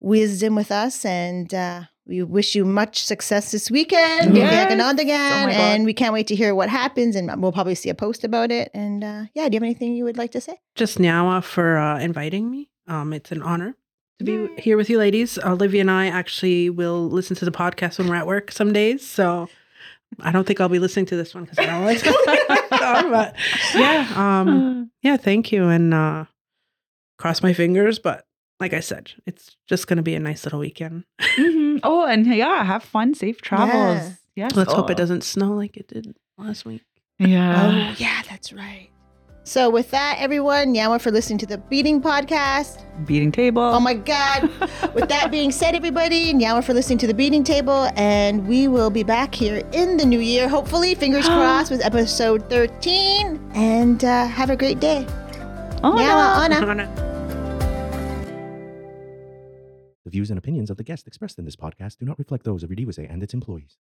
wisdom 0.00 0.54
with 0.54 0.72
us. 0.72 1.04
And 1.04 1.52
uh, 1.54 1.82
we 2.06 2.22
wish 2.22 2.54
you 2.54 2.64
much 2.64 3.04
success 3.04 3.52
this 3.52 3.70
weekend. 3.70 4.24
You'll 4.26 4.34
be 4.34 4.40
back 4.50 4.70
on 4.72 4.80
Oh 4.80 4.88
again. 4.90 5.46
my 5.46 5.52
God. 5.52 5.60
and 5.60 5.84
we 5.84 5.92
can't 5.94 6.12
wait 6.12 6.26
to 6.28 6.34
hear 6.34 6.54
what 6.54 6.68
happens. 6.68 7.14
And 7.14 7.40
we'll 7.40 7.52
probably 7.52 7.74
see 7.76 7.88
a 7.88 7.94
post 7.94 8.24
about 8.24 8.50
it. 8.50 8.70
And 8.74 9.04
uh, 9.04 9.24
yeah, 9.34 9.48
do 9.48 9.54
you 9.54 9.56
have 9.56 9.62
anything 9.62 9.94
you 9.94 10.04
would 10.04 10.18
like 10.18 10.32
to 10.32 10.40
say? 10.40 10.58
Just 10.74 10.98
Nyawa 10.98 11.42
for 11.44 11.76
uh, 11.78 12.00
inviting 12.00 12.50
me. 12.50 12.68
Um, 12.88 13.12
it's 13.12 13.30
an 13.30 13.42
honor 13.42 13.76
to 14.18 14.24
be 14.24 14.48
here 14.60 14.76
with 14.76 14.90
you 14.90 14.98
ladies. 14.98 15.38
Olivia 15.38 15.82
and 15.82 15.90
I 15.90 16.06
actually 16.08 16.68
will 16.70 17.08
listen 17.08 17.36
to 17.36 17.44
the 17.44 17.52
podcast 17.52 17.98
when 17.98 18.08
we're 18.08 18.16
at 18.16 18.26
work 18.26 18.50
some 18.50 18.72
days. 18.72 19.06
So 19.06 19.48
I 20.20 20.32
don't 20.32 20.46
think 20.46 20.60
I'll 20.60 20.68
be 20.68 20.78
listening 20.78 21.06
to 21.06 21.16
this 21.16 21.34
one 21.34 21.44
because 21.44 21.58
I 21.58 21.66
don't 21.66 21.84
like 21.84 21.98
to 22.02 23.08
But 23.10 23.36
yeah, 23.74 24.08
um, 24.16 24.90
yeah, 25.02 25.16
thank 25.16 25.52
you. 25.52 25.68
And 25.68 25.92
uh, 25.94 26.24
cross 27.18 27.42
my 27.42 27.52
fingers. 27.52 27.98
But 27.98 28.24
like 28.60 28.72
I 28.72 28.80
said, 28.80 29.12
it's 29.26 29.56
just 29.68 29.86
going 29.86 29.98
to 29.98 30.02
be 30.02 30.14
a 30.14 30.20
nice 30.20 30.44
little 30.44 30.60
weekend. 30.60 31.04
Mhm. 31.20 31.80
Oh, 31.84 32.04
and 32.06 32.26
yeah, 32.26 32.64
have 32.64 32.82
fun, 32.82 33.14
safe 33.14 33.40
travels. 33.40 33.70
Yeah. 33.74 34.12
Yes. 34.34 34.56
Let's 34.56 34.72
hope 34.72 34.86
Oh. 34.88 34.92
it 34.92 34.96
doesn't 34.96 35.22
snow 35.22 35.52
like 35.52 35.76
it 35.76 35.86
did 35.88 36.16
last 36.36 36.64
week. 36.64 36.82
Yeah. 37.20 37.90
oh, 37.90 37.94
yeah, 37.98 38.22
that's 38.28 38.52
right. 38.52 38.88
So, 39.48 39.70
with 39.70 39.90
that, 39.92 40.16
everyone, 40.18 40.74
Nyawa 40.74 41.00
for 41.00 41.10
listening 41.10 41.38
to 41.38 41.46
the 41.46 41.56
Beading 41.56 42.02
Podcast. 42.02 42.84
Beading 43.06 43.32
Table. 43.32 43.62
Oh 43.62 43.80
my 43.80 43.94
God. 43.94 44.42
With 44.94 45.08
that 45.08 45.30
being 45.30 45.52
said, 45.52 45.74
everybody, 45.74 46.34
now 46.34 46.60
for 46.60 46.74
listening 46.74 46.98
to 46.98 47.06
the 47.06 47.14
Beading 47.14 47.44
Table, 47.44 47.88
and 47.96 48.46
we 48.46 48.68
will 48.68 48.90
be 48.90 49.02
back 49.02 49.34
here 49.34 49.62
in 49.72 49.96
the 49.96 50.04
new 50.04 50.20
year, 50.20 50.50
hopefully, 50.50 50.94
fingers 50.94 51.24
crossed, 51.28 51.70
with 51.70 51.82
episode 51.82 52.50
13. 52.50 53.40
And 53.54 54.04
uh, 54.04 54.26
have 54.26 54.50
a 54.50 54.56
great 54.56 54.80
day. 54.80 55.06
Oh, 55.82 55.94
Nyawa, 55.96 56.50
no. 56.50 56.68
Ana. 56.68 56.86
The 60.04 60.10
views 60.10 60.28
and 60.28 60.38
opinions 60.38 60.68
of 60.68 60.76
the 60.76 60.84
guests 60.84 61.06
expressed 61.06 61.38
in 61.38 61.46
this 61.46 61.56
podcast 61.56 61.96
do 61.96 62.04
not 62.04 62.18
reflect 62.18 62.44
those 62.44 62.62
of 62.62 62.68
Udivase 62.68 63.10
and 63.10 63.22
its 63.22 63.32
employees. 63.32 63.78